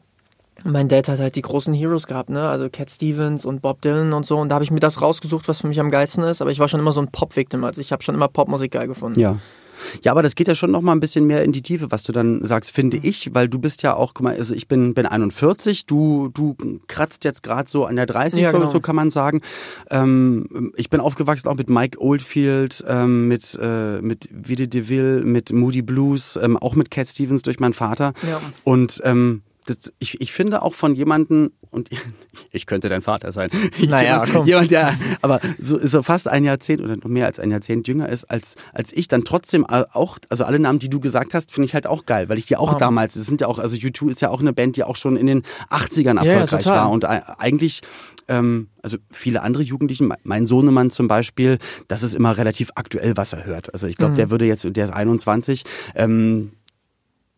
mein 0.64 0.88
Dad 0.88 1.08
hat 1.08 1.20
halt 1.20 1.36
die 1.36 1.42
großen 1.42 1.72
Heroes 1.72 2.06
gehabt, 2.06 2.30
ne? 2.30 2.48
Also 2.48 2.68
Cat 2.68 2.90
Stevens 2.90 3.46
und 3.46 3.62
Bob 3.62 3.80
Dylan 3.80 4.12
und 4.12 4.26
so. 4.26 4.38
Und 4.38 4.48
da 4.48 4.56
habe 4.56 4.64
ich 4.64 4.70
mir 4.70 4.80
das 4.80 5.00
rausgesucht, 5.00 5.46
was 5.48 5.60
für 5.60 5.68
mich 5.68 5.78
am 5.80 5.90
geilsten 5.90 6.24
ist. 6.24 6.42
Aber 6.42 6.50
ich 6.50 6.58
war 6.58 6.68
schon 6.68 6.80
immer 6.80 6.92
so 6.92 7.00
ein 7.00 7.08
Pop-Victim. 7.08 7.62
Also 7.64 7.80
ich 7.80 7.92
habe 7.92 8.02
schon 8.02 8.14
immer 8.14 8.28
Popmusik 8.28 8.72
geil 8.72 8.88
gefunden. 8.88 9.20
Ja. 9.20 9.36
Ja, 10.02 10.12
aber 10.12 10.22
das 10.22 10.34
geht 10.34 10.48
ja 10.48 10.54
schon 10.54 10.70
noch 10.70 10.82
mal 10.82 10.92
ein 10.92 11.00
bisschen 11.00 11.26
mehr 11.26 11.42
in 11.42 11.52
die 11.52 11.62
Tiefe, 11.62 11.90
was 11.90 12.02
du 12.02 12.12
dann 12.12 12.44
sagst, 12.44 12.70
finde 12.70 12.96
ich, 12.96 13.34
weil 13.34 13.48
du 13.48 13.58
bist 13.58 13.82
ja 13.82 13.94
auch, 13.94 14.14
guck 14.14 14.24
mal, 14.24 14.36
also 14.36 14.54
ich 14.54 14.68
bin, 14.68 14.94
bin 14.94 15.06
41, 15.06 15.86
du, 15.86 16.30
du 16.32 16.56
kratzt 16.86 17.24
jetzt 17.24 17.42
gerade 17.42 17.68
so 17.68 17.84
an 17.84 17.96
der 17.96 18.06
30, 18.06 18.42
Ja, 18.42 18.50
so, 18.50 18.58
genau. 18.58 18.70
so 18.70 18.80
kann 18.80 18.96
man 18.96 19.10
sagen. 19.10 19.40
Ähm, 19.90 20.72
ich 20.76 20.90
bin 20.90 21.00
aufgewachsen 21.00 21.48
auch 21.48 21.56
mit 21.56 21.70
Mike 21.70 22.00
Oldfield, 22.00 22.84
ähm, 22.86 23.28
mit, 23.28 23.58
äh, 23.60 24.00
mit 24.00 24.28
Vide 24.30 24.68
DeVille, 24.68 25.24
mit 25.24 25.52
Moody 25.52 25.82
Blues, 25.82 26.38
ähm, 26.40 26.56
auch 26.56 26.74
mit 26.74 26.90
Cat 26.90 27.08
Stevens 27.08 27.42
durch 27.42 27.60
meinen 27.60 27.74
Vater. 27.74 28.12
Ja. 28.28 28.40
Und 28.64 29.00
ähm, 29.04 29.42
das, 29.68 29.92
ich, 29.98 30.20
ich 30.20 30.32
finde 30.32 30.62
auch 30.62 30.74
von 30.74 30.94
jemanden, 30.94 31.50
und 31.70 31.90
ich 32.52 32.66
könnte 32.66 32.88
dein 32.88 33.02
Vater 33.02 33.32
sein. 33.32 33.50
Naja, 33.88 34.12
jemand, 34.24 34.32
komm. 34.32 34.46
jemand, 34.46 34.70
der 34.70 34.94
aber 35.22 35.40
so, 35.60 35.78
so 35.86 36.02
fast 36.02 36.28
ein 36.28 36.44
Jahrzehnt 36.44 36.80
oder 36.82 36.96
noch 36.96 37.04
mehr 37.04 37.26
als 37.26 37.38
ein 37.38 37.50
Jahrzehnt 37.50 37.88
jünger 37.88 38.08
ist 38.08 38.24
als, 38.24 38.54
als 38.72 38.92
ich, 38.92 39.08
dann 39.08 39.24
trotzdem 39.24 39.64
auch, 39.66 40.18
also 40.28 40.44
alle 40.44 40.58
Namen, 40.58 40.78
die 40.78 40.90
du 40.90 41.00
gesagt 41.00 41.34
hast, 41.34 41.50
finde 41.50 41.66
ich 41.66 41.74
halt 41.74 41.86
auch 41.86 42.06
geil, 42.06 42.28
weil 42.28 42.38
ich 42.38 42.46
die 42.46 42.56
auch 42.56 42.74
Ah. 42.74 42.78
damals, 42.78 43.14
das 43.14 43.26
sind 43.26 43.40
ja 43.40 43.46
auch, 43.46 43.58
also 43.58 43.76
U2 43.76 44.10
ist 44.10 44.20
ja 44.20 44.30
auch 44.30 44.40
eine 44.40 44.52
Band, 44.52 44.76
die 44.76 44.84
auch 44.84 44.96
schon 44.96 45.16
in 45.16 45.26
den 45.26 45.42
80ern 45.70 46.16
Ja, 46.16 46.22
ja, 46.24 46.32
erfolgreich 46.32 46.64
total. 46.64 46.78
war 46.78 46.90
und 46.90 47.04
e- 47.04 47.22
eigentlich 47.38 47.80
ähm, 48.30 48.68
also 48.82 48.98
viele 49.10 49.40
andere 49.42 49.62
Jugendlichen, 49.62 50.12
mein 50.22 50.46
Sohnemann 50.46 50.90
zum 50.90 51.08
Beispiel, 51.08 51.56
das 51.88 52.02
ist 52.02 52.14
immer 52.14 52.36
relativ 52.36 52.70
aktuell, 52.74 53.16
was 53.16 53.32
er 53.32 53.44
hört. 53.46 53.72
Also 53.72 53.86
ich 53.86 53.94
Mhm. 53.96 53.98
glaube, 53.98 54.14
der 54.14 54.30
würde 54.30 54.44
jetzt, 54.44 54.66
der 54.76 54.84
ist 54.84 54.92
21, 54.92 55.64
ähm, 55.94 56.52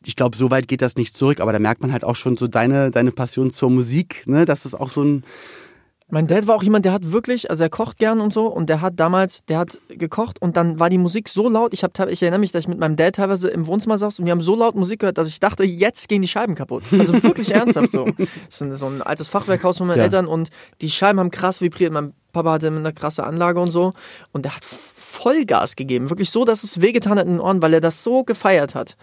ich 0.07 0.17
glaube, 0.17 0.37
so 0.37 0.51
weit 0.51 0.69
geht 0.69 0.83
das 0.83 0.97
nicht 0.97 1.15
zurück, 1.15 1.41
aber 1.41 1.53
da 1.53 1.59
merkt 1.59 1.83
man 1.83 1.93
halt 1.93 2.05
auch 2.05 2.17
schon 2.17 2.37
so 2.37 2.47
deine, 2.47 2.91
deine 2.91 3.13
Passion 3.13 3.51
zur 3.51 3.71
Musik, 3.71 4.23
ne? 4.27 4.45
Das 4.45 4.65
ist 4.65 4.75
auch 4.75 4.89
so 4.89 5.03
ein, 5.05 5.25
Mein 6.09 6.27
Dad 6.27 6.47
war 6.47 6.57
auch 6.57 6.63
jemand, 6.63 6.85
der 6.87 6.93
hat 6.93 7.13
wirklich, 7.13 7.51
also 7.51 7.63
er 7.63 7.71
kocht 7.71 7.99
gern 7.99 8.21
und 8.21 8.33
so 8.33 8.47
und 8.47 8.69
der 8.69 8.81
hat 8.81 8.95
damals, 8.99 9.45
der 9.45 9.59
hat 9.59 9.79
gekocht 9.89 10.41
und 10.43 10.57
dann 10.57 10.81
war 10.81 10.91
die 10.91 10.99
Musik 10.99 11.29
so 11.29 11.49
laut. 11.49 11.73
Ich, 11.73 11.85
hab, 11.85 11.97
ich 12.11 12.23
erinnere 12.23 12.41
mich, 12.41 12.51
dass 12.51 12.63
ich 12.63 12.69
mit 12.69 12.79
meinem 12.81 12.97
Dad 12.97 13.15
teilweise 13.17 13.49
im 13.49 13.67
Wohnzimmer 13.67 13.97
saß 13.99 14.19
und 14.19 14.25
wir 14.25 14.33
haben 14.33 14.41
so 14.41 14.57
laut 14.57 14.75
Musik 14.75 15.01
gehört, 15.01 15.19
dass 15.19 15.29
ich 15.29 15.39
dachte, 15.39 15.63
jetzt 15.65 16.09
gehen 16.09 16.23
die 16.23 16.29
Scheiben 16.29 16.55
kaputt. 16.57 16.83
Also 16.91 17.23
wirklich 17.23 17.51
ernsthaft 17.55 17.93
so. 17.93 18.07
Das 18.49 18.61
ist 18.61 18.79
so 18.81 18.87
ein 18.87 19.03
altes 19.03 19.29
Fachwerkhaus 19.29 19.79
von 19.79 19.87
meinen 19.87 19.99
Ja. 19.99 20.05
Eltern 20.05 20.27
und 20.27 20.49
die 20.81 20.91
Scheiben 20.91 21.21
haben 21.21 21.31
krass 21.31 21.61
vibriert. 21.61 21.93
Mein 21.93 22.13
Papa 22.33 22.53
hatte 22.53 22.69
eine 22.69 22.93
krasse 22.93 23.23
Anlage 23.25 23.61
und 23.61 23.71
so 23.71 23.93
und 24.33 24.45
der 24.47 24.57
hat 24.57 24.65
Vollgas 24.65 25.77
gegeben. 25.77 26.09
Wirklich 26.11 26.31
so, 26.31 26.45
dass 26.45 26.65
es 26.65 26.81
wehgetan 26.81 27.19
hat 27.19 27.27
in 27.27 27.35
den 27.35 27.41
Ohren, 27.41 27.61
weil 27.63 27.75
er 27.75 27.81
das 27.81 28.03
so 28.03 28.25
gefeiert 28.25 28.75
hat. 28.75 28.97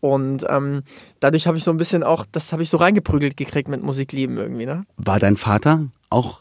Und 0.00 0.44
ähm, 0.48 0.82
dadurch 1.20 1.46
habe 1.46 1.56
ich 1.56 1.64
so 1.64 1.70
ein 1.70 1.76
bisschen 1.76 2.02
auch, 2.02 2.26
das 2.30 2.52
habe 2.52 2.62
ich 2.62 2.70
so 2.70 2.76
reingeprügelt 2.76 3.36
gekriegt 3.36 3.68
mit 3.68 3.82
Musiklieben 3.82 4.36
irgendwie, 4.36 4.66
ne? 4.66 4.82
war 4.96 5.18
dein 5.18 5.36
Vater 5.36 5.86
auch 6.10 6.40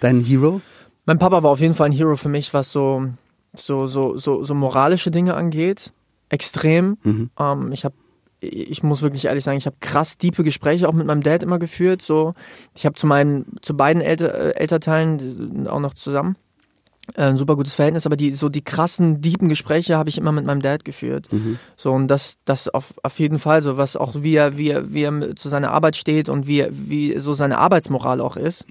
dein 0.00 0.20
Hero? 0.20 0.60
Mein 1.06 1.18
Papa 1.18 1.42
war 1.42 1.50
auf 1.50 1.60
jeden 1.60 1.74
Fall 1.74 1.86
ein 1.86 1.92
Hero 1.92 2.16
für 2.16 2.28
mich, 2.28 2.54
was 2.54 2.70
so, 2.72 3.06
so, 3.54 3.86
so, 3.86 4.16
so, 4.16 4.42
so 4.42 4.54
moralische 4.54 5.10
Dinge 5.10 5.34
angeht. 5.34 5.92
Extrem. 6.30 6.96
Ähm, 7.38 7.72
ich 7.72 7.84
habe 7.84 7.94
ich 8.40 8.82
muss 8.82 9.00
wirklich 9.00 9.24
ehrlich 9.24 9.42
sagen, 9.42 9.56
ich 9.56 9.64
habe 9.64 9.76
krass 9.80 10.18
diepe 10.18 10.44
Gespräche 10.44 10.86
auch 10.86 10.92
mit 10.92 11.06
meinem 11.06 11.22
Dad 11.22 11.42
immer 11.42 11.58
geführt. 11.58 12.02
So, 12.02 12.34
ich 12.74 12.84
habe 12.84 12.94
zu 12.94 13.06
meinen, 13.06 13.46
zu 13.62 13.74
beiden 13.74 14.02
Elter, 14.02 14.54
sind 15.18 15.66
auch 15.66 15.80
noch 15.80 15.94
zusammen 15.94 16.36
ein 17.16 17.36
super 17.36 17.56
gutes 17.56 17.74
Verhältnis, 17.74 18.06
aber 18.06 18.16
die 18.16 18.32
so 18.32 18.48
die 18.48 18.62
krassen 18.62 19.20
diepen 19.20 19.48
Gespräche 19.48 19.96
habe 19.96 20.08
ich 20.08 20.18
immer 20.18 20.32
mit 20.32 20.44
meinem 20.46 20.62
Dad 20.62 20.84
geführt. 20.84 21.28
So 21.76 21.92
und 21.92 22.08
das 22.08 22.38
das 22.44 22.68
auf, 22.68 22.94
auf 23.02 23.18
jeden 23.18 23.38
Fall 23.38 23.62
so 23.62 23.76
was 23.76 23.96
auch 23.96 24.14
wie 24.16 24.36
er 24.36 24.56
wie 24.56 24.70
er, 24.70 24.92
wie 24.92 25.02
er 25.02 25.36
zu 25.36 25.48
seiner 25.48 25.70
Arbeit 25.70 25.96
steht 25.96 26.28
und 26.28 26.46
wie 26.46 26.66
wie 26.70 27.18
so 27.18 27.34
seine 27.34 27.58
Arbeitsmoral 27.58 28.20
auch 28.20 28.36
ist. 28.36 28.64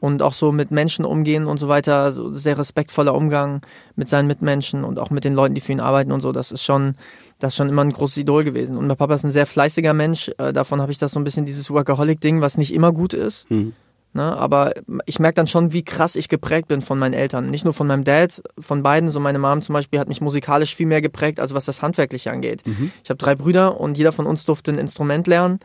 und 0.00 0.22
auch 0.22 0.34
so 0.34 0.52
mit 0.52 0.70
Menschen 0.70 1.04
umgehen 1.04 1.46
und 1.46 1.58
so 1.58 1.68
weiter, 1.68 2.12
so 2.12 2.32
sehr 2.32 2.58
respektvoller 2.58 3.14
Umgang 3.14 3.62
mit 3.96 4.08
seinen 4.08 4.28
Mitmenschen 4.28 4.84
und 4.84 4.98
auch 4.98 5.10
mit 5.10 5.24
den 5.24 5.34
Leuten, 5.34 5.54
die 5.54 5.60
für 5.60 5.72
ihn 5.72 5.80
arbeiten 5.80 6.12
und 6.12 6.20
so, 6.20 6.32
das 6.32 6.52
ist 6.52 6.62
schon, 6.62 6.94
das 7.38 7.52
ist 7.52 7.56
schon 7.56 7.68
immer 7.68 7.82
ein 7.82 7.92
großes 7.92 8.18
Idol 8.18 8.44
gewesen. 8.44 8.76
Und 8.76 8.86
mein 8.86 8.96
Papa 8.96 9.14
ist 9.14 9.24
ein 9.24 9.32
sehr 9.32 9.46
fleißiger 9.46 9.94
Mensch, 9.94 10.30
äh, 10.38 10.52
davon 10.52 10.80
habe 10.80 10.92
ich 10.92 10.98
das 10.98 11.12
so 11.12 11.20
ein 11.20 11.24
bisschen 11.24 11.46
dieses 11.46 11.70
Workaholic-Ding, 11.70 12.40
was 12.40 12.58
nicht 12.58 12.72
immer 12.72 12.92
gut 12.92 13.12
ist. 13.12 13.50
Mhm. 13.50 13.72
Ne, 14.14 14.36
aber 14.36 14.72
ich 15.04 15.18
merke 15.18 15.34
dann 15.34 15.46
schon, 15.46 15.72
wie 15.74 15.84
krass 15.84 16.16
ich 16.16 16.28
geprägt 16.28 16.68
bin 16.68 16.80
von 16.80 16.98
meinen 16.98 17.12
Eltern. 17.12 17.50
Nicht 17.50 17.64
nur 17.64 17.74
von 17.74 17.86
meinem 17.86 18.04
Dad, 18.04 18.42
von 18.58 18.82
beiden. 18.82 19.10
So 19.10 19.20
meine 19.20 19.38
Mom 19.38 19.60
zum 19.60 19.74
Beispiel 19.74 19.98
hat 20.00 20.08
mich 20.08 20.22
musikalisch 20.22 20.74
viel 20.74 20.86
mehr 20.86 21.02
geprägt, 21.02 21.40
also 21.40 21.54
was 21.54 21.66
das 21.66 21.82
Handwerkliche 21.82 22.30
angeht. 22.30 22.62
Ich 23.04 23.10
habe 23.10 23.18
drei 23.18 23.34
Brüder 23.34 23.78
und 23.78 23.98
jeder 23.98 24.10
von 24.10 24.26
uns 24.26 24.46
durfte 24.46 24.72
ein 24.72 24.78
Instrument 24.78 25.26
lernen. 25.26 25.60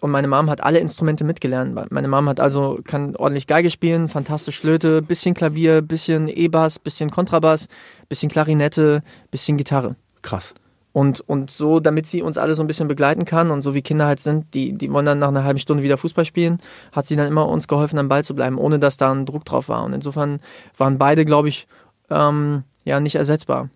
Und 0.00 0.12
meine 0.12 0.28
Mom 0.28 0.48
hat 0.48 0.62
alle 0.62 0.78
Instrumente 0.78 1.24
mitgelernt. 1.24 1.78
Meine 1.90 2.08
Mom 2.08 2.28
hat 2.28 2.40
also, 2.40 2.78
kann 2.84 3.16
ordentlich 3.16 3.46
Geige 3.46 3.70
spielen, 3.70 4.08
fantastisch 4.08 4.58
Flöte, 4.58 5.02
bisschen 5.02 5.34
Klavier, 5.34 5.82
bisschen 5.82 6.28
E-Bass, 6.28 6.78
bisschen 6.78 7.10
Kontrabass, 7.10 7.66
bisschen 8.08 8.30
Klarinette, 8.30 9.02
bisschen 9.30 9.58
Gitarre. 9.58 9.96
Krass. 10.22 10.54
Und, 10.92 11.20
und 11.20 11.50
so, 11.50 11.78
damit 11.78 12.06
sie 12.06 12.20
uns 12.20 12.36
alle 12.36 12.54
so 12.54 12.62
ein 12.62 12.66
bisschen 12.66 12.88
begleiten 12.88 13.24
kann 13.24 13.52
und 13.52 13.62
so 13.62 13.74
wie 13.74 13.82
Kinder 13.82 14.06
halt 14.06 14.18
sind, 14.18 14.52
die, 14.54 14.72
die 14.72 14.92
wollen 14.92 15.06
dann 15.06 15.20
nach 15.20 15.28
einer 15.28 15.44
halben 15.44 15.60
Stunde 15.60 15.84
wieder 15.84 15.98
Fußball 15.98 16.24
spielen, 16.24 16.58
hat 16.90 17.06
sie 17.06 17.14
dann 17.14 17.28
immer 17.28 17.48
uns 17.48 17.68
geholfen, 17.68 17.98
am 17.98 18.08
Ball 18.08 18.24
zu 18.24 18.34
bleiben, 18.34 18.58
ohne 18.58 18.80
dass 18.80 18.96
da 18.96 19.12
ein 19.12 19.24
Druck 19.24 19.44
drauf 19.44 19.68
war. 19.68 19.84
Und 19.84 19.92
insofern 19.92 20.40
waren 20.76 20.98
beide, 20.98 21.24
glaube 21.24 21.48
ich, 21.48 21.68
ähm, 22.10 22.64
ja, 22.84 22.98
nicht 22.98 23.14
ersetzbar. 23.14 23.70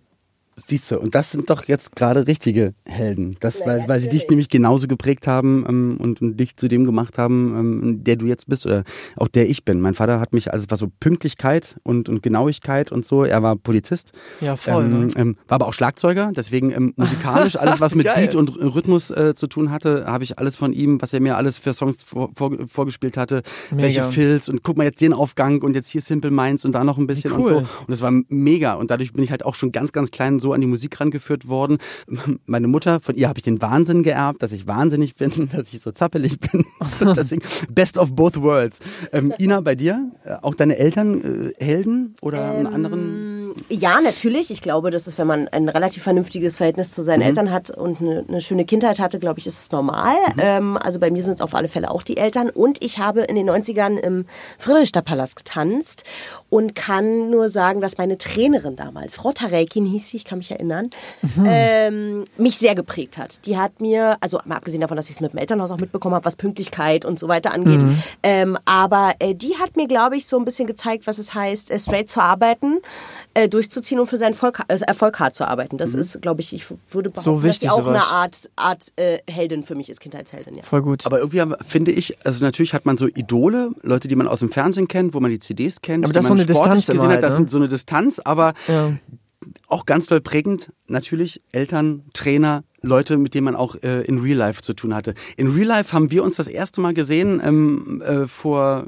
Siehst 0.57 0.89
du, 0.89 0.99
und 0.99 1.15
das 1.15 1.31
sind 1.31 1.49
doch 1.49 1.65
jetzt 1.65 1.97
gerade 1.97 2.27
richtige 2.27 2.75
Helden. 2.85 3.35
Das, 3.41 3.59
weil, 3.65 3.89
weil 3.89 3.99
sie 3.99 4.07
dich 4.07 4.29
nämlich 4.29 4.47
genauso 4.47 4.87
geprägt 4.87 5.27
haben 5.27 5.65
ähm, 5.67 5.97
und, 5.99 6.21
und 6.21 6.37
dich 6.37 6.55
zu 6.55 6.69
dem 6.69 6.85
gemacht 6.85 7.17
haben, 7.17 7.55
ähm, 7.57 8.03
der 8.05 8.15
du 8.15 8.25
jetzt 8.25 8.47
bist 8.47 8.65
oder 8.65 8.85
auch 9.17 9.27
der 9.27 9.49
ich 9.49 9.65
bin. 9.65 9.81
Mein 9.81 9.95
Vater 9.95 10.21
hat 10.21 10.31
mich, 10.31 10.53
also 10.53 10.63
es 10.63 10.71
war 10.71 10.77
so 10.77 10.87
Pünktlichkeit 10.99 11.75
und, 11.83 12.07
und 12.07 12.23
Genauigkeit 12.23 12.93
und 12.93 13.05
so. 13.05 13.25
Er 13.25 13.43
war 13.43 13.57
Polizist. 13.57 14.13
Ja, 14.39 14.55
voll. 14.55 14.85
Ähm, 14.85 15.07
ne? 15.07 15.13
ähm, 15.17 15.37
war 15.47 15.55
aber 15.55 15.67
auch 15.67 15.73
Schlagzeuger, 15.73 16.31
deswegen 16.33 16.71
ähm, 16.71 16.93
musikalisch 16.95 17.57
alles, 17.57 17.81
was 17.81 17.93
mit. 17.93 18.05
Beat 18.15 18.35
und 18.35 18.55
Rhythmus 18.57 19.11
äh, 19.11 19.33
zu 19.33 19.47
tun 19.47 19.71
hatte, 19.71 20.05
habe 20.05 20.23
ich 20.23 20.39
alles 20.39 20.55
von 20.55 20.71
ihm, 20.73 21.01
was 21.01 21.11
er 21.11 21.19
mir 21.19 21.35
alles 21.35 21.57
für 21.57 21.73
Songs 21.73 22.01
vor, 22.01 22.29
vor, 22.35 22.55
vorgespielt 22.67 23.17
hatte, 23.17 23.41
Mega. 23.71 23.83
welche 23.83 24.03
Fills 24.03 24.47
und 24.47 24.63
guck 24.63 24.77
mal 24.77 24.85
jetzt 24.85 25.01
den 25.01 25.11
Aufgang 25.11 25.61
und 25.63 25.75
jetzt 25.75 25.89
hier 25.89 26.01
Simple 26.01 26.31
Minds 26.31 26.63
und 26.63 26.71
da 26.73 26.83
noch 26.83 26.97
ein 26.97 27.07
bisschen 27.07 27.33
cool. 27.33 27.39
und 27.39 27.47
so. 27.47 27.55
Und 27.57 27.89
das 27.89 28.01
war 28.01 28.11
mega 28.29 28.75
und 28.75 28.89
dadurch 28.89 29.11
bin 29.11 29.23
ich 29.23 29.31
halt 29.31 29.43
auch 29.43 29.55
schon 29.55 29.71
ganz, 29.71 29.91
ganz 29.91 30.11
klein 30.11 30.39
so 30.39 30.44
an 30.53 30.61
die 30.61 30.67
Musik 30.67 30.99
rangeführt 30.99 31.47
worden. 31.47 31.77
Meine 32.45 32.67
Mutter, 32.67 32.99
von 32.99 33.15
ihr 33.15 33.27
habe 33.27 33.39
ich 33.39 33.43
den 33.43 33.61
Wahnsinn 33.61 34.03
geerbt, 34.03 34.43
dass 34.43 34.51
ich 34.51 34.67
wahnsinnig 34.67 35.15
bin, 35.15 35.49
dass 35.55 35.73
ich 35.73 35.81
so 35.81 35.91
zappelig 35.91 36.39
bin. 36.39 36.65
Deswegen 37.15 37.41
best 37.69 37.97
of 37.97 38.15
both 38.15 38.41
worlds. 38.41 38.79
Ähm, 39.11 39.33
Ina, 39.39 39.61
bei 39.61 39.75
dir? 39.75 40.11
Äh, 40.23 40.35
Auch 40.41 40.55
deine 40.55 40.77
Eltern 40.77 41.53
äh, 41.59 41.63
Helden 41.63 42.15
oder 42.21 42.51
einen 42.51 42.67
anderen? 42.67 43.53
Ja, 43.69 44.01
natürlich. 44.01 44.51
Ich 44.51 44.61
glaube, 44.61 44.91
das 44.91 45.07
ist, 45.07 45.17
wenn 45.17 45.27
man 45.27 45.47
ein 45.47 45.69
relativ 45.69 46.03
vernünftiges 46.03 46.55
Verhältnis 46.55 46.91
zu 46.91 47.01
seinen 47.01 47.21
Eltern 47.21 47.51
hat 47.51 47.69
und 47.69 48.01
eine, 48.01 48.25
eine 48.27 48.41
schöne 48.41 48.65
Kindheit 48.65 48.99
hatte, 48.99 49.19
glaube 49.19 49.39
ich, 49.39 49.47
ist 49.47 49.59
es 49.59 49.71
normal. 49.71 50.15
Ähm, 50.37 50.77
also 50.77 50.99
bei 50.99 51.09
mir 51.09 51.23
sind 51.23 51.35
es 51.35 51.41
auf 51.41 51.55
alle 51.55 51.67
Fälle 51.69 51.89
auch 51.91 52.03
die 52.03 52.17
Eltern. 52.17 52.49
Und 52.49 52.83
ich 52.83 52.99
habe 52.99 53.21
in 53.21 53.35
den 53.35 53.49
90ern 53.49 53.97
im 53.97 54.25
Friedrichstadtpalast 54.59 55.37
getanzt 55.37 56.03
und 56.55 56.73
kann 56.73 57.29
nur 57.29 57.49
sagen, 57.49 57.81
dass 57.81 57.97
meine 57.97 58.17
Trainerin 58.17 58.77
damals, 58.77 59.15
Frau 59.15 59.33
Tarekin 59.33 59.85
hieß 59.85 60.09
sie, 60.09 60.15
ich 60.15 60.23
kann 60.23 60.37
mich 60.37 60.51
erinnern, 60.51 60.89
ähm, 61.45 62.23
mich 62.37 62.57
sehr 62.57 62.75
geprägt 62.75 63.17
hat. 63.17 63.45
Die 63.45 63.57
hat 63.57 63.81
mir, 63.81 64.17
also 64.21 64.39
mal 64.45 64.55
abgesehen 64.55 64.79
davon, 64.79 64.95
dass 64.95 65.07
ich 65.09 65.15
es 65.15 65.19
mit 65.19 65.33
dem 65.33 65.37
Elternhaus 65.39 65.71
auch 65.71 65.77
mitbekommen 65.79 66.15
habe, 66.15 66.23
was 66.25 66.35
Pünktlichkeit 66.37 67.03
und 67.03 67.19
so 67.19 67.27
weiter 67.27 67.53
angeht, 67.53 67.83
ähm, 68.23 68.57
aber 68.65 69.13
äh, 69.19 69.33
die 69.33 69.55
hat 69.57 69.75
mir, 69.75 69.87
glaube 69.87 70.15
ich, 70.15 70.25
so 70.27 70.37
ein 70.37 70.45
bisschen 70.45 70.65
gezeigt, 70.67 71.07
was 71.07 71.17
es 71.17 71.33
heißt, 71.33 71.71
äh, 71.71 71.79
straight 71.79 72.09
zu 72.09 72.21
arbeiten, 72.21 72.77
äh, 73.33 73.49
durchzuziehen 73.49 73.99
und 73.99 74.07
für 74.07 74.17
seinen 74.17 74.31
Erfolg, 74.31 74.61
äh, 74.69 74.77
Erfolg 74.79 75.19
hart 75.19 75.35
zu 75.35 75.45
arbeiten. 75.45 75.77
Das 75.77 75.93
ist, 75.93 76.21
glaube 76.21 76.39
ich, 76.41 76.53
ich 76.53 76.65
würde 76.89 77.09
behaupten, 77.09 77.33
dass 77.35 77.43
wichtig, 77.43 77.59
die 77.61 77.69
auch 77.69 77.79
sowas. 77.83 77.95
eine 77.95 78.03
Art, 78.05 78.49
Art 78.55 78.85
äh, 78.95 79.19
Heldin 79.29 79.63
für 79.63 79.75
mich 79.75 79.89
ist, 79.89 79.99
Kindheitsheldin, 79.99 80.55
ja. 80.55 80.63
Voll 80.63 80.81
gut. 80.81 81.05
Aber 81.05 81.17
irgendwie 81.19 81.41
haben- 81.41 81.55
finde 81.65 81.91
ich, 81.91 82.17
also 82.25 82.45
natürlich 82.45 82.73
hat 82.73 82.85
man 82.85 82.95
so 82.95 83.07
Idole, 83.07 83.71
Leute, 83.81 84.07
die 84.07 84.15
man 84.15 84.27
aus 84.29 84.39
dem 84.39 84.51
Fernsehen 84.51 84.87
kennt, 84.87 85.13
wo 85.13 85.19
man 85.19 85.31
die 85.31 85.39
CDs 85.39 85.81
kennt, 85.81 86.05
Aber 86.05 86.13
das 86.13 86.23
ist 86.23 86.27
so 86.29 86.33
eine 86.33 86.44
Distanz 86.45 86.85
gesehen 86.87 86.95
immer 86.95 87.03
hat, 87.05 87.11
halt, 87.13 87.23
das 87.23 87.31
ne? 87.31 87.37
sind 87.37 87.49
so 87.51 87.57
eine 87.57 87.67
Distanz, 87.67 88.19
aber 88.23 88.53
Ja. 88.67 88.91
auch 89.67 89.85
ganz 89.85 90.07
doll 90.07 90.21
prägend, 90.21 90.71
natürlich 90.87 91.41
Eltern, 91.51 92.03
Trainer, 92.13 92.63
Leute, 92.81 93.17
mit 93.17 93.33
denen 93.33 93.45
man 93.45 93.55
auch 93.55 93.75
äh, 93.83 94.01
in 94.05 94.19
Real 94.19 94.37
Life 94.37 94.61
zu 94.61 94.73
tun 94.73 94.93
hatte. 94.93 95.13
In 95.37 95.47
Real 95.47 95.67
Life 95.67 95.91
haben 95.93 96.11
wir 96.11 96.23
uns 96.23 96.35
das 96.35 96.47
erste 96.47 96.81
Mal 96.81 96.93
gesehen 96.93 97.41
ähm, 97.43 98.01
äh, 98.05 98.27
vor 98.27 98.85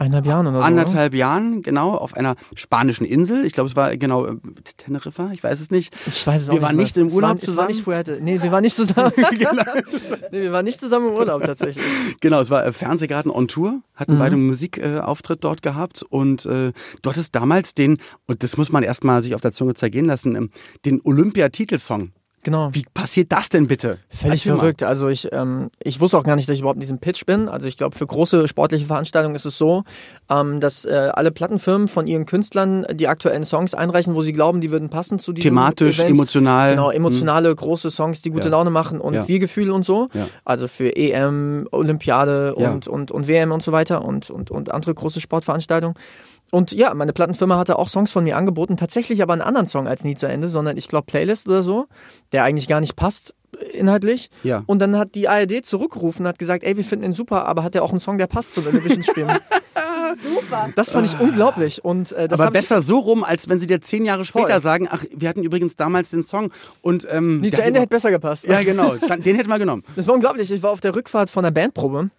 Eineinhalb 0.00 0.24
Jahren 0.24 0.46
oder 0.46 0.60
so. 0.60 0.64
anderthalb 0.64 1.14
Jahren, 1.14 1.60
genau, 1.60 1.90
auf 1.94 2.14
einer 2.14 2.34
spanischen 2.54 3.04
Insel. 3.04 3.44
Ich 3.44 3.52
glaube, 3.52 3.68
es 3.68 3.76
war 3.76 3.94
genau 3.98 4.24
äh, 4.24 4.36
Teneriffa, 4.78 5.30
ich 5.34 5.44
weiß 5.44 5.60
es 5.60 5.70
nicht. 5.70 5.94
Ich 6.06 6.26
weiß 6.26 6.40
es 6.40 6.48
auch 6.48 6.54
Wir 6.54 6.62
waren 6.62 6.76
nicht 6.76 6.96
im 6.96 7.12
Urlaub 7.12 7.32
war, 7.32 7.40
zusammen. 7.40 7.68
nicht 7.68 7.82
Fuerte. 7.82 8.18
Nee, 8.22 8.40
wir 8.42 8.50
waren 8.50 8.62
nicht 8.62 8.74
zusammen. 8.74 9.12
nee, 10.32 10.40
wir 10.40 10.52
waren 10.52 10.64
nicht 10.64 10.80
zusammen 10.80 11.08
im 11.08 11.14
Urlaub 11.14 11.44
tatsächlich. 11.44 11.84
Genau, 12.22 12.40
es 12.40 12.48
war 12.48 12.64
äh, 12.64 12.72
Fernsehgarten 12.72 13.30
on 13.30 13.46
Tour, 13.46 13.82
hatten 13.94 14.18
beide 14.18 14.36
einen 14.36 14.46
Musikauftritt 14.46 15.38
äh, 15.38 15.42
dort 15.42 15.60
gehabt 15.60 16.02
und 16.02 16.46
äh, 16.46 16.72
dort 17.02 17.18
ist 17.18 17.34
damals 17.34 17.74
den, 17.74 17.98
und 18.26 18.42
das 18.42 18.56
muss 18.56 18.72
man 18.72 18.82
erstmal 18.82 19.20
sich 19.20 19.34
auf 19.34 19.42
der 19.42 19.52
Zunge 19.52 19.74
zergehen 19.74 20.06
lassen, 20.06 20.34
ähm, 20.34 20.50
den 20.86 21.02
Olympiatitelsong. 21.04 22.12
Genau. 22.42 22.70
Wie 22.72 22.86
passiert 22.94 23.30
das 23.32 23.50
denn 23.50 23.66
bitte? 23.68 23.98
Völlig 24.08 24.40
Erzähl 24.40 24.52
mal. 24.52 24.58
verrückt. 24.60 24.82
Also 24.82 25.08
ich, 25.08 25.28
ähm, 25.32 25.70
ich 25.82 26.00
wusste 26.00 26.16
auch 26.16 26.24
gar 26.24 26.36
nicht, 26.36 26.48
dass 26.48 26.54
ich 26.54 26.60
überhaupt 26.60 26.76
in 26.76 26.80
diesem 26.80 26.98
Pitch 26.98 27.26
bin. 27.26 27.50
Also 27.50 27.66
ich 27.66 27.76
glaube, 27.76 27.94
für 27.94 28.06
große 28.06 28.48
sportliche 28.48 28.86
Veranstaltungen 28.86 29.34
ist 29.36 29.44
es 29.44 29.58
so, 29.58 29.84
ähm, 30.30 30.58
dass 30.58 30.86
äh, 30.86 31.10
alle 31.12 31.32
Plattenfirmen 31.32 31.86
von 31.86 32.06
ihren 32.06 32.24
Künstlern 32.24 32.86
die 32.94 33.08
aktuellen 33.08 33.44
Songs 33.44 33.74
einreichen, 33.74 34.14
wo 34.14 34.22
sie 34.22 34.32
glauben, 34.32 34.62
die 34.62 34.70
würden 34.70 34.88
passen 34.88 35.18
zu 35.18 35.32
diesem 35.34 35.50
Thematisch, 35.50 35.98
Event. 35.98 36.10
emotional. 36.12 36.70
Genau, 36.70 36.90
emotionale, 36.90 37.54
große 37.54 37.90
Songs, 37.90 38.22
die 38.22 38.30
gute 38.30 38.44
Ja. 38.44 38.50
Laune 38.52 38.70
machen 38.70 39.00
und 39.02 39.12
Ja. 39.12 39.28
Wir-Gefühl 39.28 39.70
und 39.70 39.84
so. 39.84 40.08
Ja. 40.14 40.26
Also 40.46 40.66
für 40.66 40.96
EM, 40.96 41.68
Olympiade 41.72 42.54
Ja. 42.58 42.70
und, 42.70 42.88
und, 42.88 43.10
und 43.10 43.28
WM 43.28 43.52
und 43.52 43.62
so 43.62 43.72
weiter 43.72 44.02
und, 44.02 44.30
und, 44.30 44.50
und 44.50 44.72
andere 44.72 44.94
große 44.94 45.20
Sportveranstaltungen. 45.20 45.94
Und 46.50 46.72
ja, 46.72 46.92
meine 46.94 47.12
Plattenfirma 47.12 47.56
hatte 47.56 47.78
auch 47.78 47.88
Songs 47.88 48.10
von 48.10 48.24
mir 48.24 48.36
angeboten, 48.36 48.76
tatsächlich 48.76 49.22
aber 49.22 49.32
einen 49.32 49.42
anderen 49.42 49.66
Song 49.66 49.86
als 49.86 50.04
Nie 50.04 50.14
zu 50.14 50.26
Ende, 50.26 50.48
sondern 50.48 50.76
ich 50.76 50.88
glaube 50.88 51.06
Playlist 51.06 51.48
oder 51.48 51.62
so, 51.62 51.86
der 52.32 52.44
eigentlich 52.44 52.68
gar 52.68 52.80
nicht 52.80 52.96
passt 52.96 53.34
äh, 53.58 53.78
inhaltlich. 53.78 54.30
Ja. 54.42 54.64
Und 54.66 54.80
dann 54.80 54.96
hat 54.96 55.14
die 55.14 55.28
ARD 55.28 55.64
zurückgerufen, 55.64 56.26
hat 56.26 56.38
gesagt, 56.38 56.64
ey, 56.64 56.76
wir 56.76 56.84
finden 56.84 57.06
ihn 57.06 57.12
super, 57.12 57.46
aber 57.46 57.62
hat 57.62 57.74
er 57.74 57.82
auch 57.82 57.90
einen 57.90 58.00
Song, 58.00 58.18
der 58.18 58.26
passt 58.26 58.54
zu 58.54 58.64
Eurovision 58.64 59.02
Spielen. 59.02 59.30
Super. 60.16 60.70
Das 60.74 60.90
fand 60.90 61.06
ich 61.06 61.20
unglaublich. 61.20 61.84
Und 61.84 62.12
äh, 62.12 62.28
das 62.28 62.40
Aber 62.40 62.50
besser 62.50 62.82
so 62.82 62.98
rum, 62.98 63.24
als 63.24 63.48
wenn 63.48 63.60
sie 63.60 63.66
dir 63.66 63.80
zehn 63.80 64.04
Jahre 64.04 64.24
später 64.24 64.48
Voll. 64.48 64.60
sagen, 64.60 64.88
ach, 64.90 65.04
wir 65.14 65.28
hatten 65.28 65.42
übrigens 65.42 65.76
damals 65.76 66.10
den 66.10 66.22
Song 66.22 66.50
und 66.80 67.06
ähm, 67.10 67.40
Nie 67.40 67.50
zu 67.50 67.62
Ende 67.62 67.80
hätte 67.80 67.90
besser 67.90 68.10
gepasst. 68.10 68.46
Ja, 68.46 68.62
genau, 68.62 68.94
den 68.96 69.36
hätten 69.36 69.48
wir 69.48 69.58
genommen. 69.58 69.84
Das 69.96 70.06
war 70.06 70.14
unglaublich. 70.14 70.50
Ich 70.50 70.62
war 70.62 70.70
auf 70.70 70.80
der 70.80 70.94
Rückfahrt 70.94 71.30
von 71.30 71.44
der 71.44 71.50
Bandprobe, 71.50 72.10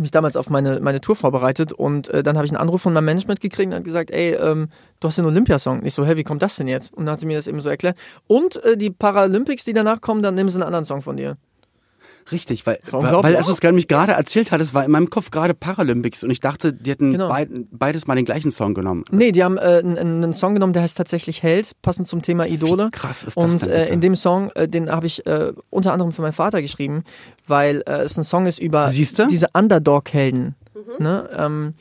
habe 0.00 0.04
mich 0.04 0.10
damals 0.12 0.36
auf 0.36 0.48
meine, 0.48 0.80
meine 0.80 1.02
Tour 1.02 1.14
vorbereitet 1.14 1.74
und 1.74 2.08
äh, 2.08 2.22
dann 2.22 2.36
habe 2.36 2.46
ich 2.46 2.52
einen 2.52 2.60
Anruf 2.60 2.80
von 2.80 2.94
meinem 2.94 3.04
Management 3.04 3.40
gekriegt 3.40 3.70
und 3.70 3.76
hat 3.76 3.84
gesagt, 3.84 4.10
ey, 4.10 4.32
ähm, 4.34 4.68
du 4.98 5.08
hast 5.08 5.18
den 5.18 5.26
Olympiasong. 5.26 5.84
Ich 5.84 5.92
so, 5.92 6.06
hä, 6.06 6.16
wie 6.16 6.24
kommt 6.24 6.40
das 6.40 6.56
denn 6.56 6.68
jetzt? 6.68 6.94
Und 6.94 7.04
dann 7.04 7.12
hat 7.12 7.20
sie 7.20 7.26
mir 7.26 7.36
das 7.36 7.46
eben 7.46 7.60
so 7.60 7.68
erklärt. 7.68 7.98
Und 8.26 8.64
äh, 8.64 8.78
die 8.78 8.88
Paralympics, 8.88 9.64
die 9.64 9.74
danach 9.74 10.00
kommen, 10.00 10.22
dann 10.22 10.34
nehmen 10.34 10.48
sie 10.48 10.56
einen 10.56 10.62
anderen 10.62 10.86
Song 10.86 11.02
von 11.02 11.18
dir. 11.18 11.36
Richtig, 12.32 12.66
weil, 12.66 12.78
weil, 12.92 13.36
als 13.36 13.46
du 13.46 13.52
es 13.52 13.60
gerade- 13.60 13.74
mich 13.74 13.88
gerade 13.88 14.12
erzählt 14.12 14.52
hattest, 14.52 14.74
war 14.74 14.84
in 14.84 14.90
meinem 14.90 15.10
Kopf 15.10 15.30
gerade 15.30 15.54
Paralympics 15.54 16.22
und 16.24 16.30
ich 16.30 16.40
dachte, 16.40 16.72
die 16.72 16.90
hätten 16.90 17.12
Genau. 17.12 17.28
beid, 17.28 17.48
beides 17.70 18.06
mal 18.06 18.14
den 18.14 18.24
gleichen 18.24 18.50
Song 18.52 18.74
genommen. 18.74 19.04
Nee, 19.10 19.32
die 19.32 19.42
haben 19.44 19.58
äh, 19.58 19.82
einen, 19.84 20.32
Song 20.34 20.54
genommen, 20.54 20.72
der 20.72 20.82
heißt 20.82 20.96
tatsächlich 20.96 21.42
Held, 21.42 21.72
passend 21.82 22.06
zum 22.08 22.22
Thema 22.22 22.46
Idole. 22.46 22.86
Wie 22.86 22.90
krass 22.90 23.24
ist 23.24 23.36
das 23.36 23.44
Und 23.44 23.62
denn, 23.62 23.70
äh, 23.70 23.86
in 23.92 24.00
dem 24.00 24.14
Song, 24.14 24.50
äh, 24.54 24.68
den 24.68 24.90
habe 24.90 25.06
ich 25.06 25.26
äh, 25.26 25.52
unter 25.70 25.92
anderem 25.92 26.12
für 26.12 26.22
meinen 26.22 26.32
Vater 26.32 26.62
geschrieben, 26.62 27.04
weil 27.46 27.82
äh, 27.86 28.02
es 28.02 28.16
ein 28.16 28.24
Song 28.24 28.46
ist 28.46 28.58
über 28.58 28.88
Siehste? 28.88 29.26
diese 29.28 29.48
Underdog-Helden. 29.52 30.54
Ne? 30.98 31.28
Ähm, 31.36 31.74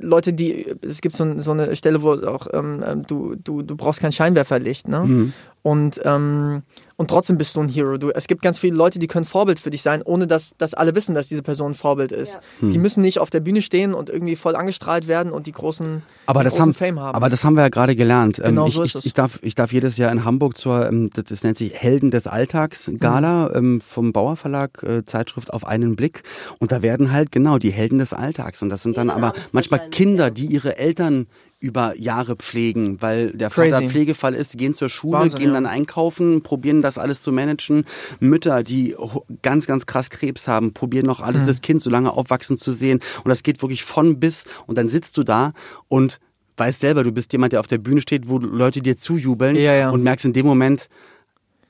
Leute, 0.00 0.32
die, 0.32 0.66
es 0.82 1.00
gibt 1.00 1.14
so, 1.14 1.38
so 1.40 1.52
eine 1.52 1.76
Stelle, 1.76 2.02
wo 2.02 2.12
auch 2.14 2.48
ähm, 2.52 2.82
ähm, 2.84 3.06
du, 3.06 3.36
du, 3.36 3.62
du 3.62 3.76
brauchst 3.76 4.00
kein 4.00 4.10
Scheinwerferlicht, 4.10 4.88
ne? 4.88 5.00
Mhm. 5.00 5.32
Und, 5.62 6.00
ähm, 6.04 6.62
und 6.96 7.10
trotzdem 7.10 7.36
bist 7.36 7.56
du 7.56 7.60
ein 7.60 7.68
Hero. 7.68 7.98
Du, 7.98 8.10
es 8.10 8.26
gibt 8.26 8.42
ganz 8.42 8.58
viele 8.58 8.76
Leute, 8.76 8.98
die 8.98 9.06
können 9.06 9.24
Vorbild 9.24 9.58
für 9.58 9.70
dich 9.70 9.82
sein, 9.82 10.02
ohne 10.02 10.26
dass, 10.26 10.54
dass 10.56 10.74
alle 10.74 10.94
wissen, 10.94 11.14
dass 11.14 11.28
diese 11.28 11.42
Person 11.42 11.72
ein 11.72 11.74
Vorbild 11.74 12.12
ist. 12.12 12.38
Hm. 12.60 12.70
Die 12.70 12.78
müssen 12.78 13.02
nicht 13.02 13.18
auf 13.18 13.30
der 13.30 13.40
Bühne 13.40 13.62
stehen 13.62 13.94
und 13.94 14.08
irgendwie 14.10 14.36
voll 14.36 14.56
angestrahlt 14.56 15.08
werden 15.08 15.32
und 15.32 15.46
die 15.46 15.52
großen, 15.52 16.02
Aber 16.26 16.40
die 16.40 16.44
das, 16.44 16.54
großen 16.54 16.66
haben, 16.66 16.74
Fame 16.74 17.00
haben. 17.00 17.14
aber 17.14 17.28
das 17.28 17.44
haben 17.44 17.54
wir 17.54 17.62
ja 17.62 17.68
gerade 17.68 17.96
gelernt. 17.96 18.38
Ähm, 18.38 18.56
Genau 18.58 18.66
ich, 18.66 18.74
so 18.74 18.84
ich, 18.84 19.04
ich, 19.04 19.14
darf, 19.14 19.38
ich 19.42 19.54
darf 19.54 19.72
jedes 19.72 19.96
Jahr 19.96 20.10
in 20.10 20.24
Hamburg 20.24 20.56
zur, 20.56 20.88
ähm, 20.88 21.10
das, 21.14 21.24
das 21.24 21.42
nennt 21.42 21.58
sich 21.58 21.74
Helden 21.74 22.10
des 22.10 22.26
Alltags 22.26 22.90
Gala 22.98 23.52
ähm, 23.54 23.80
vom 23.80 24.12
Bauer 24.12 24.36
Verlag, 24.36 24.82
äh, 24.82 25.04
Zeitschrift 25.04 25.52
auf 25.52 25.66
einen 25.66 25.96
Blick. 25.96 26.22
Und 26.58 26.72
da 26.72 26.82
werden 26.82 27.12
halt 27.12 27.32
genau 27.32 27.58
die 27.58 27.70
Helden 27.70 27.98
des 27.98 28.12
Alltags. 28.12 28.62
Und 28.62 28.70
das 28.70 28.82
sind 28.82 28.96
dann 28.96 29.10
aber 29.10 29.32
manchmal 29.52 29.88
Kinder, 29.90 30.24
ja. 30.24 30.30
die 30.30 30.46
ihre 30.46 30.78
Eltern 30.78 31.26
über 31.60 31.96
Jahre 31.98 32.36
pflegen, 32.36 33.02
weil 33.02 33.32
der 33.32 33.50
Crazy. 33.50 33.72
Vater 33.72 33.88
Pflegefall 33.88 34.34
ist, 34.34 34.56
gehen 34.56 34.74
zur 34.74 34.88
Schule, 34.88 35.14
Wahnsinn, 35.18 35.40
gehen 35.40 35.48
ja. 35.48 35.54
dann 35.54 35.66
einkaufen, 35.66 36.42
probieren 36.42 36.82
das 36.82 36.98
alles 36.98 37.22
zu 37.22 37.32
managen. 37.32 37.84
Mütter, 38.20 38.62
die 38.62 38.94
ganz, 39.42 39.66
ganz 39.66 39.86
krass 39.86 40.10
Krebs 40.10 40.46
haben, 40.46 40.72
probieren 40.72 41.06
noch 41.06 41.18
Mhm. 41.18 41.24
alles, 41.24 41.46
das 41.46 41.60
Kind 41.60 41.82
so 41.82 41.90
lange 41.90 42.12
aufwachsen 42.12 42.56
zu 42.56 42.70
sehen. 42.72 43.00
Und 43.24 43.28
das 43.28 43.42
geht 43.42 43.60
wirklich 43.62 43.82
von 43.82 44.20
bis. 44.20 44.44
Und 44.66 44.78
dann 44.78 44.88
sitzt 44.88 45.16
du 45.16 45.24
da 45.24 45.52
und 45.88 46.20
weißt 46.58 46.80
selber, 46.80 47.02
du 47.04 47.12
bist 47.12 47.32
jemand, 47.32 47.52
der 47.52 47.60
auf 47.60 47.66
der 47.66 47.78
Bühne 47.78 48.00
steht, 48.02 48.28
wo 48.28 48.38
Leute 48.38 48.80
dir 48.80 48.96
zujubeln 48.96 49.56
Ja, 49.56 49.74
ja. 49.74 49.90
und 49.90 50.02
merkst 50.02 50.24
in 50.24 50.32
dem 50.32 50.46
Moment, 50.46 50.88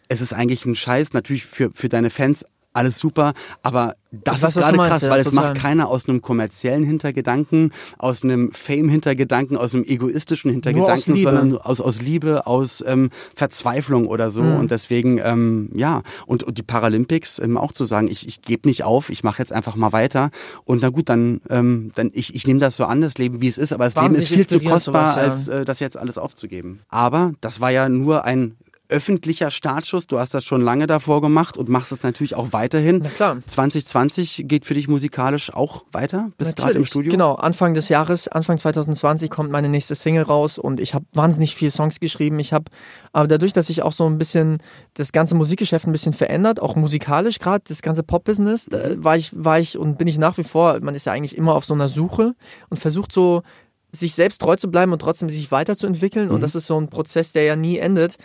es 0.08 0.20
ist 0.20 0.32
eigentlich 0.32 0.64
ein 0.66 0.74
Scheiß, 0.74 1.12
natürlich 1.12 1.44
für, 1.44 1.70
für 1.74 1.88
deine 1.88 2.10
Fans 2.10 2.44
alles 2.72 2.98
super, 2.98 3.32
aber 3.62 3.96
das 4.10 4.42
weiß, 4.42 4.56
ist 4.56 4.62
gerade 4.62 4.76
meinst, 4.76 4.90
krass, 4.90 5.02
ja, 5.02 5.10
weil 5.10 5.20
es 5.20 5.32
macht 5.32 5.54
keiner 5.56 5.88
aus 5.88 6.08
einem 6.08 6.22
kommerziellen 6.22 6.82
Hintergedanken, 6.82 7.72
aus 7.98 8.22
einem 8.22 8.52
Fame-Hintergedanken, 8.52 9.56
aus 9.56 9.74
einem 9.74 9.84
egoistischen 9.84 10.50
Hintergedanken, 10.50 11.14
Liebe. 11.14 11.30
sondern 11.30 11.58
aus, 11.58 11.80
aus 11.80 12.00
Liebe, 12.00 12.46
aus 12.46 12.82
ähm, 12.86 13.10
Verzweiflung 13.34 14.06
oder 14.06 14.30
so. 14.30 14.42
Mhm. 14.42 14.56
Und 14.56 14.70
deswegen, 14.70 15.18
ähm, 15.18 15.70
ja, 15.74 16.02
und, 16.26 16.42
und 16.42 16.56
die 16.56 16.62
Paralympics 16.62 17.38
ähm, 17.38 17.58
auch 17.58 17.72
zu 17.72 17.84
sagen, 17.84 18.08
ich, 18.08 18.26
ich 18.26 18.40
gebe 18.40 18.66
nicht 18.66 18.84
auf, 18.84 19.10
ich 19.10 19.24
mache 19.24 19.40
jetzt 19.40 19.52
einfach 19.52 19.76
mal 19.76 19.92
weiter. 19.92 20.30
Und 20.64 20.80
na 20.80 20.88
gut, 20.88 21.10
dann, 21.10 21.42
ähm, 21.50 21.90
dann 21.94 22.10
ich, 22.14 22.34
ich 22.34 22.46
nehme 22.46 22.60
das 22.60 22.76
so 22.76 22.86
an, 22.86 23.02
das 23.02 23.18
Leben, 23.18 23.42
wie 23.42 23.48
es 23.48 23.58
ist, 23.58 23.72
aber 23.72 23.84
das 23.84 23.96
Wahnsinnig 23.96 24.30
Leben 24.30 24.42
ist 24.42 24.50
viel 24.50 24.60
zu 24.60 24.66
kostbar, 24.66 25.14
sowas, 25.14 25.16
ja. 25.16 25.22
als 25.22 25.48
äh, 25.48 25.64
das 25.66 25.80
jetzt 25.80 25.98
alles 25.98 26.16
aufzugeben. 26.16 26.80
Aber 26.88 27.32
das 27.42 27.60
war 27.60 27.70
ja 27.70 27.90
nur 27.90 28.24
ein 28.24 28.56
öffentlicher 28.88 29.50
Startschuss. 29.50 30.06
Du 30.06 30.18
hast 30.18 30.34
das 30.34 30.44
schon 30.44 30.62
lange 30.62 30.86
davor 30.86 31.20
gemacht 31.20 31.58
und 31.58 31.68
machst 31.68 31.92
es 31.92 32.02
natürlich 32.02 32.34
auch 32.34 32.52
weiterhin. 32.52 33.00
Na 33.02 33.10
klar. 33.10 33.38
2020 33.46 34.44
geht 34.46 34.64
für 34.66 34.74
dich 34.74 34.88
musikalisch 34.88 35.52
auch 35.52 35.84
weiter? 35.92 36.30
Bist 36.38 36.56
gerade 36.56 36.74
im. 36.74 36.84
Studio? 36.84 37.10
Genau, 37.10 37.34
Anfang 37.34 37.74
des 37.74 37.88
Jahres, 37.88 38.28
Anfang 38.28 38.56
2020 38.56 39.30
kommt 39.30 39.50
meine 39.50 39.68
nächste 39.68 39.94
Single 39.94 40.22
raus 40.22 40.58
und 40.58 40.80
ich 40.80 40.94
habe 40.94 41.04
wahnsinnig 41.12 41.54
viele 41.54 41.70
Songs 41.70 42.00
geschrieben. 42.00 42.38
Ich 42.38 42.52
habe, 42.52 42.64
aber 43.12 43.28
dadurch, 43.28 43.52
dass 43.52 43.68
ich 43.68 43.82
auch 43.82 43.92
so 43.92 44.06
ein 44.06 44.16
bisschen 44.16 44.58
das 44.94 45.12
ganze 45.12 45.34
Musikgeschäft 45.34 45.86
ein 45.86 45.92
bisschen 45.92 46.14
verändert, 46.14 46.60
auch 46.60 46.76
musikalisch 46.76 47.38
gerade, 47.38 47.64
das 47.68 47.82
ganze 47.82 48.02
Pop-Business, 48.02 48.66
da 48.66 48.78
war 48.96 49.16
ich, 49.16 49.30
war 49.34 49.60
ich 49.60 49.76
und 49.76 49.98
bin 49.98 50.08
ich 50.08 50.18
nach 50.18 50.38
wie 50.38 50.44
vor, 50.44 50.80
man 50.80 50.94
ist 50.94 51.04
ja 51.04 51.12
eigentlich 51.12 51.36
immer 51.36 51.54
auf 51.54 51.64
so 51.64 51.74
einer 51.74 51.88
Suche 51.88 52.32
und 52.70 52.78
versucht 52.78 53.12
so 53.12 53.42
sich 53.92 54.14
selbst 54.14 54.40
treu 54.40 54.56
zu 54.56 54.70
bleiben 54.70 54.92
und 54.92 55.00
trotzdem 55.00 55.30
sich 55.30 55.50
weiterzuentwickeln. 55.50 56.28
Mhm. 56.28 56.34
Und 56.34 56.40
das 56.42 56.54
ist 56.54 56.66
so 56.66 56.78
ein 56.78 56.88
Prozess, 56.88 57.32
der 57.32 57.44
ja 57.44 57.56
nie 57.56 57.78
endet. 57.78 58.16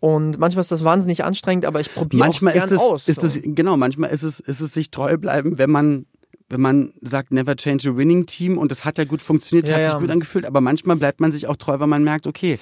Und 0.00 0.38
manchmal 0.38 0.62
ist 0.62 0.72
das 0.72 0.82
wahnsinnig 0.82 1.24
anstrengend, 1.24 1.66
aber 1.66 1.80
ich 1.80 1.92
probiere 1.94 2.22
auch 2.22 2.26
manchmal 2.26 2.54
gern 2.54 2.64
ist 2.64 2.72
es, 2.72 2.78
aus. 2.78 3.08
ist 3.08 3.20
so. 3.20 3.26
es, 3.26 3.40
genau, 3.42 3.76
manchmal 3.76 4.10
ist 4.10 4.22
es, 4.22 4.40
ist 4.40 4.60
es 4.60 4.72
sich 4.72 4.90
treu 4.90 5.18
bleiben, 5.18 5.58
wenn 5.58 5.70
man 5.70 6.06
wenn 6.52 6.60
man 6.60 6.92
sagt, 7.00 7.30
never 7.30 7.54
change 7.54 7.88
a 7.88 7.96
winning 7.96 8.26
team 8.26 8.58
und 8.58 8.72
das 8.72 8.84
hat 8.84 8.98
ja 8.98 9.04
gut 9.04 9.22
funktioniert, 9.22 9.68
Ja, 9.68 9.76
hat 9.76 9.82
ja. 9.82 9.90
sich 9.92 10.00
gut 10.00 10.10
angefühlt, 10.10 10.44
aber 10.44 10.60
manchmal 10.60 10.96
bleibt 10.96 11.20
man 11.20 11.30
sich 11.30 11.46
auch 11.46 11.54
treu, 11.54 11.78
weil 11.78 11.86
man 11.86 12.02
merkt, 12.02 12.26
okay, 12.26 12.58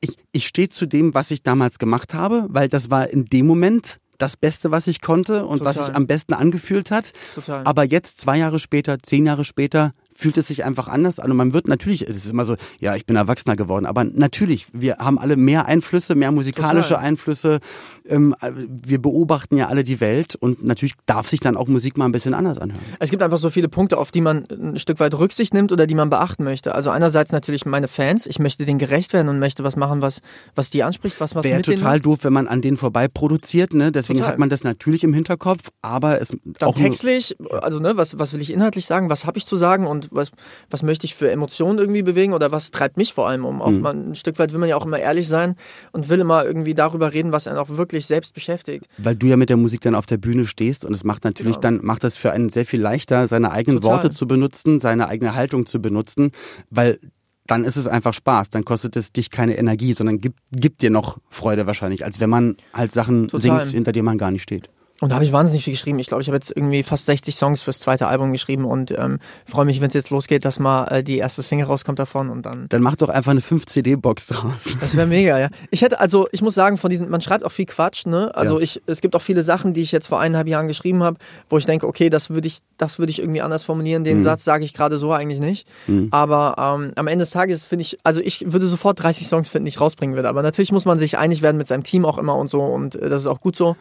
ich, 0.00 0.18
ich 0.32 0.46
stehe 0.46 0.68
zu 0.68 0.84
dem, 0.84 1.14
was 1.14 1.30
ich 1.30 1.42
damals 1.42 1.78
gemacht 1.78 2.12
habe, 2.12 2.44
weil 2.50 2.68
das 2.68 2.90
war 2.90 3.08
in 3.08 3.24
dem 3.24 3.46
Moment 3.46 4.00
das 4.18 4.36
Beste, 4.36 4.70
was 4.70 4.86
ich 4.86 5.00
konnte 5.00 5.46
und 5.46 5.64
was 5.64 5.74
Total. 5.76 5.86
sich 5.86 5.96
am 5.96 6.06
besten 6.06 6.34
angefühlt 6.34 6.90
hat. 6.90 7.12
Total. 7.34 7.64
Aber 7.64 7.84
jetzt, 7.84 8.20
zwei 8.20 8.36
Jahre 8.36 8.58
später, 8.58 8.98
zehn 9.02 9.24
Jahre 9.26 9.44
später, 9.44 9.92
fühlt 10.14 10.36
es 10.38 10.46
sich 10.46 10.64
einfach 10.64 10.88
anders 10.88 11.18
an. 11.18 11.30
Und 11.30 11.36
man 11.36 11.52
wird 11.52 11.68
natürlich, 11.68 12.08
es 12.08 12.16
ist 12.16 12.30
immer 12.30 12.44
so, 12.44 12.56
ja, 12.80 12.94
ich 12.96 13.06
bin 13.06 13.16
Erwachsener 13.16 13.56
geworden, 13.56 13.86
aber 13.86 14.04
natürlich, 14.04 14.66
wir 14.72 14.98
haben 14.98 15.18
alle 15.18 15.36
mehr 15.36 15.66
Einflüsse, 15.66 16.14
mehr 16.14 16.30
musikalische 16.30 16.90
Total. 16.90 17.04
Einflüsse. 17.04 17.60
Ähm, 18.06 18.34
wir 18.42 19.00
beobachten 19.00 19.56
ja 19.56 19.68
alle 19.68 19.84
die 19.84 20.00
Welt 20.00 20.36
und 20.36 20.64
natürlich 20.64 20.94
darf 21.06 21.28
sich 21.28 21.40
dann 21.40 21.56
auch 21.56 21.68
Musik 21.68 21.96
mal 21.96 22.04
ein 22.04 22.12
bisschen 22.12 22.34
anders 22.34 22.58
anhören. 22.58 22.82
Es 22.98 23.10
gibt 23.10 23.22
einfach 23.22 23.38
so 23.38 23.50
viele 23.50 23.68
Punkte, 23.68 23.98
auf 23.98 24.10
die 24.10 24.20
man 24.20 24.46
ein 24.50 24.78
Stück 24.78 25.00
weit 25.00 25.14
Rücksicht 25.14 25.54
nimmt 25.54 25.72
oder 25.72 25.86
die 25.86 25.94
man 25.94 26.10
beachten 26.10 26.44
möchte. 26.44 26.74
Also 26.74 26.90
einerseits 26.90 27.32
natürlich 27.32 27.66
meine 27.66 27.88
Fans, 27.88 28.26
ich 28.26 28.38
möchte 28.38 28.64
denen 28.64 28.78
gerecht 28.78 29.12
werden 29.12 29.28
und 29.28 29.38
möchte 29.38 29.64
was 29.64 29.76
machen, 29.76 30.02
was, 30.02 30.20
was 30.54 30.70
die 30.70 30.82
anspricht, 30.82 31.20
was 31.20 31.34
was 31.34 31.44
Wäre 31.44 31.62
total 31.62 32.00
doof, 32.00 32.20
wenn 32.22 32.32
man 32.32 32.48
an 32.48 32.62
denen 32.62 32.76
vorbei 32.76 33.08
produziert, 33.08 33.74
ne? 33.74 33.92
Deswegen 33.92 34.18
Total. 34.18 34.32
hat 34.32 34.38
man 34.38 34.48
das 34.48 34.64
natürlich 34.64 35.04
im 35.04 35.14
Hinterkopf, 35.14 35.70
aber 35.80 36.20
es 36.20 36.28
Dann 36.44 36.68
auch 36.68 36.74
textlich, 36.74 37.36
also 37.50 37.78
ne, 37.78 37.96
was, 37.96 38.18
was 38.18 38.32
will 38.32 38.40
ich 38.40 38.52
inhaltlich 38.52 38.86
sagen, 38.86 39.10
was 39.10 39.24
habe 39.24 39.38
ich 39.38 39.46
zu 39.46 39.56
sagen 39.56 39.86
und 39.86 40.01
was, 40.10 40.30
was 40.70 40.82
möchte 40.82 41.06
ich 41.06 41.14
für 41.14 41.30
Emotionen 41.30 41.78
irgendwie 41.78 42.02
bewegen 42.02 42.32
oder 42.32 42.50
was 42.52 42.70
treibt 42.70 42.96
mich 42.96 43.12
vor 43.12 43.28
allem 43.28 43.44
um. 43.44 43.62
Auch 43.62 43.70
Mhm. 43.70 43.80
man, 43.80 44.10
ein 44.10 44.14
Stück 44.14 44.38
weit 44.38 44.52
will 44.52 44.58
man 44.60 44.68
ja 44.68 44.76
auch 44.76 44.84
immer 44.84 44.98
ehrlich 44.98 45.28
sein 45.28 45.56
und 45.92 46.08
will 46.08 46.20
immer 46.20 46.44
irgendwie 46.44 46.74
darüber 46.74 47.12
reden, 47.12 47.32
was 47.32 47.46
einen 47.46 47.58
auch 47.58 47.68
wirklich 47.70 48.06
selbst 48.06 48.34
beschäftigt. 48.34 48.86
weil 48.98 49.14
du 49.16 49.26
ja 49.26 49.36
mit 49.36 49.48
der 49.50 49.56
Musik 49.56 49.80
dann 49.82 49.94
auf 49.94 50.06
der 50.06 50.16
Bühne 50.18 50.46
stehst 50.46 50.84
und 50.84 50.92
es 50.92 51.04
macht 51.04 51.24
natürlich 51.24 51.56
Genau. 51.60 51.76
dann, 51.78 51.84
macht 51.84 52.04
das 52.04 52.16
für 52.16 52.32
einen 52.32 52.48
sehr 52.48 52.66
viel 52.66 52.80
leichter, 52.80 53.28
seine 53.28 53.50
eigenen 53.52 53.80
Total. 53.80 53.96
Worte 53.96 54.10
zu 54.10 54.26
benutzen, 54.26 54.80
seine 54.80 55.08
eigene 55.08 55.34
Haltung 55.34 55.66
zu 55.66 55.80
benutzen, 55.80 56.32
weil 56.70 56.98
dann 57.46 57.64
ist 57.64 57.76
es 57.76 57.88
einfach 57.88 58.14
Spaß, 58.14 58.50
dann 58.50 58.64
kostet 58.64 58.96
es 58.96 59.12
dich 59.12 59.30
keine 59.30 59.58
Energie, 59.58 59.92
sondern 59.94 60.20
gibt, 60.20 60.38
gibt 60.52 60.80
dir 60.80 60.90
noch 60.90 61.18
Freude 61.28 61.66
wahrscheinlich, 61.66 62.04
als 62.04 62.20
wenn 62.20 62.30
man 62.30 62.56
halt 62.72 62.92
Sachen 62.92 63.28
Total. 63.28 63.40
singt, 63.64 63.74
hinter 63.74 63.90
denen 63.92 64.04
man 64.04 64.16
gar 64.16 64.30
nicht 64.30 64.42
steht. 64.42 64.70
Und 65.02 65.08
da 65.08 65.16
habe 65.16 65.24
ich 65.24 65.32
wahnsinnig 65.32 65.64
viel 65.64 65.72
geschrieben. 65.72 65.98
Ich 65.98 66.06
glaube, 66.06 66.22
ich 66.22 66.28
habe 66.28 66.36
jetzt 66.36 66.52
irgendwie 66.56 66.84
fast 66.84 67.06
60 67.06 67.34
Songs 67.34 67.60
fürs 67.60 67.80
zweite 67.80 68.06
Album 68.06 68.30
geschrieben 68.30 68.64
und 68.64 68.92
ähm, 68.96 69.18
freue 69.44 69.64
mich, 69.64 69.80
wenn 69.80 69.88
es 69.88 69.94
jetzt 69.94 70.10
losgeht, 70.10 70.44
dass 70.44 70.60
mal 70.60 70.86
äh, 70.86 71.02
die 71.02 71.18
erste 71.18 71.42
Single 71.42 71.66
rauskommt 71.66 71.98
davon 71.98 72.30
und 72.30 72.46
dann. 72.46 72.66
Dann 72.68 72.82
mach 72.82 72.94
doch 72.94 73.08
einfach 73.08 73.32
eine 73.32 73.40
5-CD-Box 73.40 74.28
draus. 74.28 74.76
Das 74.80 74.96
wäre 74.96 75.08
mega, 75.08 75.40
ja. 75.40 75.48
Ich 75.72 75.82
hätte, 75.82 75.98
also 75.98 76.28
ich 76.30 76.40
muss 76.40 76.54
sagen, 76.54 76.76
von 76.76 76.88
diesen, 76.88 77.10
man 77.10 77.20
schreibt 77.20 77.44
auch 77.44 77.50
viel 77.50 77.66
Quatsch, 77.66 78.06
ne? 78.06 78.30
Also 78.36 78.58
Ja. 78.58 78.62
ich, 78.62 78.80
es 78.86 79.00
gibt 79.00 79.16
auch 79.16 79.22
viele 79.22 79.42
Sachen, 79.42 79.74
die 79.74 79.82
ich 79.82 79.90
jetzt 79.90 80.06
vor 80.06 80.20
eineinhalb 80.20 80.46
Jahren 80.46 80.68
geschrieben 80.68 81.02
habe, 81.02 81.16
wo 81.50 81.58
ich 81.58 81.66
denke, 81.66 81.88
okay, 81.88 82.08
das 82.08 82.30
würde 82.30 82.46
ich, 82.46 82.58
das 82.78 83.00
würde 83.00 83.10
ich 83.10 83.18
irgendwie 83.18 83.42
anders 83.42 83.64
formulieren. 83.64 84.02
Mhm. 84.02 84.06
Den 84.06 84.22
Satz 84.22 84.44
sage 84.44 84.64
ich 84.64 84.72
gerade 84.72 84.98
so 84.98 85.12
eigentlich 85.12 85.40
nicht. 85.40 85.66
Aber 86.12 86.54
ähm, 86.78 86.92
am 86.94 87.08
Ende 87.08 87.24
des 87.24 87.30
Tages 87.30 87.64
finde 87.64 87.82
ich, 87.82 87.98
also 88.04 88.20
ich 88.20 88.52
würde 88.52 88.68
sofort 88.68 89.02
30 89.02 89.26
Songs 89.26 89.48
finden, 89.48 89.64
die 89.64 89.70
ich 89.70 89.80
rausbringen 89.80 90.14
würde. 90.14 90.28
Aber 90.28 90.42
natürlich 90.42 90.70
muss 90.70 90.84
man 90.84 91.00
sich 91.00 91.18
einig 91.18 91.42
werden 91.42 91.56
mit 91.56 91.66
seinem 91.66 91.82
Team 91.82 92.04
auch 92.04 92.18
immer 92.18 92.36
und 92.36 92.48
so 92.48 92.62
und 92.62 92.94
äh, 92.94 93.08
das 93.08 93.22
ist 93.22 93.26
auch 93.26 93.40
gut 93.40 93.56
so. 93.56 93.74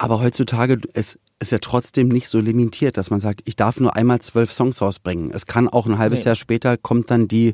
Aber 0.00 0.20
heutzutage, 0.20 0.80
es 0.94 1.18
ist 1.40 1.52
ja 1.52 1.58
trotzdem 1.58 2.08
nicht 2.08 2.26
so 2.26 2.40
limitiert, 2.40 2.96
dass 2.96 3.10
man 3.10 3.20
sagt, 3.20 3.42
ich 3.44 3.54
darf 3.54 3.78
nur 3.80 3.96
einmal 3.96 4.18
zwölf 4.22 4.50
Songs 4.50 4.80
rausbringen. 4.80 5.30
Es 5.30 5.44
kann 5.44 5.68
auch 5.68 5.84
ein 5.86 5.98
halbes 5.98 6.20
Nee. 6.20 6.24
Jahr 6.30 6.36
später 6.36 6.78
kommt 6.78 7.10
dann 7.10 7.28
die 7.28 7.52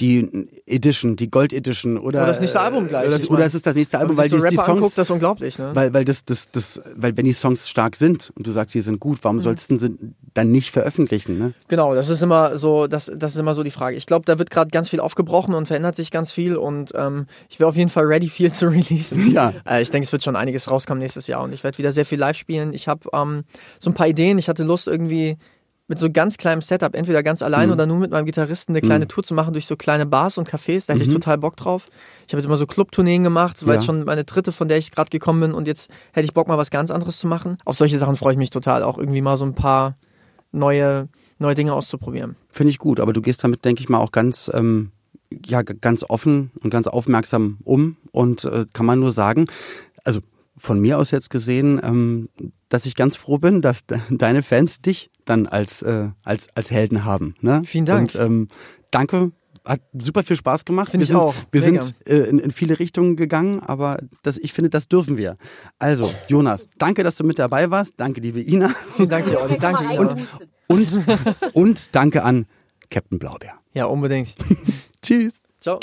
die 0.00 0.48
Edition, 0.66 1.16
die 1.16 1.30
Gold 1.30 1.52
Edition 1.52 1.96
oder 1.96 2.18
Oder 2.20 2.26
das 2.26 2.40
nächste 2.40 2.60
Album 2.60 2.86
gleich. 2.86 3.06
Oder, 3.08 3.16
Ich 3.16 3.30
oder 3.30 3.46
es 3.46 3.54
ist 3.54 3.66
das 3.66 3.76
nächste 3.76 3.98
Album, 3.98 4.16
weil 4.16 4.28
die, 4.28 4.36
so 4.36 4.36
die 4.36 4.42
Rapper 4.56 4.56
Songs 4.64 4.68
anguckt, 4.78 4.98
das 4.98 5.10
unglaublich, 5.10 5.58
ne? 5.58 5.70
weil 5.74 5.94
weil 5.94 6.04
das 6.04 6.24
das 6.24 6.50
das 6.50 6.82
weil 6.96 7.16
wenn 7.16 7.24
die 7.24 7.32
Songs 7.32 7.68
stark 7.68 7.96
sind 7.96 8.30
und 8.36 8.46
du 8.46 8.50
sagst, 8.50 8.72
sie 8.74 8.82
sind 8.82 9.00
gut, 9.00 9.16
Mhm. 9.18 9.24
warum 9.24 9.40
sollst 9.40 9.70
du 9.70 9.78
sie 9.78 9.96
dann 10.34 10.50
nicht 10.50 10.70
veröffentlichen, 10.70 11.38
ne? 11.38 11.54
Genau, 11.68 11.94
das 11.94 12.10
ist 12.10 12.22
immer 12.22 12.58
so, 12.58 12.86
das, 12.86 13.10
das 13.16 13.32
ist 13.34 13.40
immer 13.40 13.54
so 13.54 13.62
die 13.62 13.70
Frage. 13.70 13.96
Ich 13.96 14.04
glaube, 14.04 14.26
da 14.26 14.38
wird 14.38 14.50
gerade 14.50 14.68
ganz 14.70 14.90
viel 14.90 15.00
aufgebrochen 15.00 15.54
und 15.54 15.66
verändert 15.66 15.96
sich 15.96 16.10
ganz 16.10 16.30
viel 16.30 16.56
und 16.56 16.92
ähm, 16.94 17.24
ich 17.48 17.58
wäre 17.58 17.70
auf 17.70 17.76
jeden 17.76 17.88
Fall 17.88 18.04
ready, 18.04 18.28
viel 18.28 18.52
zu 18.52 18.66
releasen. 18.68 19.32
Ja. 19.32 19.54
Äh, 19.66 19.80
ich 19.80 19.90
denke, 19.90 20.04
es 20.04 20.12
wird 20.12 20.22
schon 20.22 20.36
einiges 20.36 20.70
rauskommen 20.70 20.98
nächstes 21.00 21.26
Jahr 21.26 21.42
und 21.42 21.54
ich 21.54 21.64
werde 21.64 21.78
wieder 21.78 21.92
sehr 21.92 22.04
viel 22.04 22.18
live 22.18 22.36
spielen. 22.36 22.74
Ich 22.74 22.86
habe 22.86 23.08
ähm, 23.14 23.44
so 23.78 23.88
ein 23.88 23.94
paar 23.94 24.08
Ideen. 24.08 24.36
Ich 24.36 24.50
hatte 24.50 24.62
Lust 24.62 24.88
irgendwie 24.88 25.38
mit 25.88 25.98
so 25.98 26.10
ganz 26.10 26.36
kleinem 26.36 26.62
Setup, 26.62 26.96
entweder 26.96 27.22
ganz 27.22 27.42
allein 27.42 27.70
oder 27.70 27.86
nur 27.86 27.98
mit 27.98 28.10
meinem 28.10 28.26
Gitarristen 28.26 28.72
eine 28.72 28.80
kleine 28.80 29.06
Tour 29.06 29.22
zu 29.22 29.34
machen 29.34 29.52
durch 29.52 29.66
so 29.66 29.76
kleine 29.76 30.04
Bars 30.04 30.36
und 30.36 30.48
Cafés. 30.48 30.86
Da 30.86 30.94
hätte 30.94 31.04
ich 31.04 31.12
total 31.12 31.38
Bock 31.38 31.56
drauf. 31.56 31.88
Ich 32.26 32.32
habe 32.32 32.40
jetzt 32.40 32.46
immer 32.46 32.56
so 32.56 32.66
Clubtourneen 32.66 33.22
gemacht, 33.22 33.62
weil 33.62 33.68
Ja. 33.68 33.74
jetzt 33.74 33.86
schon 33.86 34.04
meine 34.04 34.24
dritte, 34.24 34.50
von 34.50 34.66
der 34.66 34.78
ich 34.78 34.90
gerade 34.90 35.10
gekommen 35.10 35.40
bin 35.40 35.52
und 35.54 35.68
jetzt 35.68 35.88
hätte 36.12 36.24
ich 36.24 36.34
Bock 36.34 36.48
mal 36.48 36.58
was 36.58 36.70
ganz 36.70 36.90
anderes 36.90 37.18
zu 37.18 37.28
machen. 37.28 37.58
Auf 37.64 37.76
solche 37.76 37.98
Sachen 37.98 38.16
freue 38.16 38.32
ich 38.32 38.38
mich 38.38 38.50
total, 38.50 38.82
auch 38.82 38.98
irgendwie 38.98 39.20
mal 39.20 39.36
so 39.36 39.44
ein 39.44 39.54
paar 39.54 39.96
neue, 40.50 41.08
neue 41.38 41.54
Dinge 41.54 41.72
auszuprobieren. 41.72 42.34
Finde 42.50 42.70
ich 42.70 42.78
gut, 42.78 42.98
aber 42.98 43.12
du 43.12 43.22
gehst 43.22 43.44
damit, 43.44 43.64
denke 43.64 43.80
ich 43.80 43.88
mal, 43.88 43.98
auch 43.98 44.10
ganz, 44.10 44.50
ähm, 44.52 44.90
ja, 45.44 45.62
ganz 45.62 46.04
offen 46.08 46.50
und 46.60 46.70
ganz 46.70 46.88
aufmerksam 46.88 47.58
um 47.64 47.96
und 48.10 48.44
äh, 48.44 48.64
kann 48.72 48.86
man 48.86 48.98
nur 48.98 49.12
sagen, 49.12 49.44
also 50.04 50.20
von 50.56 50.80
mir 50.80 50.98
aus 50.98 51.10
jetzt 51.10 51.30
gesehen, 51.30 51.80
ähm, 51.82 52.28
dass 52.68 52.86
ich 52.86 52.96
ganz 52.96 53.16
froh 53.16 53.38
bin, 53.38 53.62
dass 53.62 53.86
de 53.86 53.98
deine 54.10 54.42
Fans 54.42 54.80
dich 54.80 55.10
dann 55.24 55.46
als, 55.46 55.82
äh, 55.82 56.08
als, 56.24 56.48
als 56.54 56.70
Helden 56.70 57.04
haben. 57.04 57.34
Ne? 57.40 57.62
Vielen 57.64 57.84
Dank. 57.84 58.14
Und 58.14 58.20
ähm, 58.20 58.48
danke. 58.90 59.32
Hat 59.64 59.80
super 59.98 60.22
viel 60.22 60.36
Spaß 60.36 60.64
gemacht. 60.64 60.90
Finde 60.90 61.02
wir 61.02 61.04
ich 61.06 61.08
sind, 61.08 61.16
auch. 61.16 61.34
Wir 61.50 61.60
Mega. 61.60 61.82
sind 61.82 61.96
äh, 62.06 62.28
in, 62.28 62.38
in 62.38 62.52
viele 62.52 62.78
Richtungen 62.78 63.16
gegangen, 63.16 63.58
aber 63.58 63.98
das, 64.22 64.38
ich 64.38 64.52
finde, 64.52 64.70
das 64.70 64.86
dürfen 64.86 65.16
wir. 65.16 65.36
Also, 65.80 66.08
Jonas, 66.28 66.68
danke, 66.78 67.02
dass 67.02 67.16
du 67.16 67.24
mit 67.24 67.40
dabei 67.40 67.68
warst. 67.68 67.94
Danke, 67.96 68.20
liebe 68.20 68.40
Ina. 68.40 68.70
Vielen 68.90 69.08
Dank 69.08 69.26
dir, 69.26 69.40
Olli. 69.42 69.56
Danke, 69.56 69.92
Ina. 69.92 70.14
Und, 70.68 71.00
und 71.52 71.94
danke 71.96 72.22
an 72.22 72.46
Captain 72.90 73.18
Blaubeer. 73.18 73.54
Ja, 73.72 73.86
unbedingt. 73.86 74.36
Tschüss. 75.02 75.34
Ciao. 75.60 75.80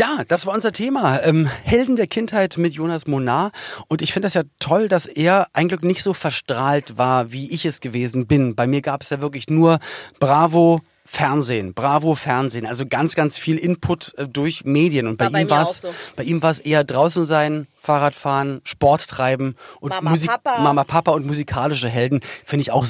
Ja, 0.00 0.24
das 0.26 0.46
war 0.46 0.54
unser 0.54 0.72
Thema. 0.72 1.22
Ähm, 1.24 1.46
Helden 1.62 1.94
der 1.94 2.06
Kindheit 2.06 2.56
mit 2.56 2.72
Jonas 2.72 3.06
Monar. 3.06 3.52
Und 3.86 4.00
ich 4.00 4.14
finde 4.14 4.24
das 4.24 4.32
ja 4.32 4.44
toll, 4.58 4.88
dass 4.88 5.04
er 5.04 5.48
eigentlich 5.52 5.82
nicht 5.82 6.02
so 6.02 6.14
verstrahlt 6.14 6.96
war, 6.96 7.32
wie 7.32 7.50
ich 7.50 7.66
es 7.66 7.82
gewesen 7.82 8.26
bin. 8.26 8.54
Bei 8.54 8.66
mir 8.66 8.80
gab 8.80 9.02
es 9.02 9.10
ja 9.10 9.20
wirklich 9.20 9.50
nur 9.50 9.78
Bravo. 10.18 10.80
Fernsehen, 11.04 11.74
Bravo 11.74 12.14
Fernsehen, 12.14 12.66
also 12.66 12.86
ganz, 12.86 13.16
ganz 13.16 13.36
viel 13.36 13.56
Input 13.56 14.14
äh, 14.16 14.28
durch 14.28 14.64
Medien. 14.64 15.08
Und 15.08 15.16
bei 15.16 15.32
War 15.32 15.40
ihm 15.40 15.50
war 15.50 15.62
es, 15.62 15.80
so. 15.80 15.88
bei 16.14 16.22
ihm 16.22 16.40
war 16.40 16.52
es 16.52 16.60
eher 16.60 16.84
draußen 16.84 17.24
sein, 17.24 17.66
Fahrrad 17.74 18.14
fahren, 18.14 18.60
Sport 18.62 19.08
treiben 19.08 19.56
und 19.80 19.90
Mama, 19.90 20.10
Musik, 20.10 20.30
Papa. 20.30 20.60
Mama, 20.60 20.84
Papa 20.84 21.10
und 21.10 21.26
musikalische 21.26 21.88
Helden 21.88 22.20
finde 22.44 22.62
ich 22.62 22.70
auch, 22.70 22.86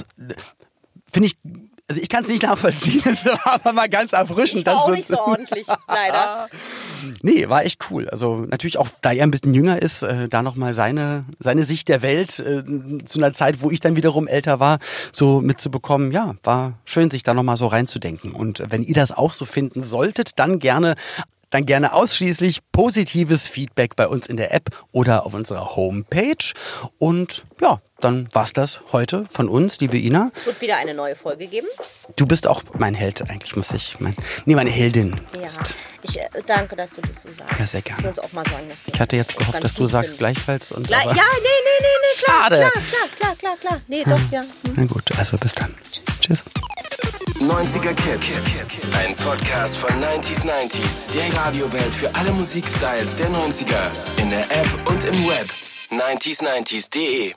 finde 1.11 1.29
ich 1.29 1.39
Also 1.91 2.01
ich 2.03 2.09
kann 2.09 2.23
es 2.23 2.31
nicht 2.31 2.45
nachvollziehen, 2.45 3.03
es 3.05 3.25
war 3.27 3.55
aber 3.55 3.73
mal 3.73 3.89
ganz 3.89 4.13
erfrischend. 4.13 4.61
Ich 4.61 4.67
war 4.67 4.77
auch 4.77 4.87
so- 4.87 4.93
nicht 4.93 5.09
so 5.09 5.19
ordentlich, 5.19 5.67
leider. 5.89 6.49
Nee, 7.23 7.49
war 7.49 7.65
echt 7.65 7.91
cool. 7.91 8.09
Also 8.09 8.47
natürlich 8.49 8.79
auch, 8.79 8.87
da 9.03 9.11
er 9.13 9.25
ein 9.25 9.33
bisschen 9.33 9.55
jünger 9.55 9.83
ist, 9.83 10.05
äh, 10.05 10.29
da 10.29 10.43
nochmal 10.43 10.73
seine, 10.73 11.25
seine 11.41 11.65
Sicht 11.65 11.89
der 11.89 12.01
Welt 12.01 12.39
äh, 12.39 12.63
zu 13.05 13.19
einer 13.19 13.33
Zeit, 13.33 13.61
wo 13.63 13.73
ich 13.73 13.81
dann 13.81 13.97
wiederum 13.97 14.29
älter 14.29 14.61
war, 14.61 14.79
so 15.11 15.41
mitzubekommen. 15.41 16.13
Ja, 16.13 16.37
war 16.45 16.75
schön, 16.85 17.11
sich 17.11 17.25
da 17.25 17.35
nochmal 17.35 17.57
so 17.57 17.67
reinzudenken. 17.67 18.31
Und 18.35 18.63
wenn 18.69 18.85
ihr 18.85 18.95
das 18.95 19.11
auch 19.11 19.33
so 19.33 19.45
finden 19.45 19.83
solltet, 19.83 20.39
dann 20.39 20.61
gerne 20.61 20.95
dann 21.53 21.67
gerne 21.67 21.95
ausschließlich 21.95 22.61
positives 22.71 23.49
Feedback 23.49 23.97
bei 23.97 24.07
uns 24.07 24.29
in 24.29 24.37
der 24.37 24.55
App 24.55 24.69
oder 24.93 25.27
auf 25.27 25.35
unserer 25.35 25.75
Homepage. 25.75 26.53
Und 26.99 27.45
ja, 27.61 27.81
dann 28.01 28.29
war's 28.33 28.53
das 28.53 28.81
heute 28.93 29.27
von 29.31 29.49
uns, 29.49 29.81
liebe 29.81 29.99
Ina. 29.99 30.31
Es 30.35 30.47
wird 30.47 30.61
wieder 30.61 30.77
eine 30.77 30.95
neue 30.95 31.17
Folge 31.17 31.47
geben. 31.47 31.67
Du 32.17 32.27
bist 32.27 32.47
auch 32.47 32.63
mein 32.79 32.95
Held, 32.95 33.29
eigentlich 33.31 33.57
muss 33.57 33.71
ich. 33.73 33.99
Mein, 34.01 34.17
nee, 34.45 34.55
meine 34.55 34.71
Heldin. 34.71 35.21
Ja. 35.35 35.43
bist. 35.43 35.77
Ich 36.03 36.19
äh, 36.19 36.29
danke, 36.47 36.77
dass 36.77 36.91
du 36.93 37.01
das 37.03 37.23
so 37.23 37.31
sagst. 37.33 37.59
Ja, 37.59 37.67
sehr 37.67 37.83
gerne. 37.83 37.99
Ich 37.99 38.05
will 38.05 38.09
uns 38.11 38.19
auch 38.19 38.33
mal 38.33 38.45
sagen, 38.45 38.69
Ich 38.87 39.01
hatte 39.01 39.17
jetzt 39.17 39.37
gehofft, 39.37 39.63
dass 39.63 39.75
du 39.75 39.87
sagst 39.87 40.17
finden. 40.17 40.19
gleichfalls. 40.19 40.73
Und 40.73 40.87
Gleich, 40.87 41.05
ja, 41.05 41.13
nee, 41.13 41.21
nee, 41.21 41.81
nee, 41.81 41.87
nee, 42.03 42.25
klar, 42.25 42.41
Schade. 42.43 42.57
klar, 42.57 42.71
klar, 42.73 43.09
klar, 43.19 43.37
klar, 43.37 43.57
klar. 43.61 43.81
Nee, 43.89 44.05
doch, 44.05 44.33
ja. 44.33 44.41
Hm. 44.41 44.75
Na 44.77 44.85
gut, 44.87 45.05
also 45.19 45.37
bis 45.37 45.55
dann. 45.55 45.75
Tschüss. 46.21 46.43
90er 47.41 47.95
Kids. 47.95 48.39
Ein 48.99 49.17
Podcast 49.17 49.77
von 49.79 49.91
90s 50.03 50.45
90s. 50.47 51.13
Der 51.15 51.37
Radiowelt 51.39 51.95
für 51.95 52.15
alle 52.15 52.33
Musikstyles 52.33 53.17
der 53.17 53.29
90er. 53.31 54.21
In 54.21 54.31
der 54.31 54.51
App 54.51 54.69
und 54.87 55.05
im 55.05 55.27
Web. 55.29 55.51
90s90s.de 55.91 57.35